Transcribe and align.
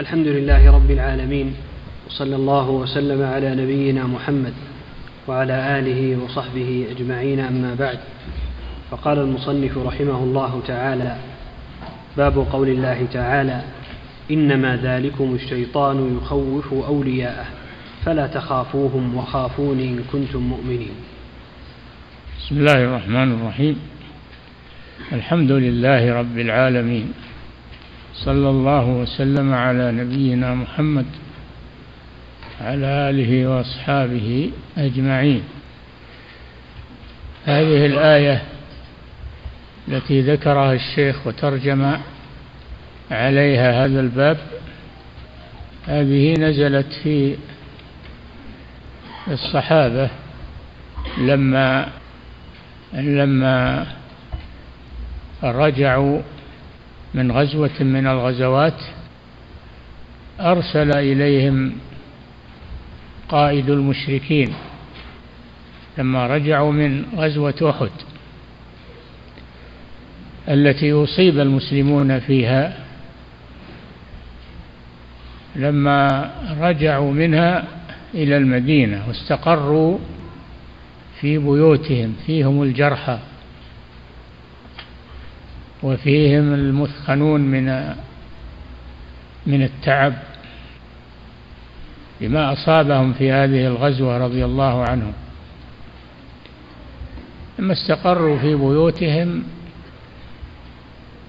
الحمد 0.00 0.26
لله 0.26 0.70
رب 0.70 0.90
العالمين 0.90 1.54
وصلى 2.06 2.36
الله 2.36 2.70
وسلم 2.70 3.22
على 3.22 3.54
نبينا 3.54 4.06
محمد 4.06 4.52
وعلى 5.28 5.78
آله 5.78 6.24
وصحبه 6.24 6.86
أجمعين 6.90 7.40
أما 7.40 7.74
بعد. 7.74 7.98
فقال 8.90 9.18
المصنف 9.18 9.78
رحمه 9.78 10.18
الله 10.18 10.62
تعالى 10.66 11.16
باب 12.16 12.46
قول 12.52 12.68
الله 12.68 13.06
تعالى 13.12 13.62
إنما 14.30 14.76
ذلكم 14.76 15.34
الشيطان 15.34 16.18
يخوف 16.22 16.74
أولياءه 16.74 17.46
فلا 18.04 18.26
تخافوهم 18.26 19.16
وخافون 19.16 19.80
إن 19.80 20.04
كنتم 20.12 20.40
مؤمنين. 20.40 20.94
بسم 22.38 22.58
الله 22.58 22.84
الرحمن 22.84 23.32
الرحيم. 23.32 23.76
الحمد 25.12 25.52
لله 25.52 26.14
رب 26.14 26.38
العالمين. 26.38 27.12
صلى 28.24 28.50
الله 28.50 28.86
وسلم 28.86 29.54
على 29.54 29.92
نبينا 29.92 30.54
محمد 30.54 31.06
على 32.60 32.86
آله 33.10 33.46
وأصحابه 33.46 34.50
أجمعين. 34.78 35.42
هذه 37.44 37.86
الآية 37.86 38.42
التي 39.88 40.20
ذكرها 40.20 40.72
الشيخ 40.72 41.26
وترجم 41.26 41.96
عليها 43.10 43.84
هذا 43.84 44.00
الباب 44.00 44.38
هذه 45.86 46.34
نزلت 46.34 46.92
في 47.02 47.36
الصحابة 49.28 50.08
لما 51.18 51.88
لما 52.92 53.86
رجعوا 55.42 56.20
من 57.14 57.32
غزوة 57.32 57.80
من 57.80 58.06
الغزوات 58.06 58.80
أرسل 60.40 60.96
إليهم 60.96 61.72
قائد 63.28 63.70
المشركين 63.70 64.54
لما 65.98 66.26
رجعوا 66.26 66.72
من 66.72 67.04
غزوة 67.16 67.70
أحد 67.70 67.90
التي 70.48 70.92
أصيب 70.92 71.38
المسلمون 71.38 72.20
فيها. 72.20 72.84
لما 75.56 76.30
رجعوا 76.60 77.12
منها 77.12 77.64
إلى 78.14 78.36
المدينة 78.36 79.04
واستقروا 79.08 79.98
في 81.20 81.38
بيوتهم 81.38 82.14
فيهم 82.26 82.62
الجرحى. 82.62 83.18
وفيهم 85.82 86.54
المثخنون 86.54 87.40
من 87.40 87.94
من 89.46 89.62
التعب 89.62 90.14
بما 92.20 92.52
أصابهم 92.52 93.12
في 93.12 93.32
هذه 93.32 93.66
الغزوة 93.66 94.18
رضي 94.18 94.44
الله 94.44 94.84
عنهم. 94.84 95.12
لما 97.58 97.72
استقروا 97.72 98.38
في 98.38 98.54
بيوتهم 98.54 99.44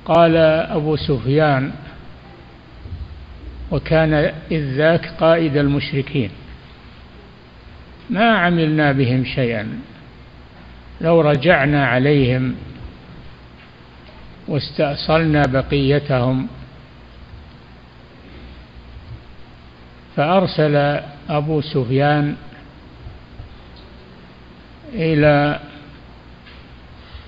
قال 0.05 0.37
أبو 0.37 0.95
سفيان 0.95 1.71
وكان 3.71 4.13
إذ 4.51 4.75
ذاك 4.75 5.13
قائد 5.19 5.57
المشركين 5.57 6.29
ما 8.09 8.37
عملنا 8.37 8.91
بهم 8.91 9.25
شيئا 9.25 9.79
لو 11.01 11.21
رجعنا 11.21 11.85
عليهم 11.87 12.55
واستأصلنا 14.49 15.41
بقيتهم. 15.45 16.47
فأرسل 20.15 20.75
أبو 21.29 21.61
سفيان 21.61 22.35
إلى 24.93 25.59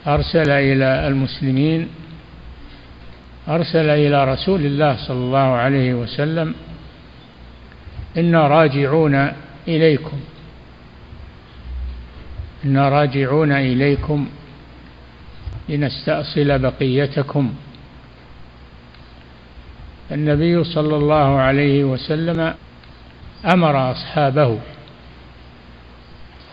أرسل 0.08 0.50
إلى 0.50 1.08
المسلمين 1.08 1.88
أرسل 3.48 3.90
إلى 3.90 4.34
رسول 4.34 4.66
الله 4.66 4.98
صلى 5.08 5.18
الله 5.18 5.40
عليه 5.40 5.94
وسلم 5.94 6.56
إنا 8.18 8.48
راجعون 8.48 9.32
إليكم. 9.68 10.20
إنا 12.66 12.90
راجعون 12.90 13.52
إليكم. 13.52 14.30
لنستأصل 15.72 16.60
بقيتكم. 16.60 17.54
النبي 20.12 20.64
صلى 20.64 20.96
الله 20.96 21.40
عليه 21.40 21.84
وسلم 21.84 22.54
أمر 23.54 23.92
أصحابه 23.92 24.60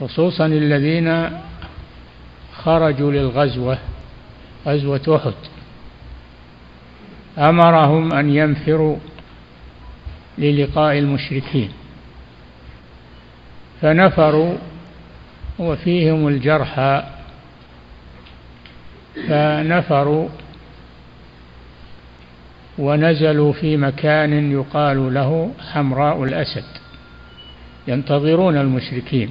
خصوصا 0.01 0.47
الذين 0.47 1.31
خرجوا 2.62 3.12
للغزوة 3.12 3.78
غزوة 4.67 5.17
أحد. 5.17 5.34
أمرهم 7.39 8.12
أن 8.12 8.31
ينفروا 8.31 8.97
للقاء 10.39 10.99
المشركين. 10.99 11.71
فنفروا 13.83 14.55
وفيهم 15.59 16.28
الجرحى. 16.28 17.18
فنفروا 19.29 20.29
ونزلوا 22.79 23.53
في 23.53 23.77
مكان 23.77 24.53
يقال 24.53 25.15
له 25.15 25.51
حمراء 25.73 26.25
الأسد. 26.25 26.65
ينتظرون 27.89 28.57
المشركين. 28.57 29.31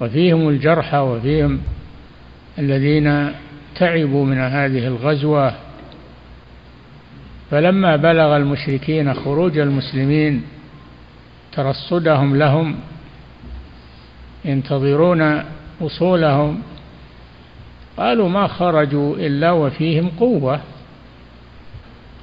وفيهم 0.00 0.48
الجرحى 0.48 0.98
وفيهم 0.98 1.60
الذين 2.58 3.32
تعبوا 3.74 4.26
من 4.26 4.38
هذه 4.38 4.86
الغزوة. 4.86 5.54
فلما 7.50 7.96
بلغ 7.96 8.36
المشركين 8.36 9.14
خروج 9.14 9.58
المسلمين 9.58 10.42
ترصدهم 11.52 12.36
لهم 12.36 12.76
ينتظرون 14.44 15.42
وصولهم 15.80 16.62
قالوا 18.00 18.28
ما 18.28 18.46
خرجوا 18.46 19.16
إلا 19.16 19.50
وفيهم 19.50 20.10
قوة 20.20 20.60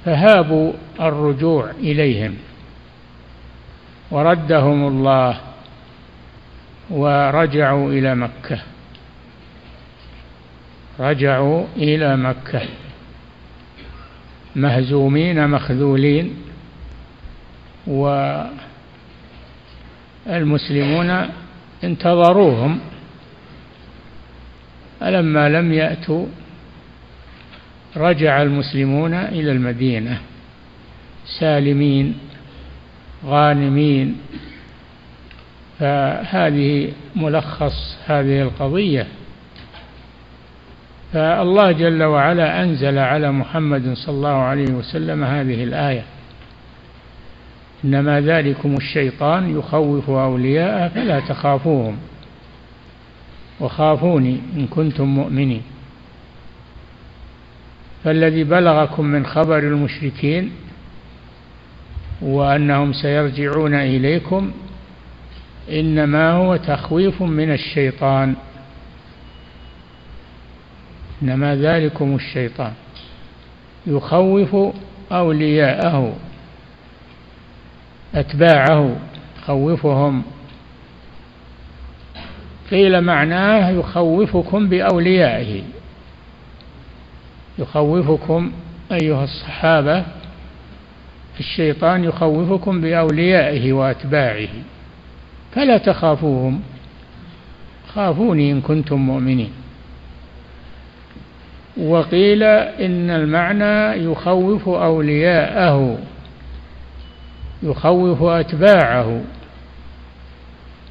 فهابوا 0.04 0.72
الرجوع 1.00 1.70
إليهم 1.70 2.34
وردهم 4.10 4.88
الله 4.88 5.40
ورجعوا 6.90 7.90
إلى 7.92 8.14
مكة 8.14 8.58
رجعوا 11.00 11.66
إلى 11.76 12.16
مكة 12.16 12.62
مهزومين 14.56 15.48
مخذولين 15.48 16.34
والمسلمون 20.26 21.28
انتظروهم. 21.84 22.80
فلما 25.00 25.48
لم 25.48 25.72
يأتوا 25.72 26.26
رجع 27.96 28.42
المسلمون 28.42 29.14
إلى 29.14 29.52
المدينة 29.52 30.20
سالمين 31.40 32.18
غانمين. 33.26 34.16
فهذه 35.78 36.92
ملخص 37.16 37.96
هذه 38.06 38.42
القضية. 38.42 39.06
فالله 41.12 41.72
جل 41.72 42.02
وعلا 42.02 42.62
أنزل 42.62 42.98
على 42.98 43.32
محمد 43.32 43.94
صلى 43.94 44.14
الله 44.14 44.36
عليه 44.42 44.70
وسلم 44.70 45.24
هذه 45.24 45.64
الآية. 45.64 46.02
إنما 47.84 48.20
ذلكم 48.20 48.76
الشيطان 48.76 49.58
يخوف 49.58 50.10
أولياءه 50.10 50.88
فلا 50.88 51.20
تخافوهم. 51.20 51.96
وخافوني 53.60 54.40
إن 54.56 54.66
كنتم 54.66 55.04
مؤمنين. 55.04 55.62
فالذي 58.04 58.44
بلغكم 58.44 59.04
من 59.04 59.26
خبر 59.26 59.58
المشركين 59.58 60.50
وأنهم 62.22 62.92
سيرجعون 62.92 63.74
إليكم 63.74 64.50
إنما 65.70 66.30
هو 66.30 66.56
تخويف 66.56 67.22
من 67.22 67.52
الشيطان. 67.52 68.34
إنما 71.22 71.56
ذلكم 71.56 72.14
الشيطان. 72.14 72.72
يخوف 73.86 74.56
أولياءه 75.12 76.16
أتباعه 78.14 78.96
خوفهم 79.46 80.22
قيل 82.70 83.00
معناه 83.00 83.70
يخوفكم 83.70 84.68
بأوليائه. 84.68 85.62
يخوفكم 87.58 88.52
أيها 88.92 89.24
الصحابة 89.24 90.04
الشيطان 91.40 92.04
يخوفكم 92.04 92.80
بأوليائه 92.80 93.72
وأتباعه. 93.72 94.48
فلا 95.54 95.78
تخافوهم. 95.78 96.60
خافوني 97.94 98.52
إن 98.52 98.60
كنتم 98.60 98.96
مؤمنين. 98.96 99.50
وقيل 101.76 102.42
إن 102.42 103.10
المعنى 103.10 104.04
يخوف 104.04 104.68
أولياءه 104.68 105.98
يخوف 107.62 108.22
أتباعه 108.22 109.20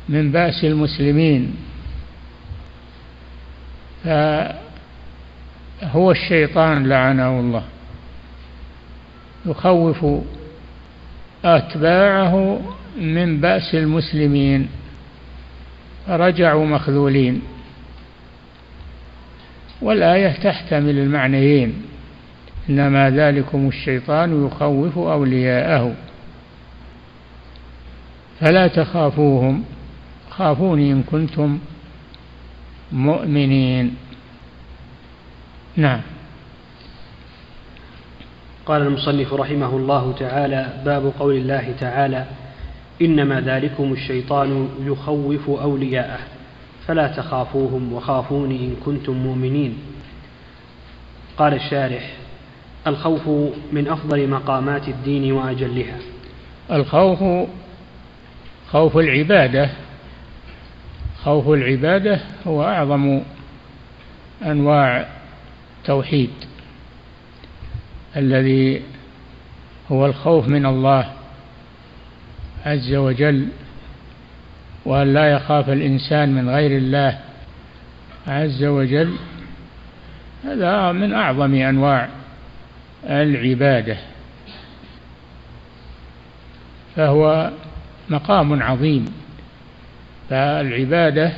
من 0.09 0.31
بأس 0.31 0.63
المسلمين. 0.63 1.66
فهو 5.81 6.11
الشيطان 6.11 6.87
لعنه 6.87 7.39
الله. 7.39 7.63
يخوف 9.45 10.05
أتباعه 11.45 12.59
من 12.97 13.41
بأس 13.41 13.75
المسلمين. 13.75 14.69
فرجعوا 16.07 16.65
مخذولين. 16.65 17.41
والآية 19.81 20.31
تحتمل 20.31 20.97
المعنيين. 20.99 21.73
إنما 22.69 23.09
ذلكم 23.09 23.67
الشيطان 23.67 24.45
يخوف 24.45 24.97
أولياءه. 24.97 25.95
فلا 28.39 28.67
تخافوهم. 28.67 29.63
خافوني 30.29 30.91
إن 30.91 31.03
كنتم 31.03 31.59
مؤمنين. 32.91 33.95
نعم. 35.75 36.01
قال 38.65 38.81
المصنف 38.81 39.33
رحمه 39.33 39.77
الله 39.77 40.13
تعالى 40.19 40.81
باب 40.85 41.13
قول 41.19 41.35
الله 41.35 41.73
تعالى 41.79 42.25
إنما 43.01 43.41
ذلكم 43.41 43.93
الشيطان 43.93 44.69
يخوف 44.85 45.49
أولياءه 45.49 46.19
فلا 46.87 47.07
تخافوهم 47.07 47.93
وخافوني 47.93 48.55
إن 48.55 48.75
كنتم 48.85 49.13
مؤمنين. 49.13 49.77
قال 51.37 51.53
الشارح 51.53 52.13
الخوف 52.87 53.27
من 53.71 53.87
أفضل 53.87 54.29
مقامات 54.29 54.87
الدين 54.87 55.31
وأجلها. 55.31 55.97
الخوف 56.71 57.47
خوف 58.71 58.97
العبادة. 58.97 59.69
خوف 61.23 61.49
العبادة 61.49 62.19
هو 62.47 62.63
أعظم 62.63 63.21
أنواع 64.45 65.07
التوحيد 65.79 66.29
الذي 68.17 68.81
هو 69.91 70.05
الخوف 70.05 70.47
من 70.47 70.65
الله 70.65 71.13
عز 72.65 72.93
وجل 72.93 73.47
وأن 74.85 75.13
لا 75.13 75.31
يخاف 75.31 75.69
الإنسان 75.69 76.33
من 76.33 76.49
غير 76.49 76.77
الله 76.77 77.19
عز 78.27 78.63
وجل. 78.63 79.13
هذا 80.43 80.91
من 80.91 81.13
أعظم 81.13 81.53
أنواع 81.53 82.09
العبادة 83.03 83.97
فهو 86.95 87.51
مقام 88.09 88.63
عظيم. 88.63 89.05
فالعبادة 90.29 91.31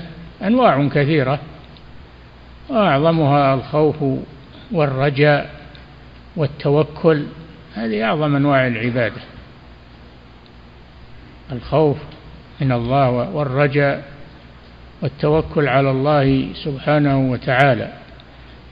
أنواع 0.44 0.88
كثيرة 0.88 1.39
وأعظمها 2.69 3.53
الخوف 3.53 3.95
والرجاء 4.71 5.50
والتوكل 6.36 7.25
هذه 7.75 8.03
أعظم 8.03 8.36
أنواع 8.36 8.68
العبادة. 8.68 9.21
الخوف 11.51 11.97
من 12.62 12.71
الله 12.71 13.09
والرجاء 13.09 14.03
والتوكل 15.01 15.68
على 15.68 15.91
الله 15.91 16.47
سبحانه 16.53 17.19
وتعالى 17.31 17.94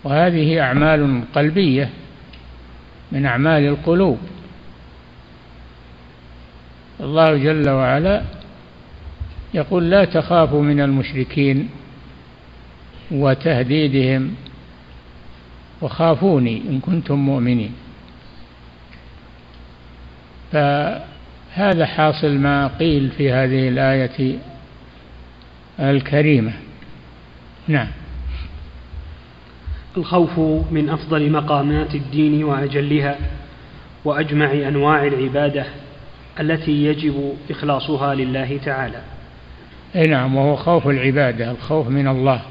وهذه 0.03 0.61
أعمال 0.61 1.23
قلبية 1.35 1.89
من 3.11 3.25
أعمال 3.25 3.67
القلوب. 3.67 4.19
الله 6.99 7.37
جل 7.37 7.69
وعلا 7.69 8.21
يقول 9.53 9.89
لا 9.89 10.05
تخافوا 10.05 10.61
من 10.61 10.81
المشركين 10.81 11.69
وتهديدهم 13.11 14.35
وخافوني 15.81 16.61
إن 16.69 16.79
كنتم 16.79 17.15
مؤمنين. 17.15 17.71
فهذا 20.51 21.85
حاصل 21.85 22.37
ما 22.37 22.67
قيل 22.67 23.09
في 23.17 23.31
هذه 23.31 23.69
الآية 23.69 24.39
الكريمة. 25.79 26.53
نعم. 27.67 27.87
الخوف 29.97 30.39
من 30.71 30.89
أفضل 30.89 31.31
مقامات 31.31 31.95
الدين 31.95 32.43
وأجلها 32.43 33.17
وأجمع 34.05 34.51
أنواع 34.51 35.07
العبادة 35.07 35.65
التي 36.39 36.85
يجب 36.85 37.33
إخلاصها 37.49 38.15
لله 38.15 38.59
تعالى. 38.65 39.01
أي 39.95 40.07
نعم 40.07 40.35
وهو 40.35 40.55
خوف 40.55 40.87
العبادة 40.87 41.51
الخوف 41.51 41.87
من 41.87 42.07
الله 42.07 42.41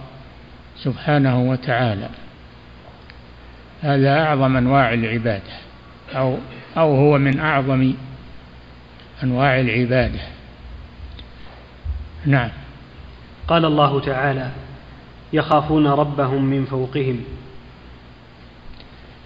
سبحانه 0.77 1.41
وتعالى. 1.41 2.09
هذا 3.83 4.19
أعظم 4.19 4.57
أنواع 4.57 4.93
العبادة 4.93 5.53
أو 6.15 6.39
أو 6.77 6.97
هو 6.97 7.19
من 7.19 7.41
أعظم 7.41 7.95
أنواع 9.23 9.61
العبادة. 9.61 10.21
نعم. 12.27 12.51
قال 13.49 13.65
الله 13.65 14.01
تعالى 14.01 14.51
يخافون 15.33 15.87
ربهم 15.87 16.45
من 16.45 16.65
فوقهم. 16.65 17.25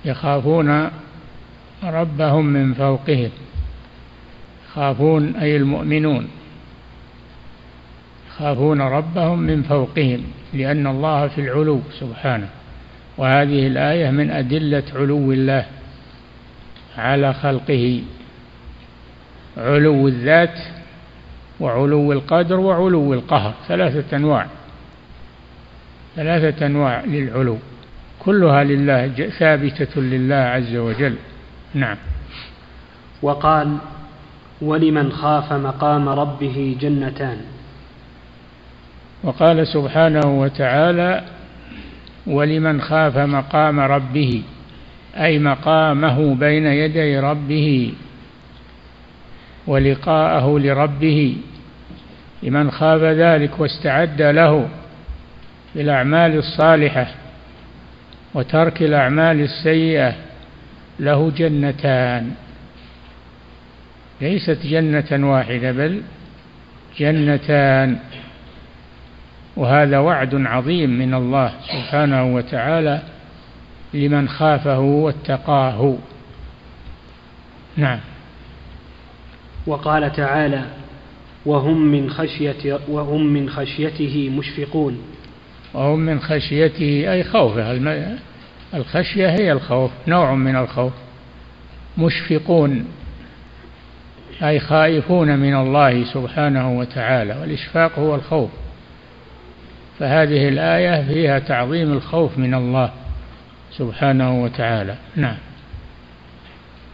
يخافون 0.04 0.90
ربهم 1.84 2.44
من 2.44 2.74
فوقهم. 2.74 3.30
يخافون 4.68 5.36
أي 5.36 5.56
المؤمنون. 5.56 6.28
يخافون 8.30 8.80
ربهم 8.80 9.38
من 9.38 9.62
فوقهم 9.62 10.24
لأن 10.54 10.86
الله 10.86 11.28
في 11.28 11.40
العلو 11.40 11.80
سبحانه. 12.00 12.48
وهذه 13.18 13.66
الآية 13.66 14.10
من 14.10 14.30
أدلة 14.30 14.82
علو 14.94 15.32
الله 15.32 15.66
على 16.98 17.32
خلقه 17.34 18.02
علو 19.58 20.08
الذات 20.08 20.58
وعلو 21.60 22.12
القدر 22.12 22.60
وعلو 22.60 23.14
القهر 23.14 23.54
ثلاثة 23.68 24.16
أنواع 24.16 24.46
ثلاثة 26.16 26.66
أنواع 26.66 27.04
للعلو. 27.04 27.58
كلها 28.18 28.64
لله 28.64 29.08
ثابتة 29.38 30.00
لله 30.00 30.34
عز 30.34 30.76
وجل. 30.76 31.14
نعم. 31.74 31.96
وقال 33.22 33.76
ولمن 34.62 35.12
خاف 35.12 35.52
مقام 35.52 36.08
ربه 36.08 36.76
جنتان. 36.80 37.40
وقال 39.22 39.66
سبحانه 39.66 40.40
وتعالى 40.40 41.22
ولمن 42.26 42.80
خاف 42.80 43.18
مقام 43.18 43.80
ربه 43.80 44.42
أي 45.16 45.38
مقامه 45.38 46.34
بين 46.34 46.66
يدي 46.66 47.18
ربه 47.18 47.92
ولقاءه 49.66 50.58
لربه 50.58 51.36
لمن 52.42 52.70
خاف 52.70 53.02
ذلك 53.02 53.60
واستعد 53.60 54.22
له 54.22 54.68
بالأعمال 55.74 56.38
الصالحة 56.38 57.06
وترك 58.34 58.82
الأعمال 58.82 59.40
السيئة 59.40 60.14
له 61.00 61.30
جنتان. 61.36 62.30
ليست 64.20 64.58
جنة 64.66 65.30
واحدة 65.30 65.72
بل 65.72 66.02
جنتان. 66.98 67.98
وهذا 69.60 69.98
وعد 69.98 70.34
عظيم 70.34 70.90
من 70.90 71.14
الله 71.14 71.52
سبحانه 71.68 72.34
وتعالى 72.34 73.02
لمن 73.94 74.28
خافه 74.28 74.78
واتقاه. 74.78 75.96
نعم. 77.76 77.98
وقال 79.66 80.12
تعالى 80.12 80.64
وهم 81.46 81.86
من 81.86 82.10
خشية 82.10 82.78
وهم 82.88 83.26
من 83.26 83.50
خشيته 83.50 84.30
مشفقون. 84.38 85.02
وهم 85.74 85.98
من 85.98 86.20
خشيته 86.20 87.12
أي 87.12 87.24
خوفه 87.24 87.78
الخشية 88.74 89.28
هي 89.30 89.52
الخوف 89.52 89.90
نوع 90.08 90.34
من 90.34 90.56
الخوف 90.56 90.92
مشفقون 91.98 92.84
أي 94.42 94.60
خائفون 94.60 95.38
من 95.38 95.54
الله 95.54 96.04
سبحانه 96.04 96.78
وتعالى 96.78 97.36
والإشفاق 97.40 97.98
هو 97.98 98.14
الخوف. 98.14 98.50
فهذه 100.00 100.48
الآية 100.48 101.02
فيها 101.02 101.38
تعظيم 101.38 101.92
الخوف 101.92 102.38
من 102.38 102.54
الله 102.54 102.90
سبحانه 103.70 104.42
وتعالى. 104.42 104.94
نعم. 105.16 105.36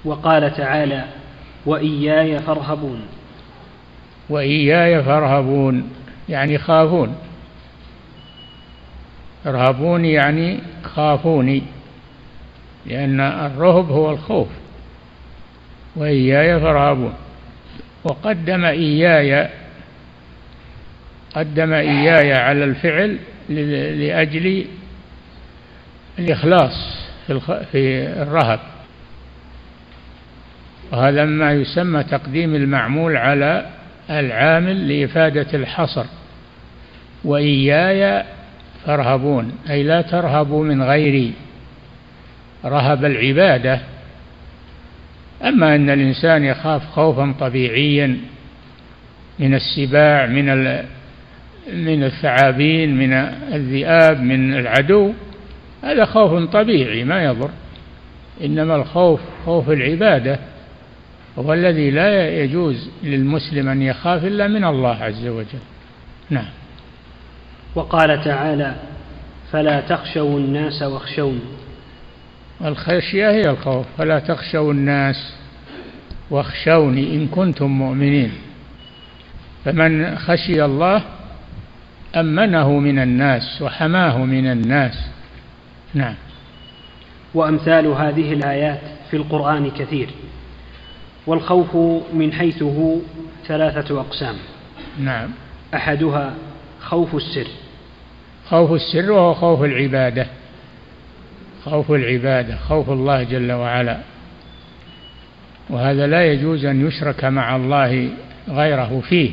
وقال 0.05 0.55
تعالى 0.57 1.05
وإياي 1.67 2.39
فارهبون. 2.39 3.01
وإياي 4.31 5.03
فارهبون 5.03 5.91
يعني 6.29 6.59
خافون. 6.59 7.17
ارهبون 9.47 10.05
يعني 10.05 10.59
خافوني 10.85 11.63
لأن 12.87 13.21
الرهب 13.21 13.91
هو 13.91 14.11
الخوف. 14.11 14.49
وإياي 15.97 16.61
فارهبون. 16.61 17.15
وقدم 18.05 18.65
إياي 18.65 19.49
قدم 21.37 21.73
إياي 21.73 22.35
على 22.35 22.65
الفعل 22.65 23.19
لأجل 23.99 24.65
الإخلاص 26.19 26.73
في 27.73 28.07
الرهب. 28.23 28.61
وهذا 30.93 31.25
ما 31.25 31.53
يسمى 31.53 32.03
تقديم 32.03 32.55
المعمول 32.55 33.17
على 33.17 33.67
العامل 34.11 34.89
لإفادة 34.89 35.47
الحصر. 35.55 36.05
وإياي 37.25 38.25
فارهبون 38.87 39.53
أي 39.71 39.83
لا 39.83 40.03
ترهبوا 40.03 40.65
من 40.65 40.83
غيري. 40.83 41.33
رهب 42.65 43.05
العبادة. 43.05 43.81
أما 45.45 45.75
أن 45.75 45.91
الإنسان 45.91 46.45
يخاف 46.45 46.83
خوفا 46.91 47.35
طبيعيا 47.41 48.19
من 49.39 49.55
السباع 49.55 50.27
من 50.27 50.49
من 51.73 52.05
الثعابين 52.05 52.97
من 52.97 53.13
الذئاب 53.53 54.21
من 54.21 54.55
العدو 54.55 55.13
هذا 55.83 56.05
خوف 56.05 56.51
طبيعي 56.51 57.05
ما 57.05 57.25
يضر. 57.25 57.51
إنما 58.45 58.77
الخوف 58.77 59.21
خوف 59.47 59.71
العبادة 59.71 60.39
هو 61.39 61.53
الذي 61.53 61.91
لا 61.91 62.29
يجوز 62.43 62.91
للمسلم 63.03 63.69
أن 63.69 63.83
يخاف 63.83 64.25
إلا 64.25 64.49
من 64.49 64.65
الله 64.65 65.03
عز 65.03 65.27
وجل. 65.27 65.59
نعم. 66.31 66.49
وقال 67.75 68.25
تعالى 68.25 68.75
فلا 69.53 69.81
تخشوا 69.81 70.39
الناس 70.39 70.83
واخشون 70.83 71.41
الخشية 72.65 73.31
هي 73.31 73.51
الخوف. 73.51 73.87
فلا 73.99 74.19
تخشوا 74.19 74.73
الناس 74.73 75.35
واخشوني 76.31 77.15
إن 77.15 77.27
كنتم 77.27 77.67
مؤمنين. 77.67 78.33
فمن 79.65 80.19
خشي 80.19 80.65
الله 80.65 81.03
أمنه 82.17 82.79
من 82.79 82.99
الناس 82.99 83.63
وحماه 83.63 84.25
من 84.25 84.47
الناس. 84.47 84.95
نعم. 85.95 86.15
وأمثال 87.35 87.87
هذه 87.87 88.33
الآيات 88.33 88.81
في 89.11 89.17
القرآن 89.17 89.71
كثير 89.71 90.09
والخوف 91.27 91.77
من 92.13 92.33
حيث 92.33 92.63
هو 92.63 92.97
ثلاثة 93.47 94.01
أقسام. 94.01 94.35
نعم. 95.01 95.29
أحدها 95.75 96.35
خوف 96.81 97.15
السر. 97.15 97.47
خوف 98.49 98.73
السر 98.73 99.13
وهو 99.13 99.35
خوف 99.35 99.63
العبادة. 99.63 100.27
خوف 101.65 101.91
العبادة 101.93 102.57
خوف 102.57 102.91
الله 102.91 103.23
جل 103.23 103.53
وعلا. 103.53 103.99
وهذا 105.71 106.07
لا 106.07 106.33
يجوز 106.33 106.65
أن 106.65 106.87
يشرك 106.87 107.25
مع 107.25 107.57
الله 107.57 108.11
غيره 108.49 109.03
فيه. 109.09 109.31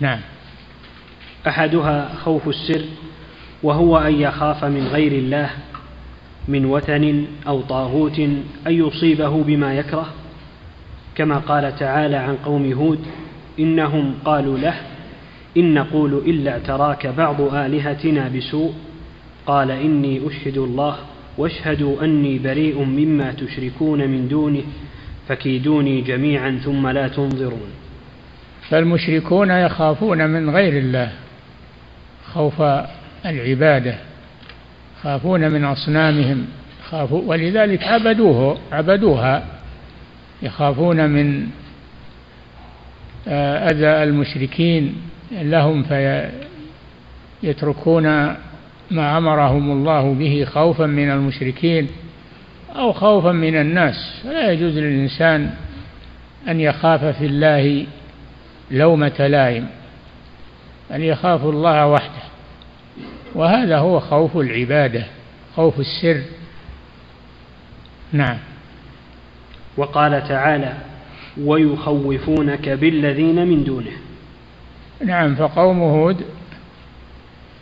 نعم. 0.00 0.20
أحدها 1.46 2.14
خوف 2.14 2.48
السر 2.48 2.84
وهو 3.62 3.98
أن 3.98 4.14
يخاف 4.14 4.64
من 4.64 4.86
غير 4.86 5.12
الله 5.12 5.50
من 6.48 6.64
وثن 6.64 7.24
أو 7.46 7.60
طاغوت 7.60 8.18
أن 8.66 8.72
يصيبه 8.72 9.42
بما 9.42 9.74
يكره. 9.74 10.06
كما 11.14 11.38
قال 11.38 11.76
تعالى 11.76 12.16
عن 12.16 12.36
قوم 12.36 12.72
هود 12.72 12.98
إنهم 13.58 14.14
قالوا 14.24 14.58
له 14.58 14.74
إن 15.56 15.74
نقول 15.74 16.14
إلا 16.26 16.50
اعتراك 16.52 17.06
بعض 17.06 17.40
آلهتنا 17.40 18.28
بسوء. 18.36 18.74
قال 19.46 19.70
إني 19.70 20.20
أشهد 20.26 20.58
الله 20.58 20.96
واشهدوا 21.38 22.04
أني 22.04 22.38
بريء 22.38 22.82
مما 22.84 23.32
تشركون 23.32 23.98
من 24.08 24.28
دونه 24.28 24.62
فكيدوني 25.28 26.00
جميعا 26.00 26.60
ثم 26.64 26.88
لا 26.88 27.08
تنظرون. 27.08 27.70
فالمشركون 28.68 29.50
يخافون 29.50 30.30
من 30.30 30.50
غير 30.50 30.78
الله. 30.78 31.12
خوف 32.34 32.62
العبادة 33.26 33.94
يخافون 34.98 35.50
من 35.50 35.64
أصنامهم 35.64 36.46
خافوا 36.90 37.22
ولذلك 37.26 37.82
عبدوه 37.82 38.58
عبدوها 38.72 39.44
يخافون 40.42 41.10
من 41.10 41.46
آه، 43.28 43.70
أذى 43.70 44.02
المشركين 44.02 44.96
لهم 45.32 45.84
فيتركون 47.42 48.04
ما 48.90 49.18
أمرهم 49.18 49.70
الله 49.70 50.14
به 50.14 50.44
خوفا 50.44 50.86
من 50.86 51.10
المشركين 51.10 51.88
أو 52.76 52.92
خوفا 52.92 53.32
من 53.32 53.56
الناس. 53.56 54.20
فلا 54.24 54.52
يجوز 54.52 54.78
للإنسان 54.78 55.50
أن 56.48 56.60
يخاف 56.60 57.04
في 57.04 57.26
الله 57.26 57.86
لومة 58.70 59.26
لائم. 59.26 59.66
أن 60.92 61.02
يخاف 61.02 61.44
الله 61.44 61.86
وحده. 61.86 62.22
وهذا 63.34 63.78
هو 63.78 64.00
خوف 64.00 64.36
العبادة 64.36 65.04
خوف 65.56 65.80
السر. 65.80 66.22
نعم. 68.12 68.38
وقال 69.76 70.28
تعالى 70.28 70.74
ويخوفونك 71.40 72.68
بالذين 72.68 73.46
من 73.46 73.64
دونه. 73.64 73.92
نعم 75.04 75.34
فقوم 75.34 75.80
هود 75.80 76.24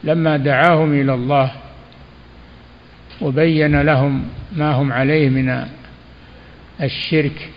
لما 0.04 0.36
دعاهم 0.36 1.00
إلى 1.00 1.14
الله 1.14 1.50
وبين 3.20 3.80
لهم 3.80 4.24
ما 4.52 4.72
هم 4.72 4.92
عليه 4.92 5.28
من 5.28 5.66
الشرك 6.82 7.50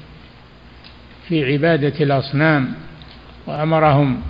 في 1.27 1.53
عبادة 1.53 1.93
الأصنام 2.03 2.73
وأمرهم 3.47 4.21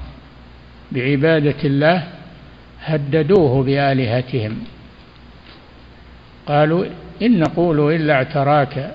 بعبادة 0.91 1.55
الله 1.63 2.07
هددوه 2.81 3.63
بآلهتهم. 3.63 4.57
قالوا 6.47 6.85
إن 7.21 7.39
نقول 7.39 7.95
إلا 7.95 8.13
اعتراك 8.13 8.91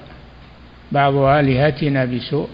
بعض 0.92 1.14
آلهتنا 1.14 2.04
بسوء 2.04 2.48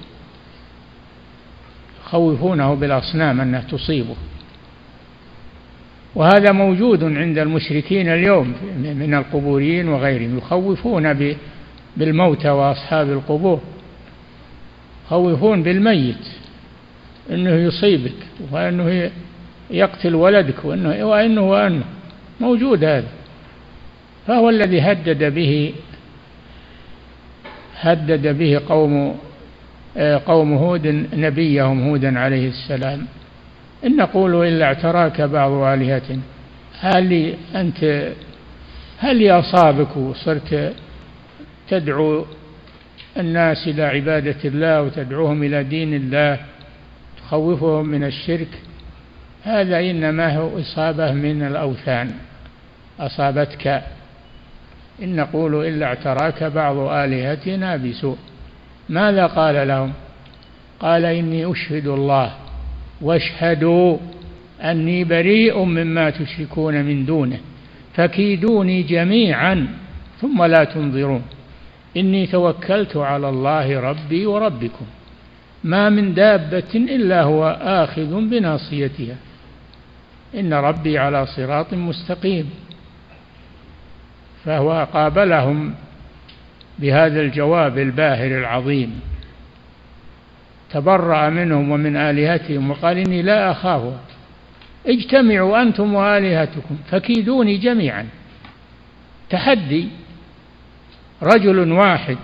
يخوفونه 2.07 2.75
بالأصنام 2.75 3.41
أنها 3.41 3.61
تصيبه. 3.61 4.17
وهذا 6.15 6.53
موجود 6.53 7.05
عند 7.05 7.39
المشركين 7.39 8.09
اليوم 8.09 8.55
من 8.79 9.15
القبوريين 9.15 9.89
وغيرهم 9.89 10.39
يخوفون 10.39 11.35
بالموتى 11.97 12.51
وأصحاب 12.51 13.11
القبور 13.11 13.61
يخوفون 15.07 15.63
بالميت 15.63 16.27
إنه 17.31 17.51
يصيبك 17.51 18.15
وإنه 18.51 19.11
يقتل 19.73 20.14
ولدك 20.14 20.64
وانه 20.64 21.05
وإنه 21.07 21.50
وإنه. 21.50 21.85
موجود 22.41 22.85
هذا. 22.85 23.09
فهو 24.26 24.50
الذي 24.50 24.81
هدد 24.81 25.35
به 25.35 25.75
هدد 27.81 28.38
به 28.38 28.61
قوم 28.69 29.17
قوم 30.26 30.52
هود 30.52 30.87
نبيهم 31.14 31.88
هودا 31.88 32.19
عليه 32.19 32.49
السلام. 32.49 33.07
إن 33.87 33.97
نقول 33.97 34.47
إلا 34.47 34.64
اعتراك 34.64 35.21
بعض 35.21 35.50
آلهتنا 35.52 36.21
هل 36.81 37.35
أنت 37.55 38.12
هل 38.99 39.31
أصابك 39.31 39.97
وصرت 39.97 40.73
تدعو 41.69 42.25
الناس 43.19 43.69
إلى 43.69 43.83
عبادة 43.83 44.37
الله 44.45 44.83
وتدعوهم 44.83 45.43
إلى 45.43 45.64
دين 45.64 45.95
الله 45.95 46.38
تخوفهم 47.19 47.87
من 47.87 48.05
الشرك؟ 48.05 48.49
هذا 49.45 49.81
إنما 49.81 50.37
هو 50.37 50.61
إصابة 50.61 51.13
من 51.13 51.43
الأوثان. 51.43 52.11
أصابتك. 53.01 53.83
إن 55.03 55.17
نقول 55.17 55.67
إلا 55.67 55.87
اعتراك 55.87 56.45
بعض 56.45 56.77
آلهتنا 56.77 57.77
بسوء. 57.77 58.17
ماذا 58.89 59.27
قال 59.27 59.69
لهم؟ 59.69 59.93
قال 60.81 61.05
إني 61.05 61.53
أشهد 61.53 61.87
الله. 61.87 62.33
واشهدوا. 63.01 63.97
أني 64.63 65.05
بريء 65.05 65.65
مما 65.65 66.11
تشركون 66.11 66.83
من 66.83 67.07
دونه. 67.07 67.39
فكيدوني 67.95 68.83
جميعا. 68.83 69.67
ثم 70.21 70.45
لا 70.45 70.65
تنظرون. 70.65 71.23
إني 71.97 72.27
توكلت 72.27 72.97
على 72.97 73.29
الله 73.29 73.81
ربي 73.81 74.27
وربكم. 74.27 74.87
ما 75.65 75.89
من 75.89 76.15
دابة 76.15 76.75
إلا 76.75 77.23
هو 77.23 77.59
آخذ 77.63 78.29
بناصيتها. 78.31 79.17
إن 80.35 80.55
ربي 80.55 80.99
على 80.99 81.27
صراط 81.27 81.75
مستقيم. 81.75 82.51
فهو 84.45 84.87
قابلهم 84.93 85.75
بهذا 86.79 87.21
الجواب 87.21 87.79
الباهر 87.79 88.39
العظيم. 88.39 89.01
تبرأ 90.71 91.29
منهم 91.29 91.71
ومن 91.71 91.97
آلهتهم 91.97 92.71
وقال 92.71 92.99
إني 92.99 93.23
لا 93.23 93.51
أخافها 93.51 94.01
اجتمعوا 94.87 95.62
أنتم 95.62 95.95
وآلهتكم 95.95 96.77
فكيدوني 96.91 97.57
جميعا. 97.57 98.07
تحدي 99.31 99.89
رجل 101.23 101.73
واحد 101.73 102.19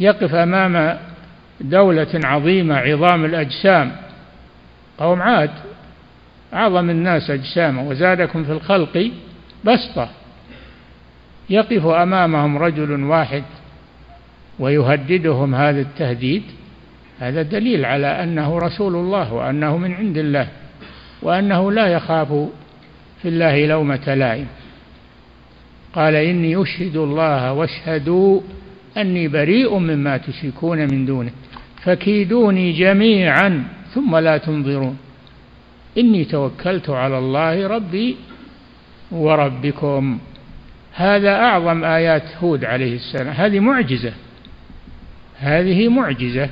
يقف 0.00 0.34
أمام 0.34 0.98
دولة 1.60 2.20
عظيمة 2.24 2.76
عظام 2.76 3.24
الأجسام. 3.24 3.92
قوم 4.98 5.22
عاد 5.22 5.50
أعظم 6.54 6.90
الناس 6.90 7.30
أجساما 7.30 7.82
وزادكم 7.82 8.44
في 8.44 8.52
الخلق 8.52 9.10
بسطة. 9.64 10.08
يقف 11.50 11.86
أمامهم 11.86 12.58
رجل 12.58 13.04
واحد 13.04 13.42
ويهددهم 14.58 15.54
هذا 15.54 15.80
التهديد. 15.80 16.42
هذا 17.20 17.42
دليل 17.42 17.84
على 17.84 18.06
أنه 18.06 18.58
رسول 18.58 18.94
الله 18.94 19.32
وأنه 19.32 19.76
من 19.76 19.94
عند 19.94 20.18
الله 20.18 20.48
وأنه 21.22 21.72
لا 21.72 21.86
يخاف 21.86 22.28
في 23.22 23.28
الله 23.28 23.66
لومة 23.66 24.14
لائم. 24.14 24.46
قال 25.94 26.14
إني 26.14 26.62
أشهد 26.62 26.96
الله 26.96 27.52
واشهدوا 27.52 28.40
أني 28.96 29.28
بريء 29.28 29.78
مما 29.78 30.16
تشركون 30.16 30.78
من 30.78 31.06
دونه. 31.06 31.30
فكيدوني 31.82 32.72
جميعا 32.72 33.64
ثم 33.94 34.16
لا 34.16 34.38
تنظرون. 34.38 34.98
إني 35.98 36.24
توكلت 36.24 36.90
على 36.90 37.18
الله 37.18 37.66
ربي 37.66 38.16
وربكم. 39.10 40.18
هذا 40.94 41.34
أعظم 41.34 41.84
آيات 41.84 42.22
هود 42.42 42.64
عليه 42.64 42.94
السلام. 42.94 43.28
هذه 43.28 43.60
معجزة. 43.60 44.12
هذه 45.38 45.88
معجزة. 45.88 46.48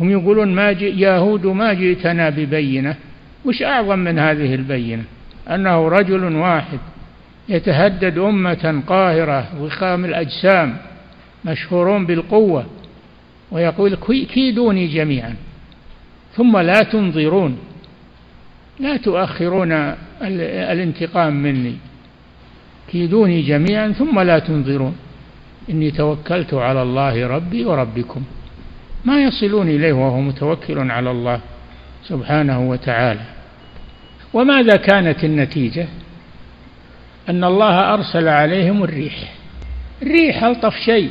هم 0.00 0.10
يقولون 0.10 0.54
ما 0.54 0.70
يا 0.70 1.16
هود 1.16 1.46
ما 1.46 1.72
جئتنا 1.72 2.30
ببينة. 2.30 2.96
وش 3.44 3.62
أعظم 3.62 3.98
من 3.98 4.18
هذه 4.18 4.54
البينة؟ 4.54 5.04
أنه 5.50 5.88
رجل 5.88 6.36
واحد 6.36 6.78
يتهدد 7.48 8.18
أمة 8.18 8.82
قاهرة 8.86 9.62
وخام 9.62 10.04
الأجسام 10.04 10.76
مشهورون 11.44 12.06
بالقوة 12.06 12.66
ويقول 13.50 13.94
كيدوني 14.34 14.86
جميعا. 14.86 15.36
ثم 16.36 16.58
لا 16.58 16.82
تنظرون 16.82 17.58
لا 18.80 18.96
تؤخرون 18.96 19.72
الانتقام 20.22 21.42
مني 21.42 21.76
كيدوني 22.88 23.42
جميعا 23.42 23.88
ثم 23.88 24.20
لا 24.20 24.38
تنظرون. 24.38 24.96
إني 25.70 25.90
توكلت 25.90 26.54
على 26.54 26.82
الله 26.82 27.26
ربي 27.26 27.64
وربكم 27.64 28.22
ما 29.04 29.22
يصلون 29.22 29.68
إليه 29.68 29.92
وهو 29.92 30.20
متوكل 30.20 30.90
على 30.90 31.10
الله 31.10 31.40
سبحانه 32.04 32.70
وتعالى. 32.70 33.20
وماذا 34.32 34.76
كانت 34.76 35.24
النتيجة؟ 35.24 35.86
أن 37.28 37.44
الله 37.44 37.94
أرسل 37.94 38.28
عليهم 38.28 38.84
الريح 38.84 39.32
الريح 40.02 40.44
ألطف 40.44 40.76
شيء 40.76 41.10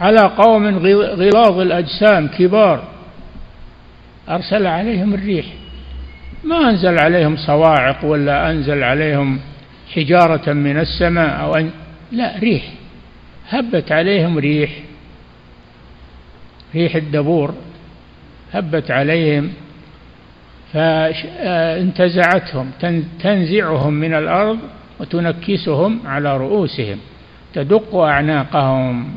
على 0.00 0.20
قوم 0.20 0.78
غلاظ 0.98 1.58
الأجسام 1.58 2.28
كبار. 2.28 2.91
أرسل 4.28 4.66
عليهم 4.66 5.14
الريح. 5.14 5.46
ما 6.44 6.70
أنزل 6.70 6.98
عليهم 6.98 7.36
صواعق 7.36 8.04
ولا 8.04 8.50
أنزل 8.50 8.82
عليهم 8.82 9.40
حجارة 9.94 10.52
من 10.52 10.78
السماء 10.78 11.40
أو 11.40 11.54
أن 11.54 11.70
لا 12.12 12.38
ريح. 12.38 12.64
هبت 13.48 13.92
عليهم 13.92 14.38
ريح. 14.38 14.70
ريح 16.74 16.96
الدبور. 16.96 17.54
هبت 18.52 18.90
عليهم 18.90 19.52
فانتزعتهم 20.72 22.70
تنزعهم 23.22 23.92
من 23.92 24.14
الأرض 24.14 24.58
وتنكسهم 25.00 26.00
على 26.06 26.36
رؤوسهم 26.36 26.98
تدق 27.54 27.94
أعناقهم. 27.94 29.14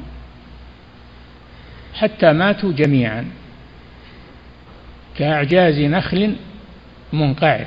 حتى 1.94 2.34
ماتوا 2.34 2.72
جميعا. 2.72 3.26
كأعجاز 5.18 5.80
نخل 5.80 6.36
منقعر. 7.14 7.66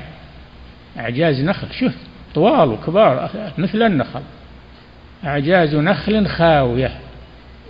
أعجاز 0.99 1.41
نخل 1.41 1.67
شوف 1.71 1.93
طوال 2.35 2.69
وكبار 2.69 3.29
مثل 3.57 3.81
النخل. 3.81 4.21
أعجاز 5.25 5.75
نخل 5.75 6.27
خاوية. 6.27 6.91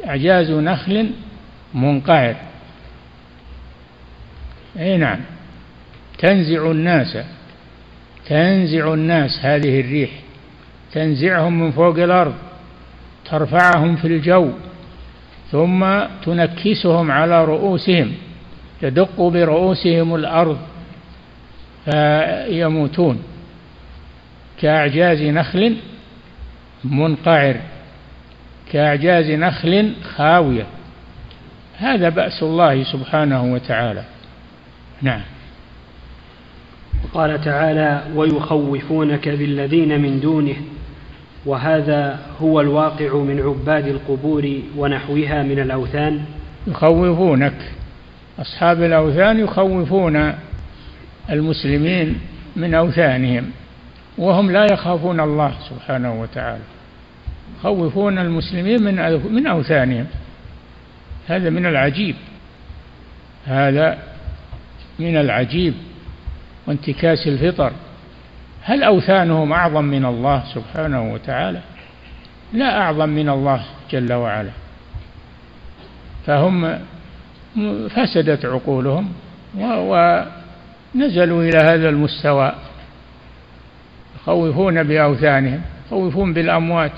أعجاز 0.05 0.51
نخل 0.51 1.11
منقعر. 1.73 2.35
أي 4.79 4.97
نعم. 4.97 5.19
تنزع 6.17 6.71
الناس. 6.71 7.17
تنزع 8.25 8.93
الناس 8.93 9.39
هذه 9.45 9.79
الريح. 9.79 10.09
تنزعهم 10.91 11.61
من 11.61 11.71
فوق 11.71 11.97
الأرض. 11.97 12.35
ترفعهم 13.25 13.95
في 13.95 14.07
الجو. 14.07 14.51
ثم 15.51 15.99
تنكسهم 16.25 17.11
على 17.11 17.45
رؤوسهم. 17.45 18.13
تدق 18.81 19.21
برؤوسهم 19.21 20.15
الأرض 20.15 20.57
فيموتون. 21.85 23.19
كأعجاز 24.61 25.21
نخل 25.21 25.77
منقعر 26.83 27.55
كأعجاز 28.71 29.31
نخل 29.31 29.93
خاوية. 30.15 30.65
هذا 31.77 32.09
بأس 32.09 32.43
الله 32.43 32.83
سبحانه 32.83 33.53
وتعالى. 33.53 34.03
نعم. 35.01 35.21
قال 37.13 37.41
تعالى 37.41 38.03
ويخوفونك 38.15 39.29
بالذين 39.29 40.01
من 40.01 40.19
دونه 40.19 40.55
وهذا 41.45 42.19
هو 42.41 42.61
الواقع 42.61 43.15
من 43.15 43.41
عباد 43.41 43.87
القبور 43.87 44.59
ونحوها 44.77 45.43
من 45.43 45.59
الأوثان. 45.59 46.25
يخوفونك. 46.67 47.53
أصحاب 48.41 48.83
الأوثان 48.83 49.39
يخوفون 49.39 50.33
المسلمين 51.29 52.19
من 52.55 52.73
أوثانهم 52.73 53.51
وهم 54.17 54.51
لا 54.51 54.65
يخافون 54.73 55.19
الله 55.19 55.53
سبحانه 55.69 56.21
وتعالى 56.21 56.63
يخوفون 57.59 58.19
المسلمين 58.19 58.83
من 58.83 59.21
من 59.33 59.47
أوثانهم. 59.47 60.05
هذا 61.27 61.49
من 61.49 61.65
العجيب 61.65 62.15
هذا 63.45 63.97
من 64.99 65.17
العجيب 65.17 65.73
وانتكاس 66.67 67.27
الفطر. 67.27 67.71
هل 68.63 68.83
أوثانهم 68.83 69.53
أعظم 69.53 69.83
من 69.83 70.05
الله 70.05 70.43
سبحانه 70.53 71.13
وتعالى؟ 71.13 71.59
لا 72.53 72.81
أعظم 72.81 73.09
من 73.09 73.29
الله 73.29 73.61
جل 73.91 74.13
وعلا. 74.13 74.51
فهم 76.25 76.79
فسدت 77.89 78.45
عقولهم 78.45 79.09
ونزلوا 79.57 81.43
إلى 81.43 81.57
هذا 81.57 81.89
المستوى 81.89 82.53
يخوفون 84.15 84.83
بأوثانهم 84.83 85.61
يخوفون 85.87 86.33
بالأموات. 86.33 86.91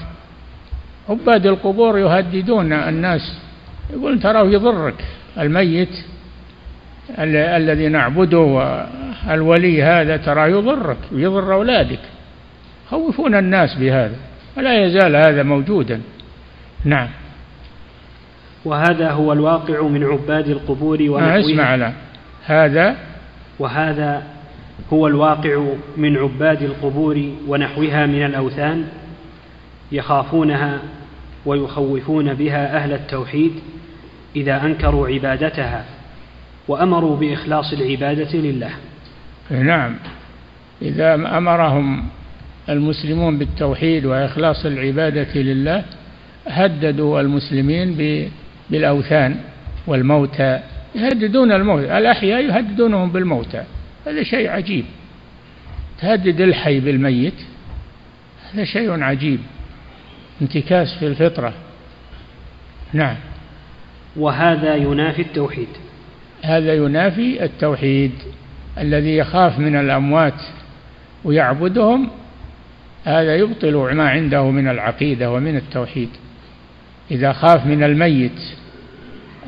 عباد 1.09 1.45
القبور 1.45 1.99
يهددون 1.99 2.73
الناس 2.73 3.37
يقول 3.93 4.19
تراه 4.19 4.43
يضرك 4.43 5.05
الميت 5.39 6.03
الذي 7.19 7.87
نعبده 7.87 8.85
الولي 9.29 9.83
هذا 9.83 10.17
تراه 10.17 10.47
يضرك 10.47 10.97
ويضر 11.11 11.53
أولادك. 11.53 11.99
خوفون 12.89 13.35
الناس 13.35 13.75
بهذا 13.75 14.15
ولا 14.57 14.85
يزال 14.85 15.15
هذا 15.15 15.43
موجودا. 15.43 16.01
نعم. 16.85 17.07
وهذا 18.65 19.11
هو 19.11 19.33
الواقع 19.33 19.87
من 19.87 20.03
عباد 20.03 20.49
القبور 20.49 21.01
ونحوها 21.01 21.39
اسمع 21.39 21.75
لا. 21.75 21.93
هذا 22.45 22.95
وهذا 23.59 24.23
هو 24.93 25.07
الواقع 25.07 25.63
من 25.97 26.17
عباد 26.17 26.61
القبور 26.61 27.21
ونحوها 27.47 28.05
من 28.05 28.25
الأوثان 28.25 28.85
يخافونها 29.91 30.79
ويخوفون 31.45 32.33
بها 32.33 32.77
أهل 32.77 32.93
التوحيد 32.93 33.51
إذا 34.35 34.65
أنكروا 34.65 35.07
عبادتها 35.07 35.85
وأمروا 36.67 37.17
بإخلاص 37.17 37.73
العبادة 37.73 38.37
لله. 38.39 38.71
نعم. 39.51 39.95
إذا 40.81 41.13
أمرهم 41.13 42.03
المسلمون 42.69 43.37
بالتوحيد 43.37 44.05
وإخلاص 44.05 44.65
العبادة 44.65 45.41
لله 45.41 45.83
هددوا 46.47 47.21
المسلمين 47.21 47.93
بالأوثان 48.71 49.35
والموتى 49.87 50.59
يهددون 50.95 51.51
الموت 51.51 51.83
الأحياء 51.83 52.41
يهددونهم 52.41 53.11
بالموتى 53.11 53.63
هذا 54.07 54.23
شيء 54.23 54.49
عجيب. 54.49 54.85
تهدد 55.99 56.41
الحي 56.41 56.79
بالميت 56.79 57.33
هذا 58.53 58.63
شيء 58.63 59.03
عجيب 59.03 59.39
انتكاس 60.41 60.93
في 60.93 61.07
الفطرة. 61.07 61.53
نعم. 62.93 63.15
وهذا 64.15 64.75
ينافي 64.75 65.21
التوحيد. 65.21 65.67
هذا 66.41 66.73
ينافي 66.73 67.43
التوحيد 67.43 68.11
الذي 68.77 69.17
يخاف 69.17 69.59
من 69.59 69.75
الأموات 69.75 70.41
ويعبدهم 71.23 72.09
هذا 73.05 73.35
يبطل 73.35 73.75
ما 73.75 74.09
عنده 74.09 74.51
من 74.51 74.67
العقيدة 74.67 75.31
ومن 75.31 75.55
التوحيد. 75.55 76.09
إذا 77.11 77.33
خاف 77.33 77.65
من 77.65 77.83
الميت 77.83 78.41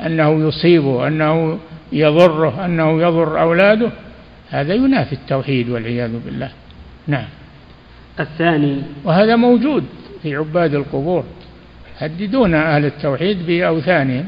أنه 0.06 0.48
يصيبه 0.48 1.08
أنه 1.08 1.58
يضره 1.92 2.64
أنه 2.64 3.02
يضر 3.02 3.40
أولاده 3.40 3.90
هذا 4.50 4.74
ينافي 4.74 5.12
التوحيد 5.12 5.68
والعياذ 5.68 6.18
بالله. 6.24 6.50
نعم. 7.06 7.28
الثاني 8.20 8.82
وهذا 9.04 9.36
موجود 9.36 9.84
في 10.22 10.36
عباد 10.36 10.74
القبور. 10.74 11.24
يهددون 12.02 12.54
أهل 12.54 12.84
التوحيد 12.84 13.46
بأوثانهم 13.46 14.24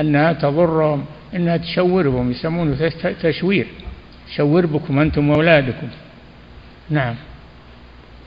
أنها 0.00 0.32
تضرهم 0.32 1.04
أنها 1.34 1.56
تشور 1.56 2.08
بهم 2.08 2.30
يسمونه 2.30 2.90
تشوير. 3.22 3.66
تشور 4.28 4.66
بكم 4.66 4.98
أنتم 4.98 5.30
وأولادكم. 5.30 5.88
نعم. 6.90 7.14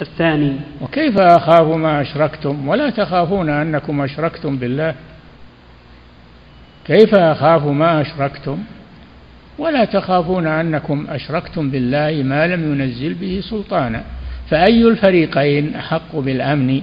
الثاني 0.01 0.55
وكيف 0.81 1.17
أخاف 1.17 1.67
ما 1.67 2.01
أشركتم؟ 2.01 2.67
ولا 2.67 2.89
تخافون 2.89 3.49
أنكم 3.49 4.01
أشركتم 4.01 4.57
بالله. 4.57 4.95
كيف 6.85 7.15
أخاف 7.15 7.65
ما 7.65 8.01
أشركتم؟ 8.01 8.63
ولا 9.57 9.85
تخافون 9.85 10.47
أنكم 10.47 11.07
أشركتم 11.09 11.69
بالله 11.69 12.23
ما 12.23 12.47
لم 12.47 12.73
ينزل 12.73 13.13
به 13.13 13.41
سلطانا. 13.49 14.03
فأي 14.49 14.87
الفريقين 14.87 15.75
أحق 15.75 16.15
بالأمن؟ 16.15 16.81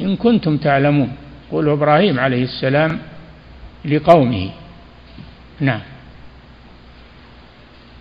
إن 0.00 0.16
كنتم 0.16 0.56
تعلمون. 0.56 1.12
قول 1.50 1.68
إبراهيم 1.68 2.20
عليه 2.20 2.44
السلام 2.44 2.98
لقومه. 3.84 4.50
نعم. 5.60 5.80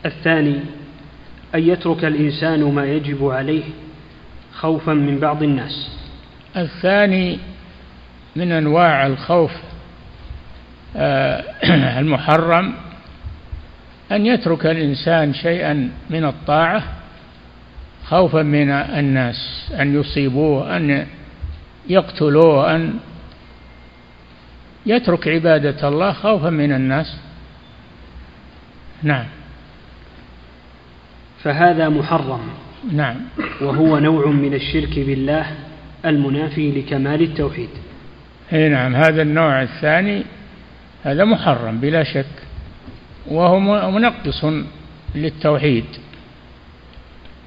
الثاني 0.05 0.59
أن 1.55 1.69
يترك 1.69 2.05
الإنسان 2.05 2.63
ما 2.63 2.85
يجب 2.85 3.29
عليه 3.29 3.63
خوفا 4.53 4.93
من 4.93 5.19
بعض 5.19 5.43
الناس. 5.43 5.91
الثاني 6.57 7.39
من 8.35 8.51
أنواع 8.51 9.07
الخوف 9.07 9.51
المحرم 12.01 12.73
أن 14.11 14.25
يترك 14.25 14.65
الإنسان 14.65 15.33
شيئا 15.33 15.89
من 16.09 16.25
الطاعة 16.25 16.83
خوفا 18.05 18.41
من 18.41 18.71
الناس 18.71 19.71
أن 19.79 19.99
يصيبوه 19.99 20.77
أن 20.77 21.07
يقتلوه 21.89 22.75
أن 22.75 22.93
يترك 24.85 25.27
عبادة 25.27 25.87
الله 25.87 26.11
خوفا 26.11 26.49
من 26.49 26.71
الناس. 26.73 27.17
نعم. 29.03 29.25
فهذا 31.43 31.89
محرم. 31.89 32.41
نعم. 32.91 33.15
وهو 33.61 33.99
نوع 33.99 34.27
من 34.27 34.53
الشرك 34.53 34.99
بالله 34.99 35.45
المنافي 36.05 36.71
لكمال 36.71 37.21
التوحيد. 37.21 37.69
اي 38.53 38.69
نعم. 38.69 38.95
هذا 38.95 39.21
النوع 39.21 39.61
الثاني 39.61 40.23
هذا 41.03 41.25
محرم 41.25 41.77
بلا 41.77 42.03
شك 42.03 42.25
وهو 43.27 43.91
منقص 43.91 44.45
للتوحيد. 45.15 45.85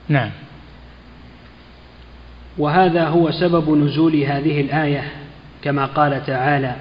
نعم. 0.08 0.30
وهذا 2.58 3.04
هو 3.04 3.30
سبب 3.30 3.70
نزول 3.70 4.16
هذه 4.16 4.60
الآية 4.60 5.04
كما 5.62 5.86
قال 5.86 6.26
تعالى 6.26 6.74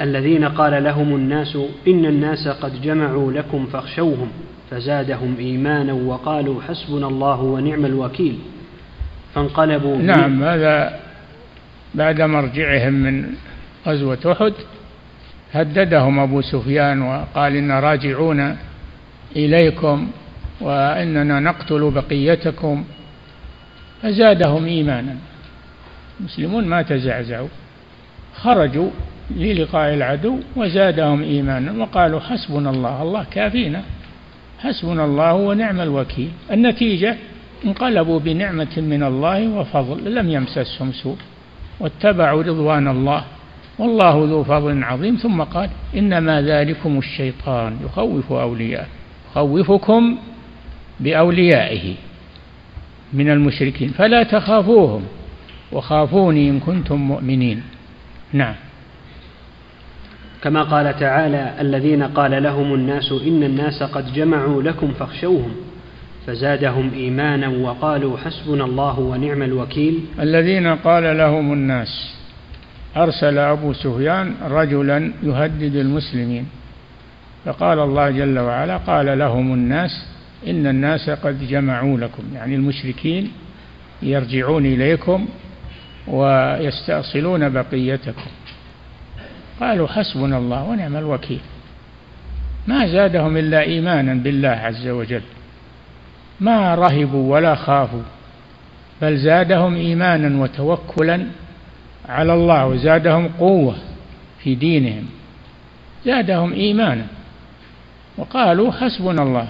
الذين 0.00 0.44
قال 0.44 0.84
لهم 0.84 1.14
الناس 1.14 1.58
إن 1.88 2.04
الناس 2.04 2.48
قد 2.48 2.82
جمعوا 2.82 3.32
لكم 3.32 3.66
فاخشوهم 3.66 4.30
فزادهم 4.70 5.36
إيمانا 5.38 5.92
وقالوا 5.92 6.62
حسبنا 6.62 7.06
الله 7.06 7.40
ونعم 7.40 7.86
الوكيل. 7.86 8.38
فانقلبوا. 9.34 9.96
نعم 9.96 10.44
هذا 10.44 11.00
بعد 11.94 12.20
مرجعهم 12.20 12.92
من 12.92 13.26
غزوة 13.86 14.32
أحد 14.32 14.52
هددهم 15.52 16.18
أبو 16.18 16.40
سفيان 16.40 17.02
وقال 17.02 17.56
أنا 17.56 17.80
راجعون 17.80 18.56
إليكم 19.36 20.10
وإننا 20.60 21.40
نقتل 21.40 21.90
بقيتكم 21.90 22.84
فزادهم 24.02 24.64
إيمانا. 24.64 25.16
المسلمون 26.20 26.64
ما 26.64 26.82
تزعزعوا 26.82 27.48
خرجوا 28.34 28.90
للقاء 29.30 29.94
العدو 29.94 30.38
وزادهم 30.56 31.22
إيمانا 31.22 31.82
وقالوا 31.82 32.20
حسبنا 32.20 32.70
الله 32.70 33.02
الله 33.02 33.24
كافينا 33.30 33.82
حسبنا 34.58 35.04
الله 35.04 35.34
ونعم 35.34 35.80
الوكيل. 35.80 36.30
النتيجة 36.52 37.16
انقلبوا 37.64 38.18
بنعمة 38.18 38.74
من 38.76 39.02
الله 39.02 39.48
وفضل 39.48 40.14
لم 40.14 40.30
يمسسهم 40.30 40.92
سوء 40.92 41.16
واتبعوا 41.80 42.42
رضوان 42.42 42.88
الله. 42.88 43.24
والله 43.80 44.26
ذو 44.30 44.44
فضل 44.44 44.84
عظيم. 44.84 45.16
ثم 45.16 45.42
قال 45.42 45.70
إنما 45.96 46.42
ذلكم 46.42 46.98
الشيطان 46.98 47.76
يخوف 47.84 48.32
أولياءه 48.32 48.86
يخوفكم 49.30 50.16
بأوليائه 51.00 51.94
من 53.12 53.30
المشركين 53.30 53.88
فلا 53.88 54.22
تخافوهم 54.22 55.02
وخافوني 55.72 56.50
إن 56.50 56.60
كنتم 56.60 56.96
مؤمنين. 56.96 57.62
نعم. 58.32 58.54
كما 60.42 60.62
قال 60.62 60.98
تعالى 60.98 61.54
الذين 61.60 62.02
قال 62.02 62.42
لهم 62.42 62.74
الناس 62.74 63.12
إن 63.12 63.42
الناس 63.42 63.82
قد 63.82 64.12
جمعوا 64.12 64.62
لكم 64.62 64.92
فاخشوهم 64.92 65.50
فزادهم 66.26 66.90
إيمانا 66.94 67.48
وقالوا 67.48 68.16
حسبنا 68.18 68.64
الله 68.64 69.00
ونعم 69.00 69.42
الوكيل. 69.42 70.00
الذين 70.20 70.66
قال 70.66 71.18
لهم 71.18 71.52
الناس 71.52 72.19
أرسل 72.96 73.38
أبو 73.38 73.72
سفيان 73.72 74.34
رجلا 74.42 75.12
يهدد 75.22 75.76
المسلمين. 75.76 76.46
فقال 77.44 77.78
الله 77.78 78.10
جل 78.10 78.38
وعلا 78.38 78.76
قال 78.76 79.18
لهم 79.18 79.54
الناس 79.54 80.06
إن 80.46 80.66
الناس 80.66 81.10
قد 81.10 81.48
جمعوا 81.48 81.98
لكم. 81.98 82.22
يعني 82.34 82.54
المشركين 82.54 83.32
يرجعون 84.02 84.66
إليكم 84.66 85.28
ويستأصلون 86.06 87.48
بقيتكم. 87.48 88.30
قالوا 89.60 89.88
حسبنا 89.88 90.38
الله 90.38 90.64
ونعم 90.64 90.96
الوكيل. 90.96 91.40
ما 92.66 92.86
زادهم 92.86 93.36
إلا 93.36 93.60
إيمانا 93.60 94.14
بالله 94.14 94.48
عز 94.48 94.88
وجل. 94.88 95.22
ما 96.40 96.74
رهبوا 96.74 97.32
ولا 97.32 97.54
خافوا 97.54 98.02
بل 99.02 99.18
زادهم 99.18 99.74
إيمانا 99.74 100.42
وتوكلا 100.42 101.26
على 102.08 102.34
الله 102.34 102.66
وزادهم 102.66 103.28
قوة 103.38 103.76
في 104.42 104.54
دينهم 104.54 105.06
زادهم 106.04 106.52
إيمانا. 106.52 107.06
وقالوا 108.18 108.72
حسبنا 108.72 109.22
الله. 109.22 109.48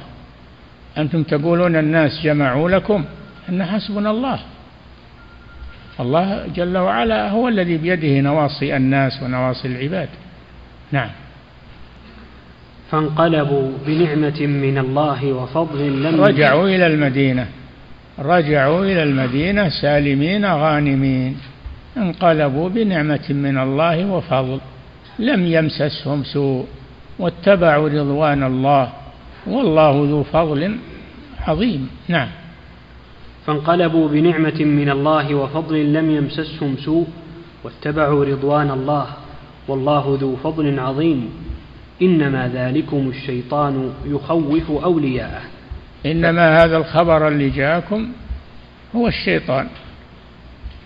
أنتم 0.99 1.23
تقولون 1.23 1.77
الناس 1.77 2.21
جمعوا 2.23 2.71
لكم 2.71 3.05
أن 3.49 3.65
حسبنا 3.65 4.11
الله. 4.11 4.39
الله 6.01 6.47
جل 6.57 6.79
وعلا 6.79 7.31
هو 7.31 7.49
الذي 7.49 7.77
بيده 7.77 8.21
نواصي 8.21 8.77
الناس 8.77 9.23
ونواصي 9.23 9.69
العباد. 9.69 10.09
نعم. 10.93 11.11
فانقلبوا 12.91 13.73
بنعمة 13.87 14.41
من 14.41 14.79
الله 14.79 15.33
وفضل 15.33 16.03
لم 16.03 16.21
رجعوا 16.21 16.69
إلى 16.69 16.87
المدينة. 16.87 17.47
رجعوا 18.19 18.85
إلى 18.85 19.03
المدينة 19.03 19.69
سالمين 19.69 20.47
غانمين. 20.47 21.37
انقلبوا 21.97 22.69
بنعمة 22.69 23.27
من 23.31 23.59
الله 23.59 24.11
وفضل. 24.11 24.61
لم 25.19 25.47
يمسسهم 25.47 26.25
سوء 26.25 26.67
واتبعوا 27.19 27.89
رضوان 27.89 28.43
الله. 28.43 28.93
والله 29.47 30.07
ذو 30.11 30.23
فضل 30.23 30.77
عظيم. 31.47 31.91
نعم. 32.09 32.29
فانقلبوا 33.47 34.09
بنعمة 34.09 34.65
من 34.65 34.91
الله 34.91 35.35
وفضل 35.35 35.93
لم 35.93 36.11
يمسسهم 36.11 36.77
سوء 36.77 37.07
واتبعوا 37.65 38.25
رضوان 38.25 38.71
الله. 38.71 39.07
والله 39.69 40.19
ذو 40.21 40.37
فضل 40.37 40.79
عظيم. 40.81 41.31
إنما 42.03 42.49
ذلكم 42.49 43.09
الشيطان 43.09 43.93
يخوف 44.07 44.71
أولياءه. 44.71 45.43
إنما 46.07 46.65
هذا 46.65 46.77
الخبر 46.77 47.29
اللي 47.29 47.51
جاءكم 47.51 48.09
هو 48.97 49.09
الشيطان. 49.09 49.69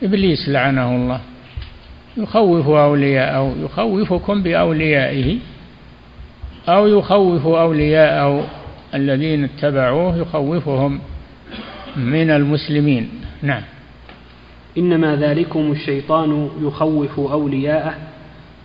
إبليس 0.03 0.49
لعنه 0.49 0.97
الله. 0.97 1.21
يخوف 2.17 2.69
أولياءه 2.69 3.55
يخوفكم 3.61 4.43
بأوليائه 4.43 5.39
أو 6.69 6.87
يخوف 6.87 7.47
أولياءه 7.47 8.47
الذين 8.95 9.45
اتبعوه 9.45 10.17
يخوفهم 10.17 11.01
من 11.97 12.31
المسلمين. 12.31 13.09
نعم. 13.43 13.63
إنما 14.79 15.17
ذلكم 15.17 15.73
الشيطان 15.73 16.51
يخوف 16.61 17.21
أولياءه 17.21 17.95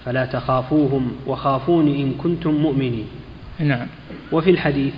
فلا 0.05 0.25
تخافوهم 0.25 1.11
وخافون 1.27 1.87
إن 1.87 2.13
كنتم 2.13 2.51
مؤمنين. 2.51 3.05
نعم. 3.59 3.87
وفي 4.31 4.49
الحديث 4.49 4.93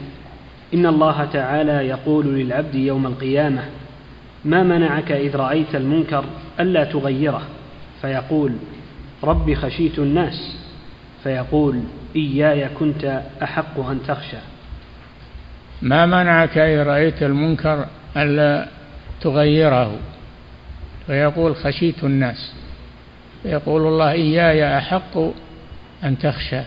إن 0.74 0.86
الله 0.86 1.26
تعالى 1.26 1.72
يقول 1.72 2.26
للعبد 2.26 2.76
يوم 2.76 3.06
القيامة 3.06 3.62
ما 4.46 4.64
منعك 4.64 5.12
إذ 5.12 5.36
رأيت 5.36 5.76
المنكر 5.76 6.26
ألا 6.60 6.84
تغيره؟ 6.84 7.42
فيقول 8.02 8.56
رب 9.24 9.54
خشيت 9.54 10.00
الناس. 10.00 10.58
فيقول 11.24 11.80
إياي 12.16 12.70
كنت 12.70 13.22
أحق 13.44 13.80
أن 13.80 14.00
تخشى. 14.08 14.38
ما 15.82 16.06
منعك 16.06 16.58
إذ 16.58 16.84
رأيت 16.84 17.24
المنكر 17.24 17.86
ألا 18.18 18.68
تغيره؟ 19.22 19.98
فيقول 21.08 21.56
خشيت 21.56 22.04
الناس. 22.04 22.54
فيقول 23.44 23.82
الله 23.82 24.12
إياي 24.12 24.78
أحق 24.78 25.18
أن 26.04 26.18
تخشى. 26.18 26.62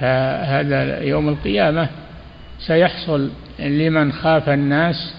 فهذا 0.00 1.02
يوم 1.02 1.28
القيامة 1.28 1.88
سيحصل 2.58 3.30
لمن 3.58 4.12
خاف 4.12 4.48
الناس 4.48 5.14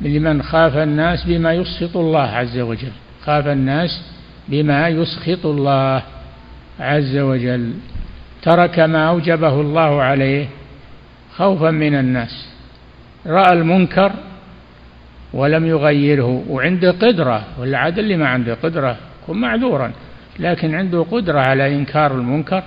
لمن 0.00 0.42
خاف 0.42 0.76
الناس 0.76 1.24
بما 1.24 1.52
يسخط 1.52 1.96
الله 1.96 2.28
عز 2.28 2.58
وجل. 2.58 2.92
خاف 3.24 3.46
الناس 3.46 4.02
بما 4.48 4.88
يسخط 4.88 5.46
الله 5.46 6.02
عز 6.80 7.16
وجل. 7.16 7.72
ترك 8.42 8.78
ما 8.78 9.08
أوجبه 9.08 9.60
الله 9.60 10.02
عليه 10.02 10.46
خوفا 11.36 11.70
من 11.70 11.94
الناس. 11.94 12.48
رأى 13.26 13.52
المنكر 13.52 14.12
ولم 15.32 15.66
يغيره 15.66 16.44
وعنده 16.48 16.90
قدرة 16.90 17.42
والعدل 17.58 18.00
اللي 18.00 18.16
ما 18.16 18.28
عنده 18.28 18.54
قدرة 18.62 18.96
يكون 19.22 19.40
معذورا. 19.40 19.92
لكن 20.38 20.74
عنده 20.74 21.06
قدرة 21.10 21.40
على 21.40 21.74
إنكار 21.74 22.14
المنكر 22.14 22.62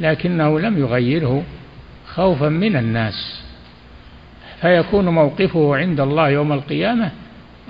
لكنه 0.00 0.60
لم 0.60 0.78
يغيره 0.78 1.42
خوفا 2.14 2.48
من 2.48 2.76
الناس. 2.76 3.42
فيكون 4.60 5.08
موقفه 5.08 5.76
عند 5.76 6.00
الله 6.00 6.28
يوم 6.28 6.52
القيامة 6.52 7.10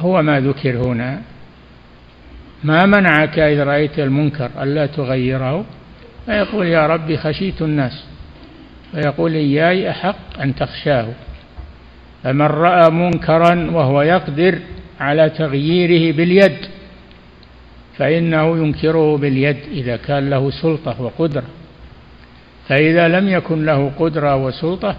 هو 0.01 0.23
ما 0.23 0.41
ذكر 0.41 0.77
هنا. 0.77 1.23
ما 2.65 2.87
منعك 2.87 3.39
إذ 3.39 3.63
رأيت 3.63 3.99
المنكر 3.99 4.51
ألا 4.63 4.87
تغيره؟ 4.87 5.65
فيقول 6.27 6.67
يا 6.67 6.87
ربي 6.87 7.17
خشيت 7.17 7.63
الناس. 7.63 8.05
فيقول 8.93 9.35
إياي 9.35 9.91
أحق 9.91 10.41
أن 10.41 10.55
تخشاه. 10.55 11.09
فمن 12.23 12.47
رأى 12.47 12.91
منكرا 12.91 13.71
وهو 13.71 14.03
يقدر 14.03 14.59
على 15.01 15.31
تغييره 15.31 16.17
باليد 16.17 16.57
فإنه 17.97 18.59
ينكره 18.59 19.17
باليد 19.17 19.57
إذا 19.73 19.97
كان 19.97 20.31
له 20.31 20.51
سلطة 20.51 21.03
وقدرة. 21.03 21.45
فإذا 22.69 23.09
لم 23.09 23.29
يكن 23.29 23.65
له 23.65 23.93
قدرة 23.99 24.37
وسلطة 24.37 24.97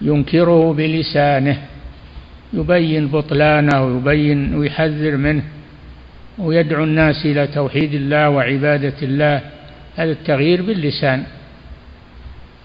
ينكره 0.00 0.72
بلسانه 0.72 1.58
يبين 2.52 3.08
بطلانه 3.08 3.84
ويبين 3.84 4.54
ويحذر 4.54 5.16
منه 5.16 5.42
ويدعو 6.38 6.84
الناس 6.84 7.26
إلى 7.26 7.46
توحيد 7.46 7.94
الله 7.94 8.30
وعبادة 8.30 8.94
الله 9.02 9.40
هذا 9.96 10.12
التغيير 10.12 10.62
باللسان. 10.62 11.24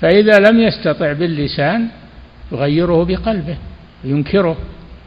فإذا 0.01 0.39
لم 0.39 0.59
يستطع 0.59 1.13
باللسان 1.13 1.87
يغيره 2.51 3.03
بقلبه 3.03 3.57
ينكره 4.03 4.57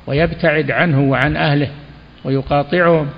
ويبتعد 0.07 0.71
عنه 0.71 1.01
وعن 1.01 1.37
أهله 1.37 1.71
ويقاطعهم. 2.25 3.09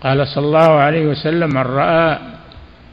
قال 0.00 0.28
صلى 0.28 0.46
الله 0.46 0.70
عليه 0.70 1.06
وسلم 1.06 1.48
من 1.48 1.62
رأى 1.62 2.18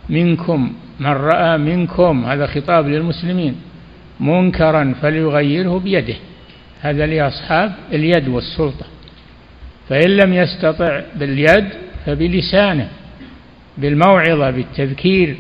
منكم 0.10 0.74
من 1.00 1.12
رأى 1.12 1.58
منكم 1.58 2.26
هذا 2.26 2.48
خطاب 2.48 2.88
للمسلمين. 2.88 3.56
منكرا 4.20 4.96
فليغيره 5.02 5.80
بيده. 5.80 6.16
هذا 6.82 7.06
لأصحاب 7.06 7.74
اليد 7.92 8.28
والسلطة. 8.28 8.86
فإن 9.90 10.10
لم 10.10 10.34
يستطع 10.34 11.02
باليد 11.16 11.66
فبلسانه 12.06 12.90
بالموعظة 13.78 14.52
بالتذكير 14.52 15.36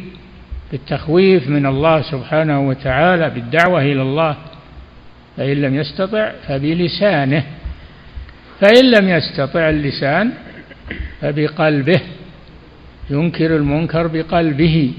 بالتخويف 0.71 1.49
من 1.49 1.65
الله 1.65 2.01
سبحانه 2.01 2.67
وتعالى 2.67 3.29
بالدعوة 3.29 3.81
إلى 3.81 4.01
الله 4.01 4.37
فإن 5.37 5.61
لم 5.61 5.75
يستطع 5.75 6.31
فبلسانه. 6.47 7.43
فإن 8.61 8.91
لم 8.91 9.09
يستطع 9.09 9.69
اللسان 9.69 10.31
فبقلبه. 11.21 12.01
ينكر 13.09 13.55
المنكر 13.55 14.07
بقلبه. 14.07 14.91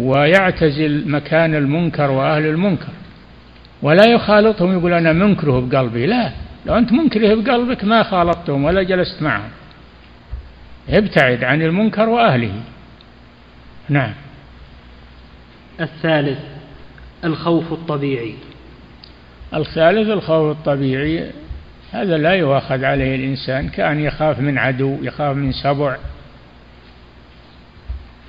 ويعتزل 0.00 1.10
مكان 1.10 1.54
المنكر 1.54 2.10
وأهل 2.10 2.46
المنكر. 2.46 2.92
ولا 3.82 4.08
يخالطهم 4.08 4.78
يقول 4.78 4.92
أنا 4.92 5.12
منكره 5.12 5.60
بقلبي 5.60 6.06
لا 6.06 6.30
لو 6.66 6.78
أنت 6.78 6.92
منكره 6.92 7.34
بقلبك 7.34 7.84
ما 7.84 8.02
خالطتهم 8.02 8.64
ولا 8.64 8.82
جلست 8.82 9.22
معهم. 9.22 9.50
ابتعد 10.88 11.44
عن 11.44 11.62
المنكر 11.62 12.08
وأهله. 12.08 12.52
نعم. 13.88 14.12
الثالث 15.80 16.38
الخوف 17.24 17.72
الطبيعي. 17.72 18.34
الثالث 19.54 20.08
الخوف 20.08 20.56
الطبيعي 20.56 21.30
هذا 21.92 22.18
لا 22.18 22.32
يؤاخذ 22.32 22.84
عليه 22.84 23.16
الإنسان 23.16 23.68
كأن 23.68 24.00
يخاف 24.00 24.40
من 24.40 24.58
عدو 24.58 24.98
يخاف 25.02 25.36
من 25.36 25.52
سبع. 25.52 25.96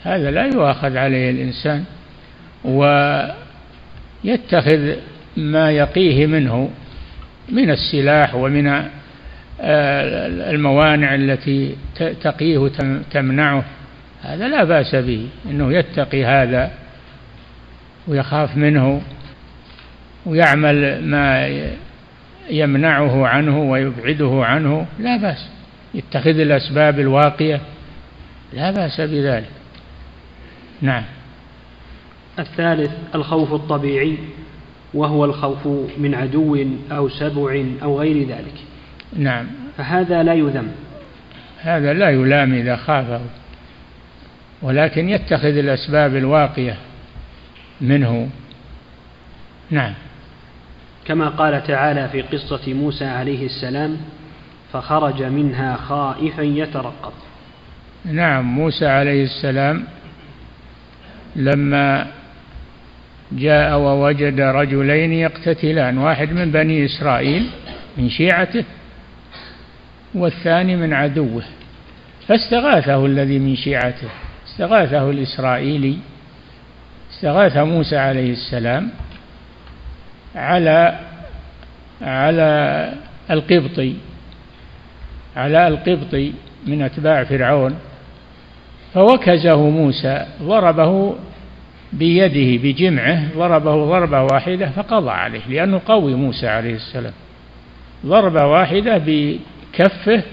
هذا 0.04 0.32
لا 0.32 0.46
يؤاخذ 0.46 0.98
عليه 0.98 1.32
الإنسان 1.32 1.84
ويتخذ 4.24 4.96
ما 5.38 5.72
يقيه 5.72 6.28
منه 6.28 6.70
من 7.50 7.72
السلاح 7.72 8.36
ومن 8.36 8.68
آه، 8.68 10.28
الموانع 10.50 11.16
التي 11.16 11.76
تقيه 12.22 12.72
تمنعه. 13.12 13.64
هذا 14.22 14.48
لا 14.48 14.64
بأس 14.64 14.96
به 14.96 15.28
أنه 15.50 15.74
يتقي 15.74 16.26
هذا 16.26 16.72
ويخاف 18.08 18.58
منه 18.58 19.02
ويعمل 20.26 21.06
ما 21.06 21.50
يمنعه 22.50 23.28
عنه 23.28 23.60
ويبعده 23.60 24.46
عنه. 24.46 24.86
لا 25.00 25.18
بأس. 25.18 25.48
يتخذ 25.94 26.40
الأسباب 26.40 27.00
الواقية. 27.00 27.62
لا 28.54 28.72
بأس 28.72 29.02
بذلك. 29.02 29.57
نعم. 30.82 31.04
الثالث 32.40 32.92
الخوف 33.16 33.54
الطبيعي 33.54 34.18
وهو 34.94 35.26
الخوف 35.26 35.68
من 35.98 36.16
عدو 36.16 36.66
أو 36.92 37.10
سبع 37.10 37.63
أو 37.84 38.00
غير 38.00 38.28
ذلك. 38.28 38.54
نعم. 39.16 39.48
فهذا 39.78 40.24
لا 40.24 40.34
يذم. 40.34 40.72
هذا 41.62 41.94
لا 41.94 42.10
يلام 42.10 42.54
إذا 42.54 42.76
خافه 42.76 43.22
ولكن 44.62 45.10
يتخذ 45.10 45.58
الأسباب 45.58 46.16
الواقية 46.16 46.78
منه. 47.82 48.30
نعم. 49.72 49.94
كما 51.06 51.30
قال 51.30 51.63
تعالى 51.63 52.10
في 52.10 52.22
قصة 52.22 52.74
موسى 52.74 53.06
عليه 53.06 53.46
السلام 53.46 53.98
فخرج 54.74 55.24
منها 55.24 55.76
خائفا 55.76 56.42
يترقب. 56.42 57.13
نعم 58.06 58.46
موسى 58.46 58.86
عليه 58.86 59.24
السلام 59.24 59.84
لما 61.36 62.08
جاء 63.32 63.78
ووجد 63.80 64.40
رجلين 64.42 65.13
يقتتلان 65.13 65.98
واحد 65.98 66.32
من 66.32 66.52
بني 66.52 66.86
إسرائيل 66.86 67.50
من 67.98 68.10
شيعته 68.10 68.63
والثاني 70.13 70.76
من 70.76 70.94
عدوه. 70.94 71.44
فاستغاثه 72.28 73.06
الذي 73.06 73.40
من 73.40 73.56
شيعته 73.56 74.08
استغاثه 74.48 75.10
الإسرائيلي 75.10 75.98
استغاث 77.12 77.58
موسى 77.58 77.98
عليه 77.98 78.32
السلام 78.32 78.90
على 80.36 81.00
على 82.02 82.94
القبطي 83.32 83.94
على 85.36 85.68
القبطي 85.68 86.34
من 86.68 86.82
أتباع 86.82 87.24
فرعون. 87.24 87.76
فوكزه 88.98 89.70
موسى 89.70 90.26
ضربه 90.42 91.16
بيده 91.94 92.64
بجمعه 92.64 93.24
ضربه 93.38 93.86
ضربة 93.86 94.22
واحدة 94.24 94.70
فقضى 94.70 95.10
عليه 95.10 95.42
لأنه 95.50 95.82
قوي 95.86 96.16
موسى 96.16 96.48
عليه 96.48 96.76
السلام. 96.76 97.14
ضربة 98.06 98.46
واحدة 98.46 99.02
بكفه 99.06 100.24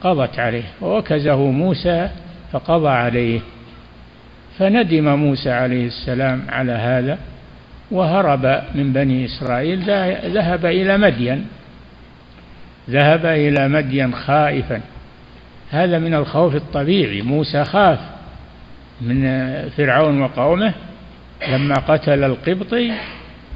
قضت 0.00 0.38
عليه 0.38 0.62
ووكزه 0.80 1.36
موسى 1.36 2.08
فقضى 2.52 2.88
عليه. 2.88 3.40
فندم 4.58 5.14
موسى 5.14 5.50
عليه 5.50 5.86
السلام 5.86 6.42
على 6.48 6.72
هذا 6.72 7.18
وهرب 7.90 8.62
من 8.74 8.92
بني 8.92 9.24
إسرائيل 9.24 9.80
ذهب 10.32 10.66
إلى 10.66 10.98
مدين 10.98 11.46
ذهب 12.90 13.26
إلى 13.26 13.68
مدين 13.68 14.14
خائفا. 14.14 14.80
هذا 15.70 15.98
من 15.98 16.14
الخوف 16.14 16.54
الطبيعي. 16.54 17.22
موسى 17.22 17.64
خاف 17.64 17.98
من 19.00 19.22
فرعون 19.68 20.22
وقومه. 20.22 20.74
لما 21.48 21.74
قتل 21.74 22.24
القبطي 22.24 22.92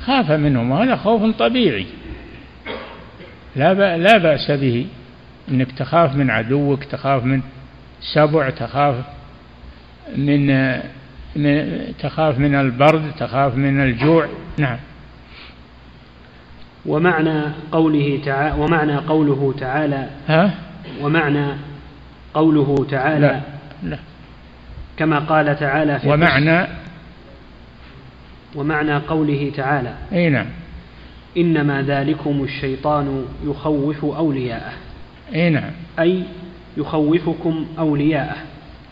خاف 0.01 0.31
منهم 0.31 0.71
وهذا 0.71 0.97
خوف 0.97 1.37
طبيعي. 1.37 1.87
لا 3.57 3.97
لا 3.97 4.19
بأس 4.19 4.51
به 4.51 4.87
إنك 5.51 5.73
تخاف 5.73 6.17
من 6.17 6.31
عدوك 6.31 6.85
تخاف 6.85 7.25
من 7.25 7.43
سبع 8.15 8.51
تخاف 8.51 8.95
من, 10.17 10.73
من 11.37 11.79
تخاف 11.99 12.39
من 12.39 12.55
البرد 12.55 13.13
تخاف 13.19 13.55
من 13.55 13.81
الجوع. 13.81 14.29
نعم. 14.59 14.79
ومعنى 16.87 17.43
قوله 17.73 18.21
تعالى 18.25 18.63
ومعنى 18.63 18.97
قوله 18.97 19.55
تعالى 19.61 20.09
ها؟ 20.29 20.55
ومعنى 21.01 21.47
قوله 22.35 22.87
تعالى 22.91 23.21
لا 23.21 23.41
لا. 23.83 23.99
كما 24.97 25.19
قال 25.19 25.59
تعالى 25.59 25.99
في 25.99 26.09
ومعنى 26.09 26.67
ومعنى 28.55 28.97
قوله 28.97 29.53
تعالى 29.57 29.95
أي 30.13 30.29
نعم. 30.29 30.47
إنما 31.37 31.83
ذلكم 31.83 32.45
الشيطان 32.45 33.25
يخوف 33.45 34.05
أولياءه. 34.05 34.73
أي 35.35 35.51
نعم. 35.51 35.71
أي 35.99 36.23
يخوفكم 36.77 37.67
أولياءه. 37.79 38.37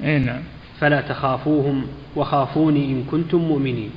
أي 0.04 0.18
نعم. 0.18 0.40
فلا 0.80 1.00
تخافوهم 1.00 1.86
وخافوني 2.16 2.84
إن 2.84 3.04
كنتم 3.10 3.38
مؤمنين. 3.38 3.90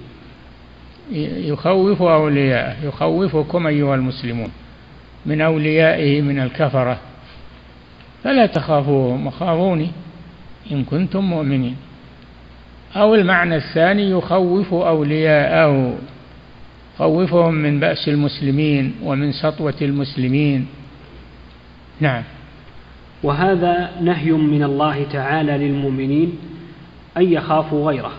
يخوف 1.12 2.01
أولياءه. 2.01 2.86
يخوفكم 2.86 3.67
أيها 3.67 3.95
المسلمون. 3.95 4.51
من 5.25 5.41
أوليائه 5.41 6.21
من 6.21 6.39
الكفرة. 6.39 6.97
فلا 8.23 8.45
تخافوهم 8.45 9.27
وخافوني 9.27 9.91
إن 10.71 10.84
كنتم 10.84 11.23
مؤمنين. 11.23 11.75
أو 12.95 13.15
المعنى 13.15 13.55
الثاني 13.55 14.10
يخوف 14.10 14.73
أولياءه 14.73 15.97
خوفهم 16.97 17.53
من 17.53 17.79
بأس 17.79 18.07
المسلمين 18.07 18.95
ومن 19.03 19.31
سطوة 19.31 19.73
المسلمين. 19.81 20.67
نعم. 21.99 22.23
وهذا 23.23 23.91
نهي 24.01 24.31
من 24.31 24.63
الله 24.63 25.05
تعالى 25.12 25.57
للمؤمنين 25.57 26.38
أن 27.17 27.34
يخافوا 27.34 27.91
غيره. 27.91 28.12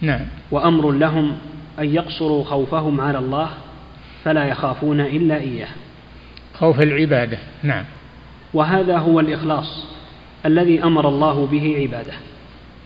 نعم. 0.00 0.26
وأمر 0.50 0.90
لهم 0.90 1.36
أن 1.78 1.94
يقصروا 1.94 2.44
خوفهم 2.44 3.00
على 3.00 3.18
الله 3.18 3.48
فلا 4.24 4.44
يخافون 4.44 5.00
إلا 5.00 5.36
إياه. 5.36 5.68
خوف 6.54 6.80
العبادة. 6.80 7.38
نعم. 7.62 7.84
وهذا 8.54 8.98
هو 8.98 9.20
الإخلاص 9.20 9.86
الذي 10.46 10.82
أمر 10.82 11.08
الله 11.08 11.46
به 11.46 11.76
عباده. 11.80 12.12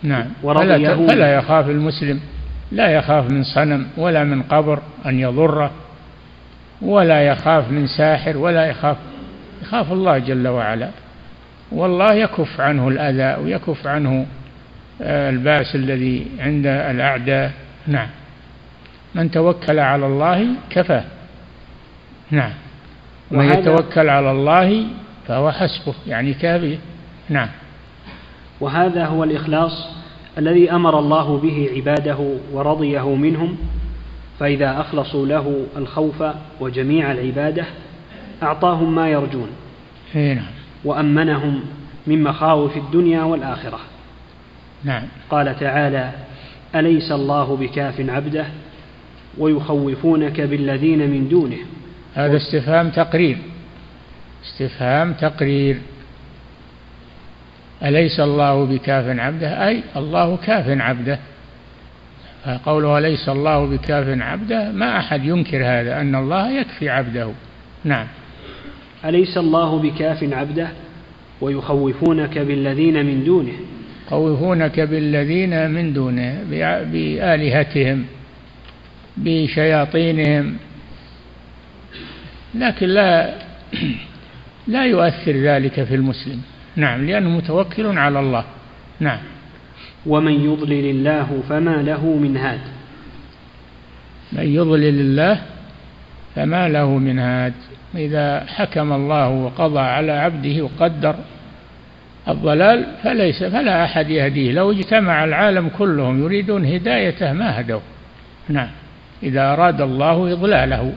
نعم. 0.03 0.25
فلا, 0.43 1.07
فلا 1.07 1.35
يخاف 1.35 1.69
المسلم. 1.69 2.19
لا 2.71 2.87
يخاف 2.87 3.31
من 3.31 3.43
صنم 3.43 3.87
ولا 3.97 4.23
من 4.23 4.43
قبر 4.43 4.79
أن 5.05 5.19
يضره 5.19 5.71
ولا 6.81 7.27
يخاف 7.27 7.71
من 7.71 7.87
ساحر 7.87 8.37
ولا 8.37 8.65
يخاف 8.65 8.97
يخاف 9.61 9.91
الله 9.91 10.17
جل 10.17 10.47
وعلا. 10.47 10.89
والله 11.71 12.13
يكف 12.13 12.61
عنه 12.61 12.87
الأذى 12.87 13.43
ويكف 13.43 13.87
عنه 13.87 14.25
آه، 15.01 15.29
الباس 15.29 15.75
الذي 15.75 16.27
عند 16.39 16.67
الأعداء. 16.67 17.51
نعم. 17.87 18.07
من 19.15 19.31
توكل 19.31 19.79
على 19.79 20.05
الله 20.05 20.47
كفاه 20.69 21.03
نعم. 22.31 22.51
ومن 23.31 23.45
يتوكل 23.45 24.09
على 24.09 24.31
الله 24.31 24.85
فهو 25.29 25.51
حسبه 25.51 25.93
يعني 26.07 26.33
كافيه 26.33 26.77
نعم. 27.29 27.47
وهذا 28.59 29.05
هو 29.05 29.23
الإخلاص 29.23 29.87
الذي 30.37 30.71
أمر 30.71 30.99
الله 30.99 31.37
به 31.37 31.69
عباده 31.75 32.17
ورضيه 32.53 33.15
منهم 33.15 33.57
فإذا 34.39 34.81
أخلصوا 34.81 35.25
له 35.25 35.65
الخوف 35.77 36.23
وجميع 36.59 37.11
العبادة 37.11 37.65
أعطاهم 38.43 38.95
ما 38.95 39.09
يرجون. 39.09 39.49
نعم. 40.15 40.45
وأمنهم 40.85 41.61
من 42.07 42.23
مخاوف 42.23 42.77
الدنيا 42.77 43.23
والآخرة. 43.23 43.79
نعم. 44.83 45.03
قال 45.29 45.59
تعالى 45.59 46.11
أليس 46.75 47.11
الله 47.11 47.55
بكاف 47.55 48.09
عبده 48.09 48.45
ويخوفونك 49.37 50.41
بالذين 50.41 51.09
من 51.09 51.29
دونه؟ 51.29 51.57
هذا 52.15 52.37
استفهام 52.37 52.89
تقرير 52.89 53.37
استفهام 54.45 55.13
تقرير. 55.13 55.77
أليس 57.83 58.19
الله 58.19 58.65
بكاف 58.65 59.19
عبده؟ 59.19 59.67
أي 59.67 59.83
الله 59.95 60.37
كاف 60.37 60.81
عبده. 60.81 61.19
فقوله 62.45 62.97
أليس 62.97 63.29
الله 63.29 63.65
بكاف 63.65 64.21
عبده؟ 64.21 64.71
ما 64.71 64.99
أحد 64.99 65.25
ينكر 65.25 65.57
هذا 65.57 66.01
أن 66.01 66.15
الله 66.15 66.51
يكفي 66.51 66.89
عبده. 66.89 67.31
نعم. 67.83 68.07
أليس 69.05 69.37
الله 69.37 69.79
بكاف 69.79 70.33
عبده؟ 70.33 70.67
ويخوفونك 71.41 72.37
بالذين 72.37 73.05
من 73.05 73.23
دونه. 73.23 73.53
يخوفونك 74.07 74.79
بالذين 74.79 75.71
من 75.71 75.93
دونه 75.93 76.43
بآلهتهم 76.91 78.05
بشياطينهم. 79.17 80.57
لكن 82.55 82.87
لا 82.87 83.33
لا 84.69 84.85
يؤثر 84.85 85.31
ذلك 85.31 85.83
في 85.83 85.95
المسلم. 85.95 86.41
نعم 86.75 87.05
لأنه 87.05 87.29
متوكل 87.29 87.97
على 87.97 88.19
الله. 88.19 88.43
نعم. 88.99 89.19
ومن 90.05 90.33
يضلل 90.45 90.89
الله 90.89 91.43
فما 91.49 91.81
له 91.81 92.05
من 92.05 92.37
هاد. 92.37 92.59
من 94.31 94.55
يضلل 94.55 94.99
الله 94.99 95.41
فما 96.35 96.69
له 96.69 96.97
من 96.97 97.19
هاد. 97.19 97.53
إذا 97.95 98.45
حكم 98.47 98.93
الله 98.93 99.29
وقضى 99.29 99.79
على 99.79 100.11
عبده 100.11 100.63
وقدر 100.63 101.15
الضلال 102.27 102.85
فليس 103.03 103.43
فلا 103.43 103.83
أحد 103.83 104.09
يهديه. 104.09 104.51
لو 104.51 104.71
اجتمع 104.71 105.23
العالم 105.23 105.69
كلهم 105.77 106.23
يريدون 106.23 106.65
هدايته 106.65 107.33
ما 107.33 107.59
هدوا. 107.59 107.79
نعم. 108.49 108.69
إذا 109.23 109.53
أراد 109.53 109.81
الله 109.81 110.33
إضلاله. 110.33 110.93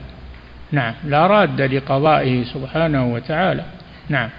نعم. 0.73 0.93
لا 1.05 1.27
راد 1.27 1.61
لقضائه 1.61 2.43
سبحانه 2.43 3.13
وتعالى. 3.13 3.65
نعم. 4.09 4.29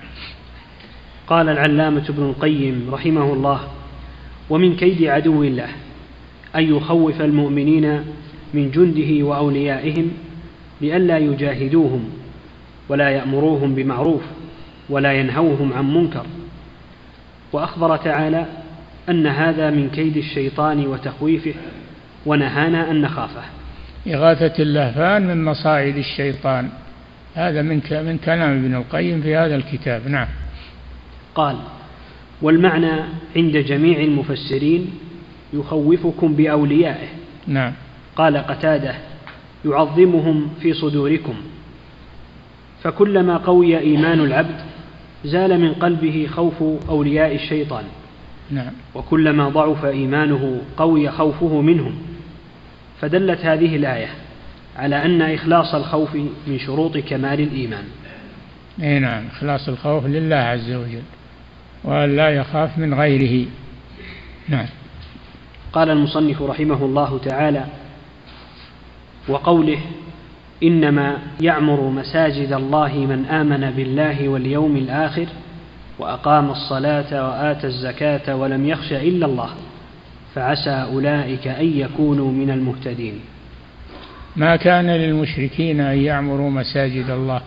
قال 1.26 1.48
العلامة 1.48 2.04
ابن 2.08 2.22
القيم 2.22 2.88
رحمه 2.92 3.32
الله 3.32 3.60
ومن 4.50 4.76
كيد 4.76 5.04
عدو 5.04 5.42
الله 5.42 5.68
أن 6.56 6.76
يخوف 6.76 7.20
المؤمنين 7.20 8.04
من 8.54 8.70
جنده 8.70 9.26
وأوليائهم 9.26 10.10
لئلا 10.80 11.18
يجاهدوهم 11.18 12.10
ولا 12.88 13.08
يأمروهم 13.10 13.74
بمعروف 13.74 14.22
ولا 14.88 15.12
ينهوهم 15.12 15.72
عن 15.72 15.94
منكر. 15.94 16.26
وأخبر 17.52 17.96
تعالى 17.96 18.46
أن 19.08 19.26
هذا 19.26 19.70
من 19.70 19.90
كيد 19.90 20.16
الشيطان 20.16 20.86
وتخويفه 20.86 21.54
ونهانا 22.26 22.90
أن 22.90 23.02
نخافه. 23.02 23.42
إغاثة 24.06 24.62
اللهفان 24.62 25.26
من 25.26 25.44
مصائد 25.44 25.96
الشيطان. 25.96 26.68
هذا 27.34 27.62
من 27.62 27.82
من 27.90 28.18
كلام 28.24 28.50
ابن 28.50 28.74
القيم 28.74 29.20
في 29.20 29.36
هذا 29.36 29.56
الكتاب. 29.56 30.08
نعم. 30.08 30.26
قال 31.34 31.56
والمعنى 32.42 32.92
عند 33.36 33.56
جميع 33.56 34.00
المفسرين 34.00 34.90
يخوفكم 35.52 36.34
بأوليائه. 36.34 37.08
نعم. 37.46 37.72
قال 38.16 38.36
قتادة 38.36 38.94
يعظمهم 39.64 40.48
في 40.60 40.72
صدوركم. 40.72 41.34
فكلما 42.82 43.36
قوي 43.36 43.78
إيمان 43.78 44.20
العبد 44.20 44.60
زال 45.24 45.60
من 45.60 45.72
قلبه 45.72 46.28
خوف 46.30 46.62
أولياء 46.88 47.34
الشيطان. 47.34 47.84
نعم. 48.50 48.72
وكلما 48.94 49.48
ضعف 49.48 49.84
إيمانه 49.84 50.60
قوي 50.76 51.10
خوفه 51.10 51.60
منهم. 51.60 52.13
فدلت 53.00 53.40
هذه 53.40 53.76
الآية 53.76 54.08
على 54.76 55.04
أن 55.04 55.22
إخلاص 55.22 55.74
الخوف 55.74 56.14
من 56.46 56.58
شروط 56.58 56.98
كمال 56.98 57.40
الإيمان. 57.40 57.84
أي 58.82 58.98
نعم 58.98 59.26
إخلاص 59.26 59.68
الخوف 59.68 60.06
لله 60.06 60.36
عز 60.36 60.70
وجل 60.70 61.02
وأن 61.84 62.16
لا 62.16 62.30
يخاف 62.30 62.78
من 62.78 62.94
غيره. 62.94 63.46
نعم. 64.48 64.66
قال 65.72 65.90
المصنف 65.90 66.42
رحمه 66.42 66.84
الله 66.84 67.18
تعالى 67.18 67.64
وقوله 69.28 69.78
إنما 70.62 71.18
يعمر 71.40 71.80
مساجد 71.80 72.52
الله 72.52 72.94
من 72.94 73.24
آمن 73.24 73.70
بالله 73.70 74.28
واليوم 74.28 74.76
الآخر 74.76 75.26
وأقام 75.98 76.50
الصلاة 76.50 77.28
وآتى 77.28 77.66
الزكاة 77.66 78.36
ولم 78.36 78.68
يخش 78.68 78.92
إلا 78.92 79.26
الله. 79.26 79.50
فعسى 80.34 80.70
أولئك 80.70 81.46
أن 81.46 81.78
يكونوا 81.78 82.32
من 82.32 82.50
المهتدين. 82.50 83.20
ما 84.36 84.56
كان 84.56 84.90
للمشركين 84.90 85.80
أن 85.80 85.98
يعمروا 85.98 86.50
مساجد 86.50 87.10
الله 87.10 87.40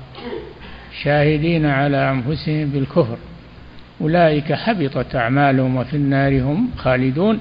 شاهدين 1.04 1.66
على 1.66 2.12
أنفسهم 2.12 2.70
بالكفر. 2.70 3.18
أولئك 4.02 4.54
حبطت 4.54 5.16
أعمالهم 5.16 5.76
وفي 5.76 5.98
النار 5.98 6.42
هم 6.42 6.70
خالدون. 6.78 7.40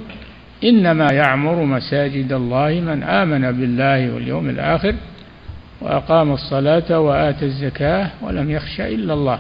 إنما 0.65 1.13
يعمر 1.13 1.65
مساجد 1.65 2.33
الله 2.33 2.81
من 2.81 3.03
آمن 3.03 3.53
بالله 3.53 4.15
واليوم 4.15 4.49
الآخر 4.49 4.95
وأقام 5.81 6.33
الصلاة 6.33 7.01
وآتى 7.01 7.45
الزكاة 7.45 8.11
ولم 8.23 8.51
يخش 8.51 8.81
إلا 8.81 9.15
الله. 9.15 9.39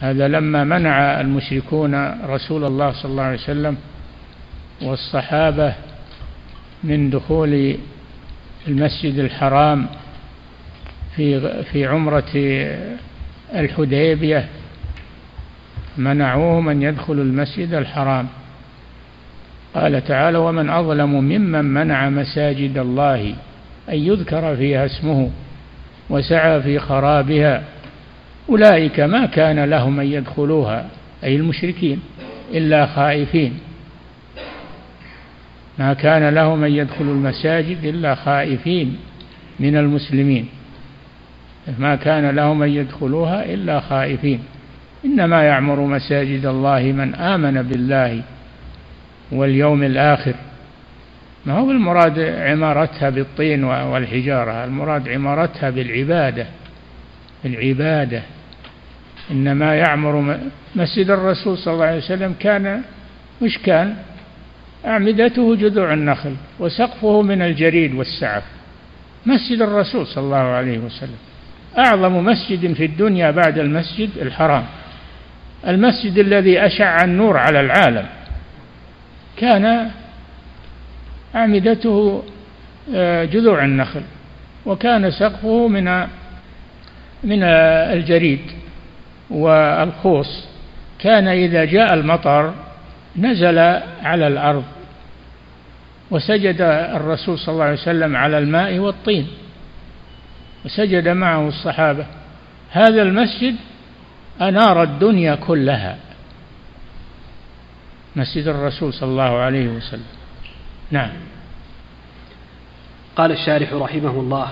هذا 0.00 0.28
لما 0.28 0.64
منع 0.64 1.20
المشركون 1.20 1.94
رسول 2.28 2.64
الله 2.64 2.92
صلى 2.92 3.10
الله 3.10 3.22
عليه 3.22 3.38
وسلم 3.38 3.76
والصحابة 4.82 5.74
من 6.84 7.10
دخول 7.10 7.76
المسجد 8.68 9.18
الحرام 9.18 9.86
في 11.16 11.62
في 11.64 11.86
عمرة 11.86 12.32
الحديبية 13.54 14.48
منعوهم 15.98 16.68
أن 16.68 16.82
يدخلوا 16.82 17.24
المسجد 17.24 17.74
الحرام. 17.74 18.28
قال 19.74 20.04
تعالى 20.04 20.38
ومن 20.38 20.70
أظلم 20.70 21.10
ممن 21.10 21.64
منع 21.64 22.08
مساجد 22.08 22.78
الله 22.78 23.34
أن 23.88 23.94
يذكر 23.94 24.56
فيها 24.56 24.86
اسمه 24.86 25.30
وسعى 26.10 26.62
في 26.62 26.78
خرابها 26.78 27.62
أولئك 28.48 29.00
ما 29.00 29.26
كان 29.26 29.64
لهم 29.64 30.00
أن 30.00 30.06
يدخلوها 30.06 30.86
أي 31.24 31.36
المشركين 31.36 32.00
إلا 32.54 32.86
خائفين. 32.86 33.58
ما 35.78 35.94
كان 35.94 36.34
لهم 36.34 36.64
أن 36.64 36.72
يدخلوا 36.72 37.14
المساجد 37.14 37.84
إلا 37.84 38.14
خائفين 38.14 38.96
من 39.60 39.76
المسلمين. 39.76 40.48
ما 41.78 41.96
كان 41.96 42.30
لهم 42.30 42.62
أن 42.62 42.68
يدخلوها 42.68 43.44
إلا 43.54 43.80
خائفين. 43.80 44.40
إنما 45.04 45.42
يعمر 45.42 45.80
مساجد 45.80 46.46
الله 46.46 46.82
من 46.82 47.14
آمن 47.14 47.62
بالله 47.62 48.22
واليوم 49.32 49.82
الآخر. 49.82 50.34
ما 51.46 51.58
هو 51.58 51.70
المراد 51.70 52.18
عمارتها 52.18 53.10
بالطين 53.10 53.64
والحجارة 53.64 54.64
المراد 54.64 55.08
عمارتها 55.08 55.70
بالعبادة 55.70 56.46
العبادة 57.44 58.22
إنما 59.30 59.74
يعمر 59.74 60.38
مسجد 60.76 61.10
الرسول 61.10 61.58
صلى 61.58 61.74
الله 61.74 61.84
عليه 61.84 61.98
وسلم 61.98 62.34
كان 62.40 62.82
مش 63.42 63.58
كان 63.58 63.96
أعمدته 64.86 65.56
جذوع 65.56 65.92
النخل 65.92 66.34
وسقفه 66.58 67.22
من 67.22 67.42
الجريد 67.42 67.94
والسعف. 67.94 68.42
مسجد 69.26 69.62
الرسول 69.62 70.06
صلى 70.06 70.24
الله 70.24 70.36
عليه 70.36 70.78
وسلم. 70.78 71.18
أعظم 71.78 72.24
مسجد 72.24 72.72
في 72.72 72.84
الدنيا 72.84 73.30
بعد 73.30 73.58
المسجد 73.58 74.10
الحرام. 74.22 74.64
المسجد 75.66 76.18
الذي 76.18 76.66
أشع 76.66 77.04
النور 77.04 77.36
على 77.36 77.60
العالم. 77.60 78.06
كان 79.36 79.90
أعمدته 81.34 82.22
آه، 82.94 83.24
جذوع 83.24 83.64
النخل. 83.64 84.02
وكان 84.66 85.10
سقفه 85.10 85.68
من 85.68 86.06
من 87.24 87.42
الجريد 87.42 88.40
والخوص 89.30 90.44
كان 90.98 91.28
إذا 91.28 91.64
جاء 91.64 91.94
المطر 91.94 92.54
نزل 93.16 93.58
على 94.02 94.26
الأرض. 94.26 94.64
وسجد 96.10 96.60
الرسول 96.94 97.38
صلى 97.38 97.52
الله 97.52 97.64
عليه 97.64 97.82
وسلم 97.82 98.16
على 98.16 98.38
الماء 98.38 98.78
والطين. 98.78 99.28
وسجد 100.64 101.08
معه 101.08 101.48
الصحابة. 101.48 102.06
هذا 102.70 103.02
المسجد 103.02 103.56
أنار 104.40 104.82
الدنيا 104.82 105.34
كلها. 105.34 105.96
مسجد 108.16 108.48
الرسول 108.48 108.92
صلى 108.92 109.08
الله 109.08 109.38
عليه 109.38 109.68
وسلم. 109.68 110.06
نعم. 110.90 111.10
قال 113.16 113.32
الشارح 113.32 113.72
رحمه 113.72 114.20
الله 114.20 114.48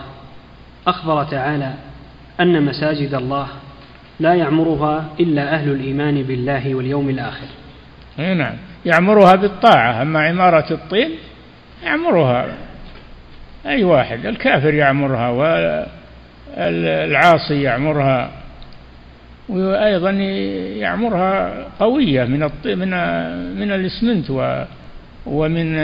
أخبر 0.87 1.25
تعالى 1.25 1.75
أن 2.41 2.63
مساجد 2.63 3.15
الله 3.15 3.49
لا 4.21 4.35
يعمرها 4.35 5.05
إلا 5.21 5.55
أهل 5.55 5.71
الإيمان 5.71 6.23
بالله 6.23 6.75
واليوم 6.75 7.09
الآخر. 7.11 7.47
نعم. 8.19 8.55
يعمرها 8.85 9.35
بالطاعة 9.35 10.03
أما 10.03 10.21
عمارة 10.21 10.73
الطين 10.73 11.11
يعمرها. 11.85 12.47
أي 13.67 13.85
واحد 13.85 14.27
الكافر 14.27 14.75
يعمرها 14.75 15.29
والعاصي 16.57 17.63
يعمرها 17.63 18.31
وأيضا 19.49 20.11
يعمرها 20.81 21.67
قوية 21.81 22.25
من 22.25 22.41
من 22.65 22.91
من 23.61 23.73
الإسمنت 23.73 24.31
ومن 25.27 25.79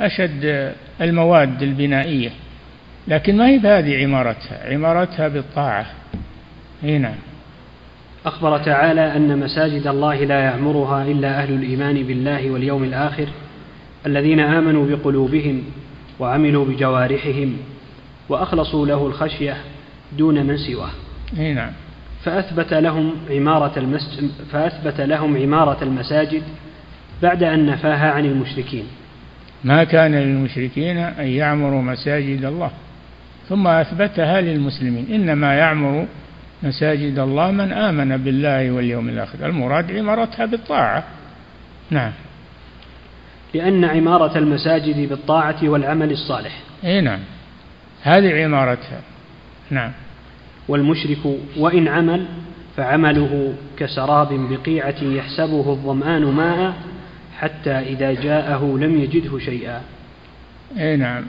أشد 0.00 0.72
المواد 1.00 1.62
البنائية. 1.62 2.30
لكن 3.08 3.36
ما 3.36 3.48
هي 3.48 3.58
بهذه 3.58 4.04
عمارتها؟ 4.04 4.72
عمارتها 4.72 5.28
بالطاعة. 5.28 5.86
اي 6.84 6.98
نعم. 6.98 7.14
أخبر 8.26 8.58
تعالى 8.58 9.16
أن 9.16 9.38
مساجد 9.38 9.86
الله 9.86 10.24
لا 10.24 10.40
يعمرها 10.40 11.02
إلا 11.02 11.42
أهل 11.42 11.52
الإيمان 11.52 12.02
بالله 12.02 12.50
واليوم 12.50 12.84
الآخر 12.84 13.28
الذين 14.06 14.40
آمنوا 14.40 14.86
بقلوبهم 14.86 15.62
وعملوا 16.20 16.64
بجوارحهم 16.64 17.56
وأخلصوا 18.28 18.86
له 18.86 19.06
الخشية 19.06 19.56
دون 20.18 20.46
من 20.46 20.56
سواه. 20.56 20.90
نعم. 21.36 21.70
فأثبت 22.24 22.74
لهم 22.74 23.12
عمارة 23.30 23.78
المسجد 23.78 24.30
فأثبت 24.52 25.00
لهم 25.00 25.36
عمارة 25.36 25.82
المساجد 25.82 26.42
بعد 27.22 27.42
أن 27.42 27.66
نفاها 27.66 28.10
عن 28.10 28.24
المشركين. 28.24 28.84
ما 29.64 29.84
كان 29.84 30.14
للمشركين 30.14 30.98
أن 30.98 31.26
يعمروا 31.26 31.82
مساجد 31.82 32.44
الله. 32.44 32.70
ثم 33.48 33.66
أثبتها 33.66 34.40
للمسلمين. 34.40 35.06
إنما 35.10 35.54
يعمر 35.54 36.06
مساجد 36.62 37.18
الله 37.18 37.50
من 37.50 37.72
آمن 37.72 38.16
بالله 38.16 38.70
واليوم 38.70 39.08
الآخر. 39.08 39.46
المراد 39.46 39.92
عمارتها 39.96 40.46
بالطاعة. 40.46 41.04
نعم. 41.90 42.12
لأن 43.54 43.84
عمارة 43.84 44.38
المساجد 44.38 45.08
بالطاعة 45.08 45.56
والعمل 45.62 46.12
الصالح. 46.12 46.60
أي 46.84 47.00
نعم. 47.00 47.20
هذه 48.02 48.44
عمارتها. 48.44 49.00
نعم. 49.70 49.92
والمشرك 50.68 51.18
وإن 51.56 51.88
عمل 51.88 52.26
فعمله 52.76 53.54
كسراب 53.78 54.28
بقيعة 54.32 55.02
يحسبه 55.02 55.70
الظمآن 55.70 56.24
ماء 56.24 56.74
حتى 57.38 57.70
إذا 57.70 58.12
جاءه 58.12 58.76
لم 58.80 59.00
يجده 59.00 59.38
شيئا. 59.38 59.80
أي 60.78 60.96
نعم. 60.96 61.24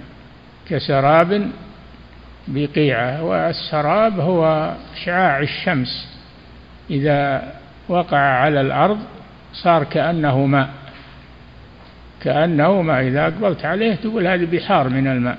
كسراب 0.70 1.50
بقيعة. 2.48 3.24
والسراب 3.24 4.20
هو 4.20 4.74
شعاع 5.06 5.40
الشمس. 5.40 6.08
إذا 6.90 7.52
وقع 7.90 8.18
على 8.18 8.62
الأرض 8.62 9.00
صار 9.54 9.84
كأنه 9.84 10.46
ماء. 10.46 10.70
كأنه 12.26 12.82
ماء 12.82 13.08
إذا 13.08 13.24
أقبلت 13.28 13.66
عليه 13.66 13.96
تقول 13.96 14.28
هذه 14.28 14.46
بحار 14.46 14.90
من 14.90 15.08
الماء. 15.08 15.38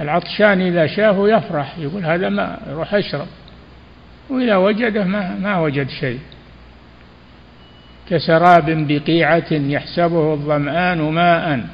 العطشان 0.00 0.60
إذا 0.60 0.86
شافه 0.86 1.28
يفرح 1.28 1.78
يقول 1.78 2.04
هذا 2.04 2.28
ماء 2.28 2.62
يروح 2.70 2.94
يشرب 2.94 3.26
وإذا 4.30 4.56
وجده 4.56 5.04
ما, 5.04 5.38
ما 5.38 5.60
وجد 5.60 5.88
شيء. 5.88 6.18
كسراب 8.10 8.86
بقيعة 8.88 9.52
يحسبه 9.52 10.32
الظمآن 10.32 10.98
ماء 10.98 11.66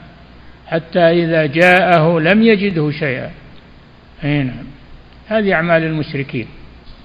حتى 0.67 1.01
إذا 1.01 1.47
جاءه 1.47 2.21
لم 2.21 2.43
يجده 2.43 2.91
شيئا. 2.91 3.31
أي 4.25 4.43
نعم. 4.43 4.65
هذه 5.29 5.53
أعمال 5.53 5.83
المشركين. 5.83 6.47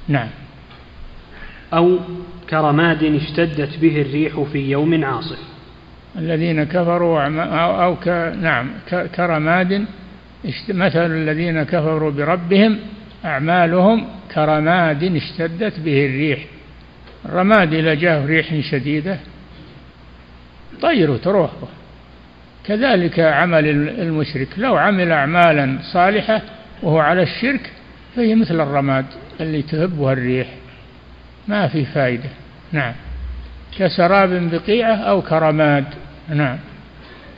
نعم. 0.08 0.30
أو 1.74 2.00
كرماد 2.50 3.04
اشتدت 3.04 3.78
به 3.78 4.02
الريح 4.02 4.40
في 4.52 4.72
يوم 4.72 5.06
عاصف. 5.06 5.55
الذين 6.18 6.64
كفروا 6.64 7.22
أو, 7.84 7.96
ك 7.96 8.08
نعم 8.42 8.70
كرماد 9.16 9.86
مثل 10.70 11.12
الذين 11.12 11.64
كفروا 11.64 12.12
بربهم 12.12 12.80
أعمالهم 13.26 14.08
كرماد 14.36 15.04
اشتدت 15.04 15.80
به 15.80 16.06
الريح. 16.06 16.40
الرماد 17.26 17.74
إذا 17.74 17.94
جاء 17.94 18.26
ريح 18.26 18.70
شديدة. 18.72 19.18
طير 20.82 21.18
تروح. 21.18 21.52
كذلك 22.66 23.20
عمل 23.20 23.70
المشرك. 24.00 24.48
لو 24.58 24.78
عمل 24.78 25.12
أعمالا 25.12 25.78
صالحة 25.94 26.42
وهو 26.84 27.00
على 27.00 27.24
الشرك 27.24 27.72
فهي 28.16 28.36
مثل 28.36 28.62
الرماد 28.62 29.06
اللي 29.42 29.62
تهبها 29.62 30.14
الريح. 30.14 30.48
ما 31.48 31.68
في 31.68 31.86
فائدة 31.86 32.30
نعم. 32.72 32.94
كسراب 33.78 34.50
بقيعة 34.52 34.96
أو 34.96 35.22
كرماد. 35.22 35.86
نعم. 36.30 36.58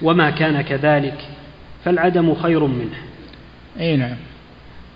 وما 0.02 0.30
كان 0.30 0.62
كذلك 0.62 1.18
فالعدم 1.86 2.36
خير 2.36 2.66
منه. 2.66 2.98
أي 3.80 3.98
نعم. 3.98 4.16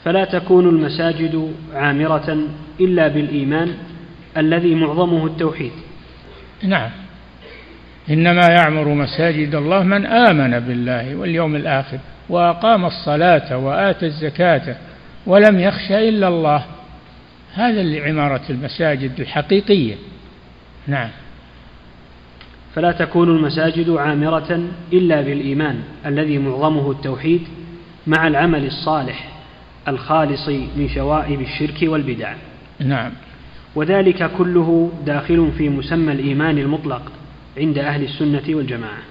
فلا 0.05 0.25
تكون 0.25 0.69
المساجد 0.69 1.53
عامرة 1.73 2.37
إلا 2.79 3.07
بالإيمان 3.07 3.73
الذي 4.37 4.75
معظمه 4.75 5.25
التوحيد. 5.25 5.71
نعم. 6.63 6.89
إنما 8.09 8.47
يعمر 8.47 8.87
مساجد 8.87 9.55
الله 9.55 9.83
من 9.83 10.05
آمن 10.05 10.59
بالله 10.59 11.15
واليوم 11.15 11.55
الآخر 11.55 11.99
وأقام 12.29 12.85
الصلاة 12.85 13.57
وآتى 13.57 14.05
الزكاة 14.05 14.75
ولم 15.25 15.59
يخش 15.59 15.91
إلا 15.91 16.27
الله. 16.27 16.65
هذا 17.53 17.81
اللي 17.81 18.09
عمارة 18.09 18.41
المساجد 18.49 19.19
الحقيقية. 19.19 19.95
نعم. 20.87 21.09
فلا 22.76 22.91
تكون 22.91 23.30
المساجد 23.30 23.89
عامرة 23.89 24.61
إلا 24.93 25.22
بالإيمان 25.22 25.80
الذي 26.05 26.38
معظمه 26.38 26.91
التوحيد 26.91 27.41
مع 28.07 28.28
العمل 28.28 28.65
الصالح 28.65 29.30
الخالص 29.88 30.49
من 30.49 30.89
شوائب 30.95 31.41
الشرك 31.41 31.78
والبدع. 31.84 32.34
نعم. 32.80 33.11
وذلك 33.76 34.32
كله 34.38 34.91
داخل 35.05 35.51
في 35.57 35.69
مسمى 35.69 36.11
الإيمان 36.11 36.57
المطلق 36.57 37.11
عند 37.57 37.78
أهل 37.78 38.03
السنة 38.03 38.55
والجماعة. 38.55 39.01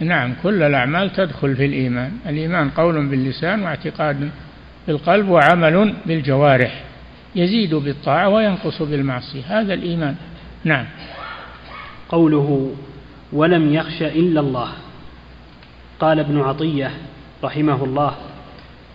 نعم 0.00 0.34
كل 0.42 0.62
الأعمال 0.62 1.12
تدخل 1.12 1.56
في 1.56 1.66
الإيمان. 1.66 2.12
الإيمان 2.26 2.70
قول 2.70 3.06
باللسان 3.06 3.62
واعتقاد 3.62 4.30
بالقلب 4.86 5.28
وعمل 5.28 5.94
بالجوارح. 6.06 6.82
يزيد 7.36 7.74
بالطاعة 7.74 8.28
وينقص 8.28 8.82
بالمعصية. 8.82 9.60
هذا 9.60 9.74
الإيمان. 9.74 10.14
نعم. 10.64 10.84
قوله 12.08 12.70
ولم 13.32 13.74
يخش 13.74 14.02
إلا 14.02 14.40
الله. 14.40 14.68
قال 16.00 16.20
ابن 16.20 16.40
عطية 16.40 16.90
رحمه 17.44 17.84
الله 17.84 18.14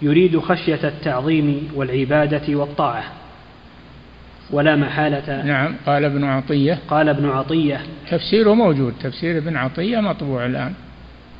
يريد 0.02 0.40
خشية 0.40 0.80
التعظيم 0.84 1.72
والعبادة 1.76 2.56
والطاعة 2.56 3.04
ولا 4.52 4.76
محالة. 4.76 5.46
نعم 5.46 5.76
قال 5.86 6.06
ابن 6.06 6.24
عطية. 6.24 6.80
قال 6.88 7.10
ابن 7.10 7.30
عطية 7.30 7.82
تفسيره 8.12 8.54
موجود 8.54 8.94
تفسير 9.04 9.38
ابن 9.38 9.58
عطية 9.58 10.00
مطبوع 10.00 10.46
الآن 10.46 10.74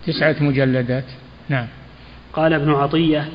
تسعة 0.08 0.36
مجلدات. 0.40 1.06
نعم. 1.50 1.68
قال 2.34 2.54
ابن 2.54 2.72
عطية 2.72 3.30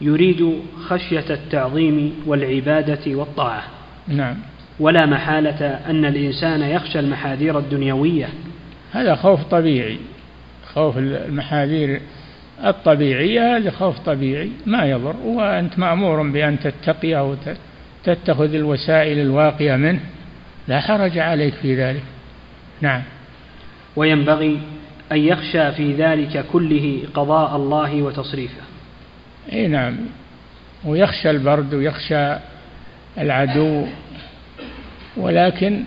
يريد 0.00 0.60
خشية 0.88 1.24
التعظيم 1.30 2.14
والعبادة 2.26 3.16
والطاعة. 3.16 3.62
نعم. 4.08 4.36
ولا 4.80 5.06
محالة 5.06 5.66
أن 5.66 6.04
الإنسان 6.04 6.62
يخشى 6.62 7.00
المحاذير 7.00 7.58
الدنيوية. 7.58 8.28
هذا 8.92 9.14
خوف 9.14 9.42
طبيعي. 9.42 9.98
خوف 10.74 10.98
المحاذير 10.98 12.00
الطبيعية 12.64 13.56
هذا 13.56 13.70
خوف 13.70 13.98
طبيعي 13.98 14.50
ما 14.66 14.84
يضر. 14.84 15.16
وأنت 15.24 15.78
مأمور 15.78 16.22
بأن 16.22 16.58
تتقي 16.60 17.18
أو 17.18 17.36
تتخذ 18.04 18.54
الوسائل 18.54 19.18
الواقية 19.18 19.76
منه. 19.76 20.00
لا 20.68 20.80
حرج 20.80 21.18
عليك 21.18 21.54
في 21.54 21.76
ذلك. 21.76 22.02
نعم. 22.80 23.02
وينبغي 23.96 24.60
أن 25.12 25.18
يخشى 25.18 25.72
في 25.72 25.92
ذلك 25.92 26.44
كله 26.52 27.02
قضاء 27.14 27.56
الله 27.56 28.02
وتصريفه. 28.02 28.62
إي 29.52 29.66
نعم. 29.66 29.96
ويخشى 30.84 31.30
البرد 31.30 31.74
ويخشى 31.74 32.36
العدو. 33.18 33.86
ولكن 35.16 35.84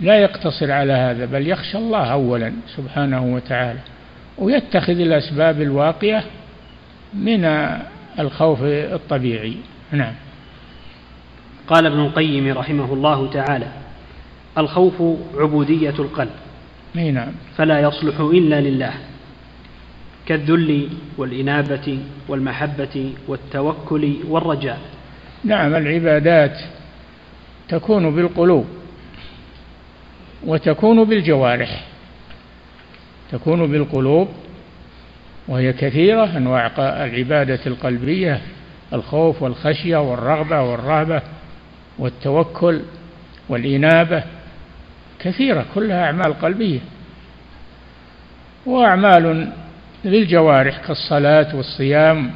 لا 0.00 0.18
يقتصر 0.18 0.72
على 0.72 0.92
هذا 0.92 1.24
بل 1.24 1.48
يخشى 1.48 1.78
الله 1.78 2.12
اولا 2.12 2.52
سبحانه 2.76 3.34
وتعالى 3.34 3.78
ويتخذ 4.38 5.00
الأسباب 5.00 5.62
الواقية 5.62 6.24
من 7.14 7.44
الخوف 8.18 8.58
الطبيعي. 8.62 9.56
نعم. 9.92 10.12
قال 11.68 11.86
ابن 11.86 12.00
القيم 12.00 12.58
رحمه 12.58 12.92
الله 12.92 13.30
تعالى 13.30 13.66
الخوف 14.58 15.02
عبودية 15.36 15.94
القلب. 15.98 16.30
نعم. 16.94 17.32
فلا 17.56 17.80
يصلح 17.80 18.20
إلا 18.20 18.60
لله 18.60 18.92
كالذل 20.26 20.88
والإنابة 21.18 21.98
والمحبة 22.28 23.12
والتوكل 23.28 24.14
والرجاء. 24.28 24.78
نعم 25.44 25.74
العبادات 25.74 26.58
تكون 27.68 28.14
بالقلوب 28.14 28.66
وتكون 30.44 31.04
بالجوارح. 31.04 31.84
تكون 33.32 33.66
بالقلوب 33.72 34.28
وهي 35.48 35.72
كثيرة 35.72 36.36
أنواع 36.36 36.70
العبادة 36.78 37.60
القلبية 37.66 38.40
الخوف 38.92 39.42
والخشية 39.42 39.96
والرغبة 39.96 40.62
والرهبة 40.62 41.22
والتوكل 41.98 42.80
والإنابة 43.48 44.22
كثيرة 45.18 45.64
كلها 45.74 46.04
أعمال 46.04 46.40
قلبية. 46.40 46.80
وأعمال 48.66 49.48
للجوارح 50.04 50.78
كالصلاة 50.86 51.56
والصيام 51.56 52.30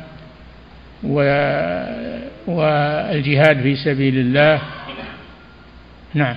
والجهاد 2.46 3.62
في 3.62 3.76
سبيل 3.76 4.18
الله 4.18 4.60
نعم. 6.14 6.36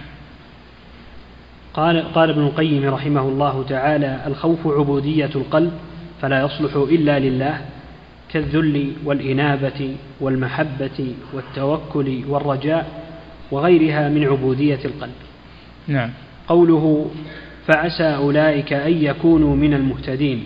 قال 1.74 2.14
قال 2.14 2.30
ابن 2.30 2.42
القيم 2.42 2.94
رحمه 2.94 3.22
الله 3.22 3.66
تعالى 3.70 4.20
الخوف 4.28 4.68
عبودية 4.68 5.30
القلب 5.36 5.72
فلا 6.22 6.42
يصلح 6.42 6.76
إلا 6.76 7.20
لله 7.20 7.62
كالذل 8.32 8.94
والإنابة 9.06 9.96
والمحبة 10.20 11.16
والتوكل 11.34 12.22
والرجاء 12.28 13.04
وغيرها 13.52 14.10
من 14.10 14.28
عبودية 14.28 14.80
القلب. 14.86 15.14
نعم. 15.88 16.10
قوله 16.48 17.12
فعسى 17.68 18.16
أولئك 18.16 18.74
أن 18.74 19.04
يكونوا 19.04 19.56
من 19.56 19.74
المهتدين. 19.74 20.44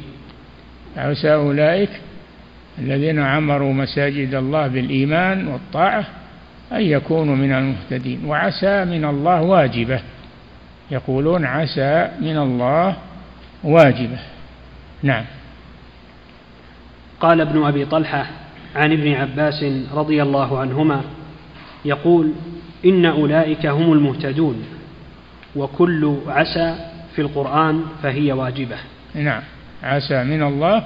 عسى 0.97 1.33
أولئك 1.33 1.89
الذين 2.79 3.19
عمروا 3.19 3.73
مساجد 3.73 4.33
الله 4.33 4.67
بالإيمان 4.67 5.47
والطاعة 5.47 6.05
أن 6.71 6.81
يكونوا 6.81 7.35
من 7.35 7.51
المهتدين. 7.51 8.25
وعسى 8.25 8.85
من 8.85 9.05
الله 9.05 9.41
واجبة. 9.41 9.99
يقولون 10.91 11.45
عسى 11.45 12.09
من 12.21 12.37
الله 12.37 12.95
واجبة. 13.63 14.17
نعم. 15.03 15.23
قال 17.19 17.41
ابن 17.41 17.63
أبي 17.63 17.85
طلحة 17.85 18.25
عن 18.75 18.91
ابن 18.91 19.13
عباس 19.13 19.65
رضي 19.93 20.23
الله 20.23 20.59
عنهما 20.59 21.01
يقول 21.85 22.31
إن 22.85 23.05
أولئك 23.05 23.65
هم 23.65 23.93
المهتدون 23.93 24.63
وكل 25.55 26.17
عسى 26.27 26.75
في 27.15 27.21
القرآن 27.21 27.83
فهي 28.03 28.31
واجبة. 28.31 28.77
نعم. 29.15 29.41
عسى 29.83 30.23
من 30.23 30.43
الله 30.43 30.83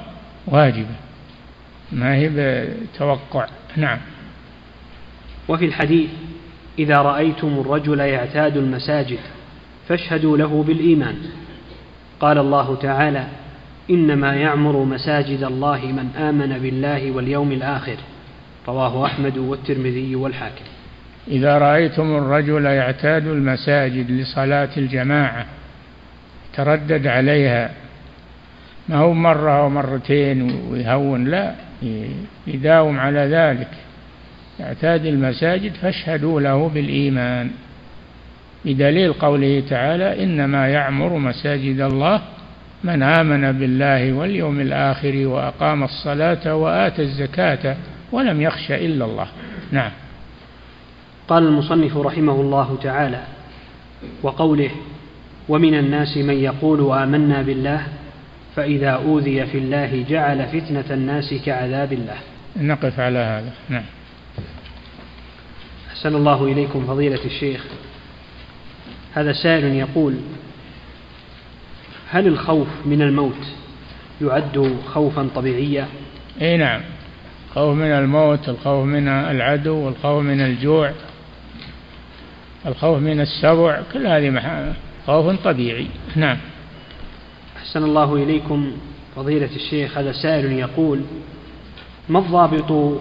واجبة. 0.47 0.95
ما 1.91 2.15
هي 2.15 2.29
بتوقع؟ 2.33 3.47
نعم. 3.75 3.97
وفي 5.49 5.65
الحديث 5.65 6.09
إذا 6.79 6.97
رأيتم 6.97 7.59
الرجل 7.59 7.99
يعتاد 7.99 8.57
المساجد 8.57 9.19
فاشهدوا 9.87 10.37
له 10.37 10.63
بالإيمان. 10.67 11.15
قال 12.19 12.37
الله 12.37 12.75
تعالى 12.75 13.27
إنما 13.89 14.35
يعمر 14.35 14.83
مساجد 14.83 15.43
الله 15.43 15.85
من 15.85 16.21
آمن 16.21 16.59
بالله 16.59 17.11
واليوم 17.11 17.51
الآخر. 17.51 17.95
رواه 18.67 19.05
أحمد 19.05 19.37
والترمذي 19.37 20.15
والحاكم. 20.15 20.65
إذا 21.27 21.57
رأيتم 21.57 22.15
الرجل 22.17 22.65
يعتاد 22.65 23.27
المساجد 23.27 24.11
لصلاة 24.11 24.69
الجماعة 24.77 25.45
تردد 26.53 27.07
عليها. 27.07 27.71
ما 28.89 28.97
هو 28.97 29.13
مرة 29.13 29.51
أو 29.51 29.69
مرتين 29.69 30.61
ويهون 30.71 31.25
لا 31.25 31.55
يداوم 32.47 32.99
على 32.99 33.19
ذلك. 33.19 33.69
يعتاد 34.59 35.05
المساجد 35.05 35.73
فاشهدوا 35.73 36.41
له 36.41 36.69
بالإيمان. 36.69 37.51
بدليل 38.65 39.13
قوله 39.13 39.63
تعالى 39.69 40.23
إنما 40.23 40.67
يعمر 40.67 41.17
مساجد 41.17 41.79
الله 41.81 42.21
من 42.83 43.03
آمن 43.03 43.51
بالله 43.51 44.13
واليوم 44.13 44.59
الآخر 44.59 45.27
وأقام 45.27 45.83
الصلاة 45.83 46.55
وآتى 46.55 47.01
الزكاة 47.01 47.75
ولم 48.11 48.41
يخش 48.41 48.71
إلا 48.71 49.05
الله. 49.05 49.27
نعم. 49.71 49.91
قال 51.27 51.43
المصنف 51.43 51.97
رحمه 51.97 52.41
الله 52.41 52.77
تعالى 52.83 53.23
وقوله 54.23 54.71
ومن 55.49 55.73
الناس 55.73 56.17
من 56.17 56.33
يقول 56.33 56.97
آمنا 56.97 57.41
بالله 57.41 57.83
فإذا 58.55 58.89
أوذي 58.89 59.45
في 59.45 59.57
الله 59.57 60.05
جعل 60.09 60.45
فتنة 60.47 60.85
الناس 60.91 61.33
كعذاب 61.45 61.93
الله. 61.93 62.17
نقف 62.61 62.99
على 62.99 63.19
هذا. 63.19 63.51
نعم. 63.69 63.83
أحسن 65.99 66.15
الله 66.15 66.43
إليكم 66.43 66.87
فضيلة 66.87 67.25
الشيخ. 67.25 67.65
هذا 69.13 69.33
سائل 69.33 69.65
يقول 69.65 70.15
هل 72.09 72.27
الخوف 72.27 72.67
من 72.85 73.01
الموت 73.01 73.47
يعد 74.21 74.77
خوفا 74.93 75.27
طبيعيا؟ 75.35 75.87
إي 76.41 76.57
نعم. 76.57 76.81
خوف 77.55 77.75
من 77.75 77.91
الموت 77.91 78.49
الخوف 78.49 78.85
من 78.85 79.07
العدو 79.07 79.75
والخوف 79.75 80.23
من 80.23 80.41
الجوع 80.41 80.91
الخوف 82.65 82.99
من 82.99 83.21
السبع 83.21 83.81
كل 83.93 84.07
هذه 84.07 84.73
خوف 85.07 85.43
طبيعي. 85.43 85.87
نعم. 86.15 86.37
أحسن 87.57 87.83
الله 87.83 88.15
إليكم 88.15 88.71
فضيلة 89.15 89.49
الشيخ. 89.55 89.97
هذا 89.97 90.11
سائل 90.11 90.51
يقول 90.51 91.01
ما 92.09 92.19
الضابط 92.19 92.99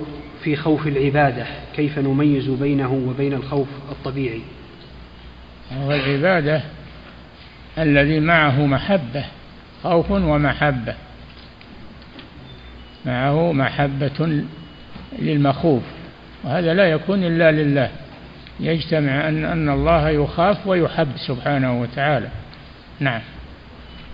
في 0.49 0.57
خوف 0.57 0.87
العبادة 0.87 1.47
كيف 1.77 1.99
نميز 1.99 2.49
بينه 2.49 2.93
وبين 3.09 3.33
الخوف 3.33 3.69
الطبيعي؟ 3.91 4.41
هو 5.73 5.93
العبادة 5.93 6.63
الذي 7.79 8.21
معه 8.21 8.67
محبة 8.67 9.25
خوف 9.83 10.11
ومحبة. 10.11 10.95
معه 13.07 13.53
محبة 13.53 14.43
للمخوف 15.19 15.83
وهذا 16.45 16.75
لا 16.75 16.91
يكون 16.91 17.25
إلا 17.25 17.53
لله. 17.53 17.91
يجتمع 18.61 19.29
أن 19.29 19.45
أن 19.45 19.69
الله 19.69 20.09
يخاف 20.09 20.67
ويحب 20.67 21.09
سبحانه 21.17 21.81
وتعالى. 21.81 22.29
نعم. 23.01 23.21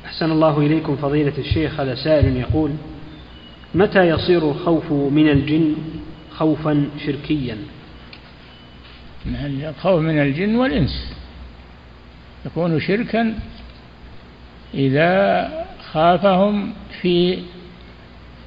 أحسن 0.05 0.31
الله 0.31 0.59
إليكم 0.59 0.97
فضيلة 0.97 1.39
الشيخ 1.39 1.81
هذا 1.81 1.95
سائل 1.95 2.37
يقول 2.37 2.71
متى 3.75 4.09
يصير 4.09 4.51
الخوف 4.51 4.93
من 4.93 5.29
الجن؟ 5.29 5.75
خوفا 6.37 6.89
شركيا. 7.07 7.57
الخوف 9.27 10.01
من 10.01 10.19
الجن 10.19 10.57
والإنس. 10.57 11.15
يكون 12.47 12.81
شركا 12.81 13.35
إذا 14.75 15.51
خافهم 15.93 16.73
في 17.01 17.39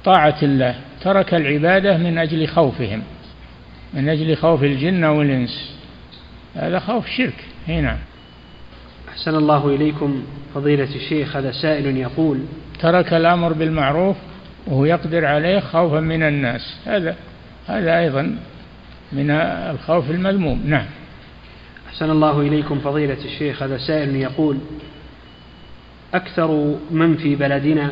طاعة 0.04 0.38
الله 0.42 0.74
ترك 1.00 1.34
العبادة 1.34 1.96
من 1.96 2.18
أجل 2.18 2.48
خوفهم 2.48 3.02
من 3.94 4.08
أجل 4.08 4.36
خوف 4.36 4.62
الجن 4.62 5.04
والإنس. 5.04 5.74
هذا 6.54 6.78
خوف 6.78 7.06
شرك. 7.06 7.44
هنا 7.68 7.98
أحسن 9.08 9.34
الله 9.34 9.74
إليكم 9.74 10.22
فضيلة 10.54 10.94
الشيخ. 10.94 11.36
هذا 11.36 11.52
سائل 11.52 11.96
يقول 11.96 12.40
ترك 12.80 13.14
الأمر 13.14 13.52
بالمعروف 13.52 14.16
وهو 14.66 14.84
يقدر 14.84 15.24
عليه 15.24 15.60
خوفا 15.60 16.00
من 16.00 16.22
الناس. 16.22 16.76
هذا 16.86 17.16
هذا 17.68 17.98
أيضا 17.98 18.36
من 19.12 19.30
الخوف 19.70 20.10
المذموم. 20.10 20.62
نعم. 20.64 20.86
أحسن 21.88 22.10
الله 22.10 22.40
إليكم 22.40 22.78
فضيلة 22.78 23.24
الشيخ. 23.24 23.62
هذا 23.62 23.78
سائل 23.78 24.16
يقول 24.16 24.58
أكثر 26.14 26.76
من 26.90 27.16
في 27.16 27.36
بلدنا 27.36 27.90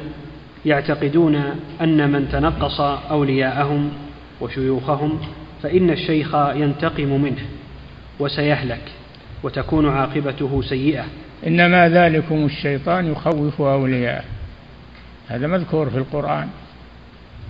يعتقدون 0.67 1.43
أن 1.81 2.11
من 2.11 2.29
تنقص 2.29 2.81
أولياءهم 3.11 3.93
وشيوخهم 4.41 5.21
فإن 5.63 5.91
الشيخ 5.91 6.35
ينتقم 6.35 7.23
منه 7.23 7.43
وسيهلك 8.19 8.83
وتكون 9.43 9.89
عاقبته 9.89 10.63
سيئة. 10.63 11.05
إنما 11.47 11.89
ذلكم 11.89 12.45
الشيطان 12.45 13.13
يخوف 13.13 13.61
أولياءه. 13.61 14.25
هذا 15.29 15.47
مذكور 15.47 15.91
في 15.91 15.99
القرآن. 15.99 16.49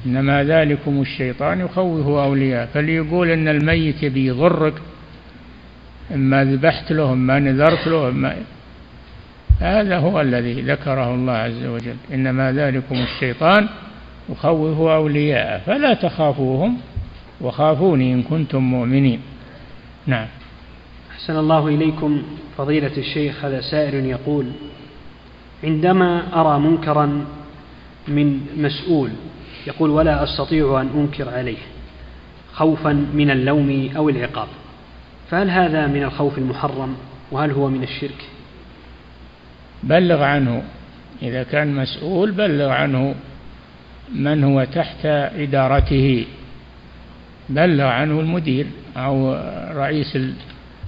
إنما 0.07 0.45
ذلكم 0.45 1.01
الشيطان 1.01 1.61
يخوف 1.61 2.07
أولياءه. 2.07 2.69
فليقول 2.75 3.31
إن 3.31 3.49
الميت 3.49 4.05
بيضرك 4.05 4.75
إما 6.15 6.45
ذبحت 6.45 6.93
له 6.93 7.13
إما 7.13 7.39
نذرت 7.39 7.87
له 7.87 8.09
إما 8.09 8.37
هذا 9.61 9.99
هو 9.99 10.21
الذي 10.21 10.61
ذكره 10.61 11.15
الله 11.15 11.33
عز 11.33 11.65
وجل. 11.65 11.97
إنما 12.15 12.53
ذلكم 12.53 12.95
الشيطان 12.95 13.69
يخوف 14.29 14.81
أولياءه. 14.81 15.59
فلا 15.59 15.95
تخافوهم 15.95 16.77
وخافوني 17.41 18.15
إن 18.15 18.23
كنتم 18.23 18.63
مؤمنين. 18.63 19.21
نعم. 20.07 20.27
أحسن 21.13 21.37
الله 21.37 21.69
إليكم 21.69 22.23
فضيلة 22.59 22.97
الشيخ 22.97 23.45
هذا 23.45 23.61
سائل 23.61 23.95
يقول 24.05 24.47
عندما 25.65 26.41
أرى 26.41 26.61
منكرا 26.61 27.25
من 28.09 28.41
مسؤول 28.57 29.11
يقول 29.67 29.91
ولا 29.91 30.25
أستطيع 30.25 30.81
أن 30.81 30.89
أنكر 30.95 31.29
عليه 31.29 31.57
خوفا 32.53 32.93
من 32.93 33.31
اللوم 33.31 33.91
أو 33.97 34.09
العقاب. 34.09 34.49
فهل 35.31 35.51
هذا 35.51 35.87
من 35.87 36.03
الخوف 36.03 36.39
المحرم 36.39 36.97
وهل 37.31 37.51
هو 37.51 37.69
من 37.69 37.83
الشرك؟ 37.83 38.25
بلغ 39.83 40.23
عنه. 40.23 40.63
إذا 41.23 41.43
كان 41.43 41.75
مسؤول 41.75 42.31
بلغ 42.31 42.69
عنه 42.69 43.15
من 44.15 44.45
هو 44.45 44.65
تحت 44.65 45.07
إدارته. 45.07 46.27
بلغ 47.49 47.85
عنه 47.85 48.21
المدير 48.21 48.67
أو 48.97 49.33
رئيس 49.73 50.19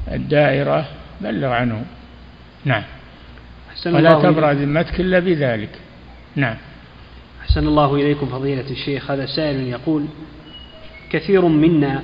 الدائرة 0.08 0.86
بلغ 1.20 1.48
عنه. 1.48 1.84
نعم. 2.64 2.82
ولا 3.86 4.22
تبرأ 4.22 4.52
ذمتك 4.52 5.00
إلا 5.00 5.18
بذلك. 5.18 5.70
نعم. 6.36 6.56
أحسن 7.48 7.66
الله 7.66 7.94
إليكم 7.94 8.26
فضيلة 8.26 8.70
الشيخ. 8.70 9.10
هذا 9.10 9.26
سائل 9.26 9.60
يقول 9.60 10.04
كثير 11.10 11.48
منا 11.48 12.02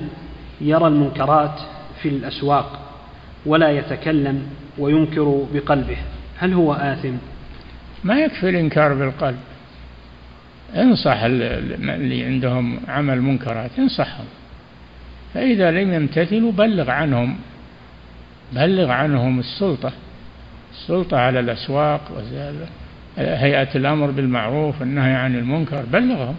يرى 0.61 0.87
المنكرات 0.87 1.59
في 2.01 2.09
الأسواق 2.09 2.79
ولا 3.45 3.71
يتكلم 3.71 4.47
وينكر 4.77 5.45
بقلبه. 5.53 5.97
هل 6.37 6.53
هو 6.53 6.73
آثم؟ 6.73 7.15
ما 8.03 8.19
يكفي 8.19 8.49
الإنكار 8.49 8.93
بالقلب. 8.93 9.37
انصح 10.75 11.17
اللي 11.23 12.23
عندهم 12.23 12.79
عمل 12.87 13.21
منكرات 13.21 13.71
انصحهم. 13.79 14.25
فإذا 15.33 15.71
لم 15.71 15.93
يمتثلوا 15.93 16.51
بلغ 16.51 16.91
عنهم 16.91 17.37
بلغ 18.53 18.91
عنهم 18.91 19.39
السلطة. 19.39 19.91
السلطة 20.71 21.17
على 21.17 21.39
الأسواق 21.39 22.01
هيئة 23.17 23.75
الأمر 23.75 24.11
بالمعروف 24.11 24.81
والنهي 24.81 25.13
عن 25.13 25.35
المنكر. 25.35 25.83
بلغهم. 25.93 26.35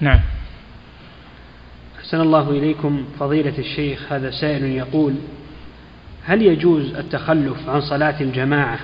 نعم. 0.00 0.20
أحسن 1.98 2.20
الله 2.20 2.50
إليكم 2.50 3.04
فضيلة 3.18 3.58
الشيخ 3.58 4.12
هذا 4.12 4.30
سائل 4.30 4.64
يقول 4.64 5.14
هل 6.24 6.42
يجوز 6.42 6.94
التخلف 6.94 7.68
عن 7.68 7.80
صلاة 7.80 8.20
الجماعة 8.20 8.78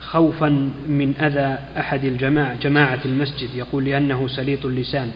خوفا 0.00 0.48
من 0.88 1.14
أذى 1.20 1.58
أحد 1.80 2.04
الجماعة 2.04 2.54
جماعة 2.54 3.00
المسجد؟ 3.04 3.54
يقول 3.54 3.84
لأنه 3.84 4.28
سليط 4.28 4.66
اللسان. 4.66 5.10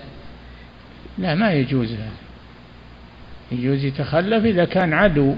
لا 1.19 1.35
ما 1.35 1.53
يجوز 1.53 1.93
هذا. 1.93 2.11
يجوز 3.53 3.85
يتخلف 3.85 4.45
إذا 4.45 4.65
كان 4.65 4.93
عدو 4.93 5.35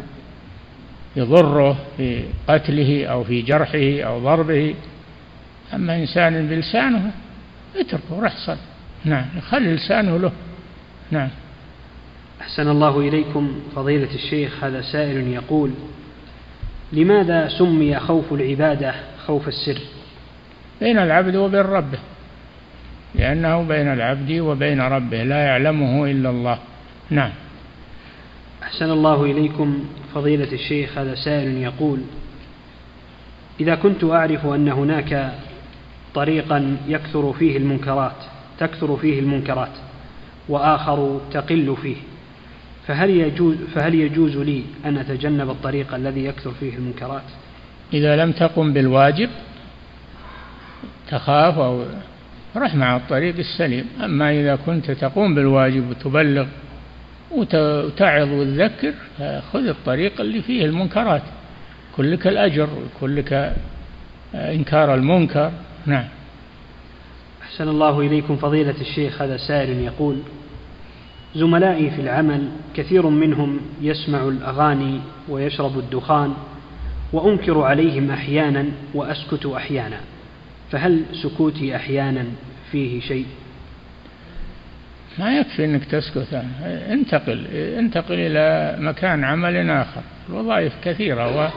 يضره 1.16 1.76
في 1.96 2.22
قتله 2.48 3.06
أو 3.06 3.24
في 3.24 3.42
جرحه 3.42 4.08
أو 4.08 4.18
ضربه. 4.18 4.74
أما 5.74 5.96
إنسان 5.96 6.48
بلسانه 6.48 7.10
اتركه 7.76 8.20
روح 8.20 8.36
صل. 8.46 8.56
نعم 9.04 9.24
خلي 9.50 9.74
لسانه 9.74 10.16
له. 10.16 10.32
نعم. 11.10 11.28
أحسن 12.40 12.68
الله 12.68 13.00
إليكم 13.00 13.60
فضيلة 13.76 14.14
الشيخ 14.14 14.64
هذا 14.64 14.82
سائل 14.82 15.28
يقول 15.28 15.70
لماذا 16.92 17.48
سمي 17.48 17.98
خوف 17.98 18.32
العبادة 18.32 18.94
خوف 19.26 19.48
السر؟ 19.48 19.78
بين 20.80 20.98
العبد 20.98 21.36
وبين 21.36 21.60
ربه. 21.60 21.98
لأنه 23.14 23.62
بين 23.62 23.92
العبد 23.92 24.32
وبين 24.32 24.80
ربه 24.80 25.22
لا 25.22 25.44
يعلمه 25.44 26.10
إلا 26.10 26.30
الله. 26.30 26.58
نعم. 27.10 27.30
أحسن 28.62 28.90
الله 28.90 29.24
إليكم 29.24 29.84
فضيلة 30.14 30.52
الشيخ 30.52 30.98
هذا 30.98 31.14
سائل 31.14 31.56
يقول 31.56 32.00
إذا 33.60 33.74
كنت 33.74 34.04
أعرف 34.04 34.46
أن 34.46 34.68
هناك 34.68 35.32
طريقا 36.14 36.76
يكثر 36.88 37.32
فيه 37.32 37.56
المنكرات 37.56 38.16
تكثر 38.58 38.96
فيه 38.96 39.20
المنكرات 39.20 39.72
وآخر 40.48 41.20
تقل 41.32 41.76
فيه. 41.82 41.96
فهل 42.86 43.10
يجوز 43.10 43.56
فهل 43.74 43.94
يجوز 43.94 44.36
لي 44.36 44.62
أن 44.84 44.98
أتجنب 44.98 45.50
الطريق 45.50 45.94
الذي 45.94 46.24
يكثر 46.24 46.50
فيه 46.50 46.76
المنكرات؟ 46.76 47.22
إذا 47.92 48.16
لم 48.16 48.32
تقم 48.32 48.72
بالواجب 48.72 49.28
تخاف 51.08 51.58
أو 51.58 51.84
رح 52.56 52.74
مع 52.74 52.96
الطريق 52.96 53.38
السليم. 53.38 53.84
أما 54.04 54.30
إذا 54.30 54.56
كنت 54.56 54.90
تقوم 54.90 55.34
بالواجب 55.34 55.90
وتبلغ 55.90 56.46
وتعظ 57.30 58.28
وتذكر 58.28 58.92
فخذ 59.18 59.66
الطريق 59.66 60.20
اللي 60.20 60.42
فيه 60.42 60.64
المنكرات. 60.64 61.22
كلك 61.96 62.26
الأجر 62.26 62.68
كلك 63.00 63.56
إنكار 64.34 64.94
المنكر. 64.94 65.52
نعم. 65.86 66.04
أحسن 67.42 67.68
الله 67.68 68.00
إليكم 68.00 68.36
فضيلة 68.36 68.74
الشيخ 68.80 69.22
هذا 69.22 69.36
سائل 69.36 69.78
يقول 69.78 70.18
زملائي 71.34 71.90
في 71.90 72.00
العمل 72.00 72.48
كثير 72.74 73.06
منهم 73.06 73.60
يسمع 73.80 74.28
الأغاني 74.28 75.00
ويشرب 75.28 75.78
الدخان 75.78 76.34
وأنكر 77.12 77.60
عليهم 77.60 78.10
أحيانا 78.10 78.66
وأسكت 78.94 79.46
أحيانا 79.46 80.00
فهل 80.70 81.04
سكوتي 81.22 81.76
أحيانا 81.76 82.24
فيه 82.72 83.00
شيء؟ 83.00 83.26
ما 85.18 85.38
يكفي 85.38 85.64
أنك 85.64 85.84
تسكت. 85.84 86.44
انتقل 86.64 87.46
انتقل 87.78 88.14
إلى 88.14 88.76
مكان 88.80 89.24
عمل 89.24 89.70
آخر. 89.70 90.00
الوظائف 90.28 90.72
كثيرة 90.84 91.52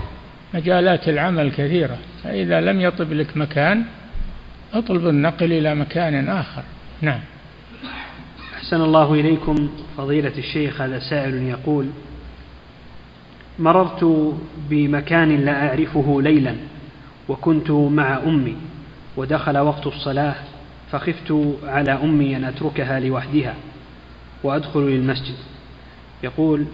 مجالات 0.54 1.10
العمل 1.10 1.52
كثيرة 1.52 1.98
فإذا 2.24 2.62
لم 2.62 2.82
يطب 2.82 3.14
لك 3.14 3.38
مكان 3.38 3.84
أطلب 4.76 5.08
النقل 5.08 5.54
إلى 5.54 5.76
مكان 5.76 6.30
آخر. 6.30 6.64
نعم. 7.02 7.20
أحسن 8.56 8.82
الله 8.82 9.14
إليكم 9.14 9.70
فضيلة 9.98 10.38
الشيخ 10.38 10.82
هذا 10.82 11.00
سائل 11.00 11.44
يقول 11.44 11.90
مررت 13.60 14.34
بمكان 14.70 15.46
لا 15.46 15.68
أعرفه 15.68 16.22
ليلا 16.22 16.56
وكنت 17.30 17.72
مع 17.72 18.18
أمي 18.18 18.56
ودخل 19.18 19.58
وقت 19.58 19.88
الصلاة 19.88 20.36
فخفت 20.92 21.58
على 21.64 21.92
أمي 21.92 22.38
أن 22.38 22.44
أتركها 22.44 23.00
لوحدها 23.00 23.56
وأدخل 24.44 24.80
للمسجد. 24.80 25.36
يقول 26.24 26.66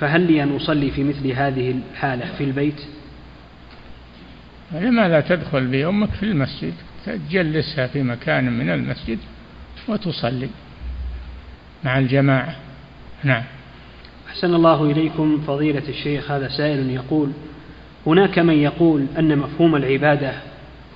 فهل 0.00 0.20
لي 0.32 0.42
أن 0.42 0.56
أصلي 0.56 0.90
في 0.90 1.04
مثل 1.04 1.30
هذه 1.30 1.74
الحالة 1.92 2.34
في 2.38 2.44
البيت؟ 2.44 2.80
لماذا 4.72 5.20
تدخل 5.20 5.66
بأمك 5.66 6.10
في 6.10 6.22
المسجد؟ 6.22 6.74
تجلسها 7.06 7.86
في 7.86 8.02
مكان 8.02 8.52
من 8.52 8.70
المسجد 8.70 9.18
وتصلي 9.88 10.48
مع 11.84 11.98
الجماعة. 11.98 12.56
نعم. 13.24 13.42
أحسن 14.28 14.54
الله 14.54 14.84
إليكم 14.84 15.40
فضيلة 15.46 15.82
الشيخ 15.88 16.30
هذا 16.30 16.48
سائل 16.48 16.90
يقول 16.90 17.30
هناك 18.06 18.38
من 18.38 18.54
يقول 18.54 19.06
أن 19.18 19.38
مفهوم 19.38 19.76
العبادة 19.76 20.32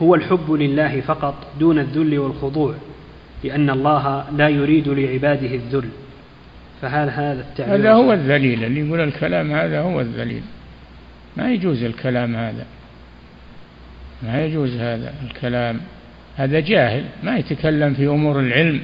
هو 0.03 0.15
الحب 0.15 0.53
لله 0.53 1.01
فقط 1.01 1.35
دون 1.61 1.79
الذل 1.79 2.19
والخضوع 2.19 2.75
لأن 3.45 3.71
الله 3.71 4.25
لا 4.37 4.49
يريد 4.49 4.89
لعباده 4.89 5.55
الذل. 5.55 5.89
فهل 6.83 7.11
هذا 7.11 7.41
التعبير 7.41 7.75
هذا 7.75 7.93
هو 7.93 8.13
الذليل 8.13 8.65
اللي 8.65 8.81
يقول 8.81 9.01
الكلام 9.01 9.53
هذا 9.53 9.81
هو 9.81 10.01
الذليل. 10.01 10.43
ما 11.37 11.51
يجوز 11.51 11.83
الكلام 11.83 12.37
هذا. 12.37 12.67
ما 14.23 14.45
يجوز 14.45 14.77
هذا 14.77 15.15
الكلام. 15.23 15.81
هذا 16.37 16.61
جاهل 16.61 17.05
ما 17.23 17.39
يتكلم 17.39 17.95
في 17.95 18.07
أمور 18.07 18.41
العلم 18.41 18.83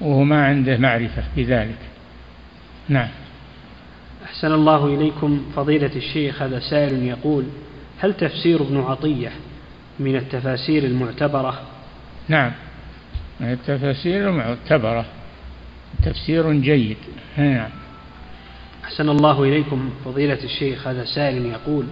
وهو 0.00 0.24
ما 0.24 0.46
عنده 0.46 0.76
معرفة 0.76 1.22
بذلك. 1.36 1.78
نعم. 2.88 3.08
أحسن 4.24 4.52
الله 4.52 4.86
إليكم 4.86 5.44
فضيلة 5.56 5.90
الشيخ 5.96 6.42
هذا 6.42 6.60
سائل 6.60 7.02
يقول 7.02 7.44
هل 8.00 8.14
تفسير 8.14 8.62
ابن 8.62 8.80
عطية 8.80 9.30
من 10.00 10.16
التفاسير 10.16 10.84
المعتبرة؟ 10.84 11.60
نعم. 12.28 12.52
من 13.40 13.52
التفاسير 13.52 14.30
المعتبرة. 14.30 15.04
تفسير 16.04 16.52
جيد. 16.52 16.96
نعم. 17.36 17.70
أحسن 18.84 19.08
الله 19.08 19.42
إليكم 19.42 19.90
فضيلة 20.04 20.38
الشيخ 20.44 20.86
هذا 20.86 21.04
سائل 21.04 21.46
يقول 21.46 21.86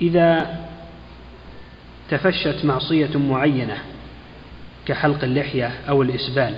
إذا 0.00 0.58
تفشت 2.10 2.64
معصية 2.64 3.18
معينة 3.18 3.76
كحلق 4.86 5.24
اللحية 5.24 5.70
أو 5.88 6.02
الإسبال. 6.02 6.54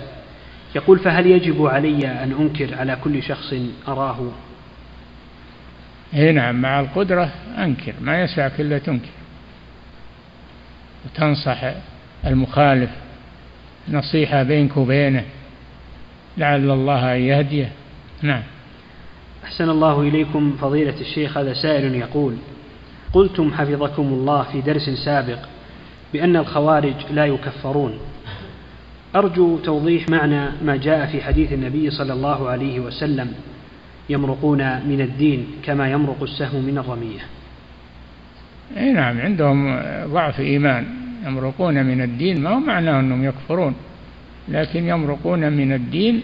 يقول 0.75 0.99
فهل 0.99 1.27
يجب 1.27 1.67
علي 1.67 2.07
أن 2.07 2.33
أنكر 2.41 2.75
على 2.75 2.99
كل 3.05 3.23
شخص 3.23 3.55
أراه؟ 3.89 4.31
اي 6.15 6.33
نعم 6.33 6.63
مع 6.63 6.81
القدرة 6.81 7.31
أنكر 7.59 7.93
ما 8.01 8.23
يسعك 8.23 8.61
إلا 8.61 8.79
تنكر. 8.79 9.09
وتنصح 11.05 11.73
المخالف 12.27 12.91
نصيحة 13.89 14.43
بينك 14.43 14.77
وبينه 14.77 15.25
لعل 16.39 16.71
الله 16.71 17.17
أن 17.17 17.21
يهديه. 17.21 17.73
نعم. 18.23 18.43
أحسن 19.45 19.71
الله 19.71 20.01
إليكم 20.01 20.57
فضيلة 20.61 21.01
الشيخ 21.01 21.39
هذا 21.39 21.55
سائل 21.55 21.95
يقول 21.95 22.37
قلتم 23.13 23.53
حفظكم 23.53 24.03
الله 24.03 24.43
في 24.43 24.61
درس 24.61 24.91
سابق 24.91 25.39
بأن 26.13 26.37
الخوارج 26.37 26.95
لا 27.11 27.27
يكفرون. 27.27 27.99
أرجو 29.17 29.59
توضيح 29.59 30.09
معنى 30.09 30.51
ما 30.65 30.77
جاء 30.77 31.07
في 31.07 31.23
حديث 31.23 31.53
النبي 31.53 31.91
صلى 31.91 32.13
الله 32.13 32.49
عليه 32.49 32.81
وسلم 32.81 33.33
يمرقون 34.09 34.59
من 34.87 35.01
الدين 35.01 35.47
كما 35.63 35.91
يمرق 35.91 36.23
السهم 36.23 36.63
من 36.63 36.79
الرمية. 36.79 37.21
إي 38.77 38.93
نعم 38.93 39.21
عندهم 39.21 39.81
ضعف 40.13 40.41
إيمان. 40.41 40.87
يمرقون 41.27 41.87
من 41.87 42.03
الدين 42.03 42.43
ما 42.43 42.51
هو 42.51 42.61
معناه 42.61 43.01
أنهم 43.01 43.25
يكفرون؟ 43.25 43.75
لكن 44.49 44.89
يمرقون 44.89 45.53
من 45.53 45.73
الدين 45.73 46.23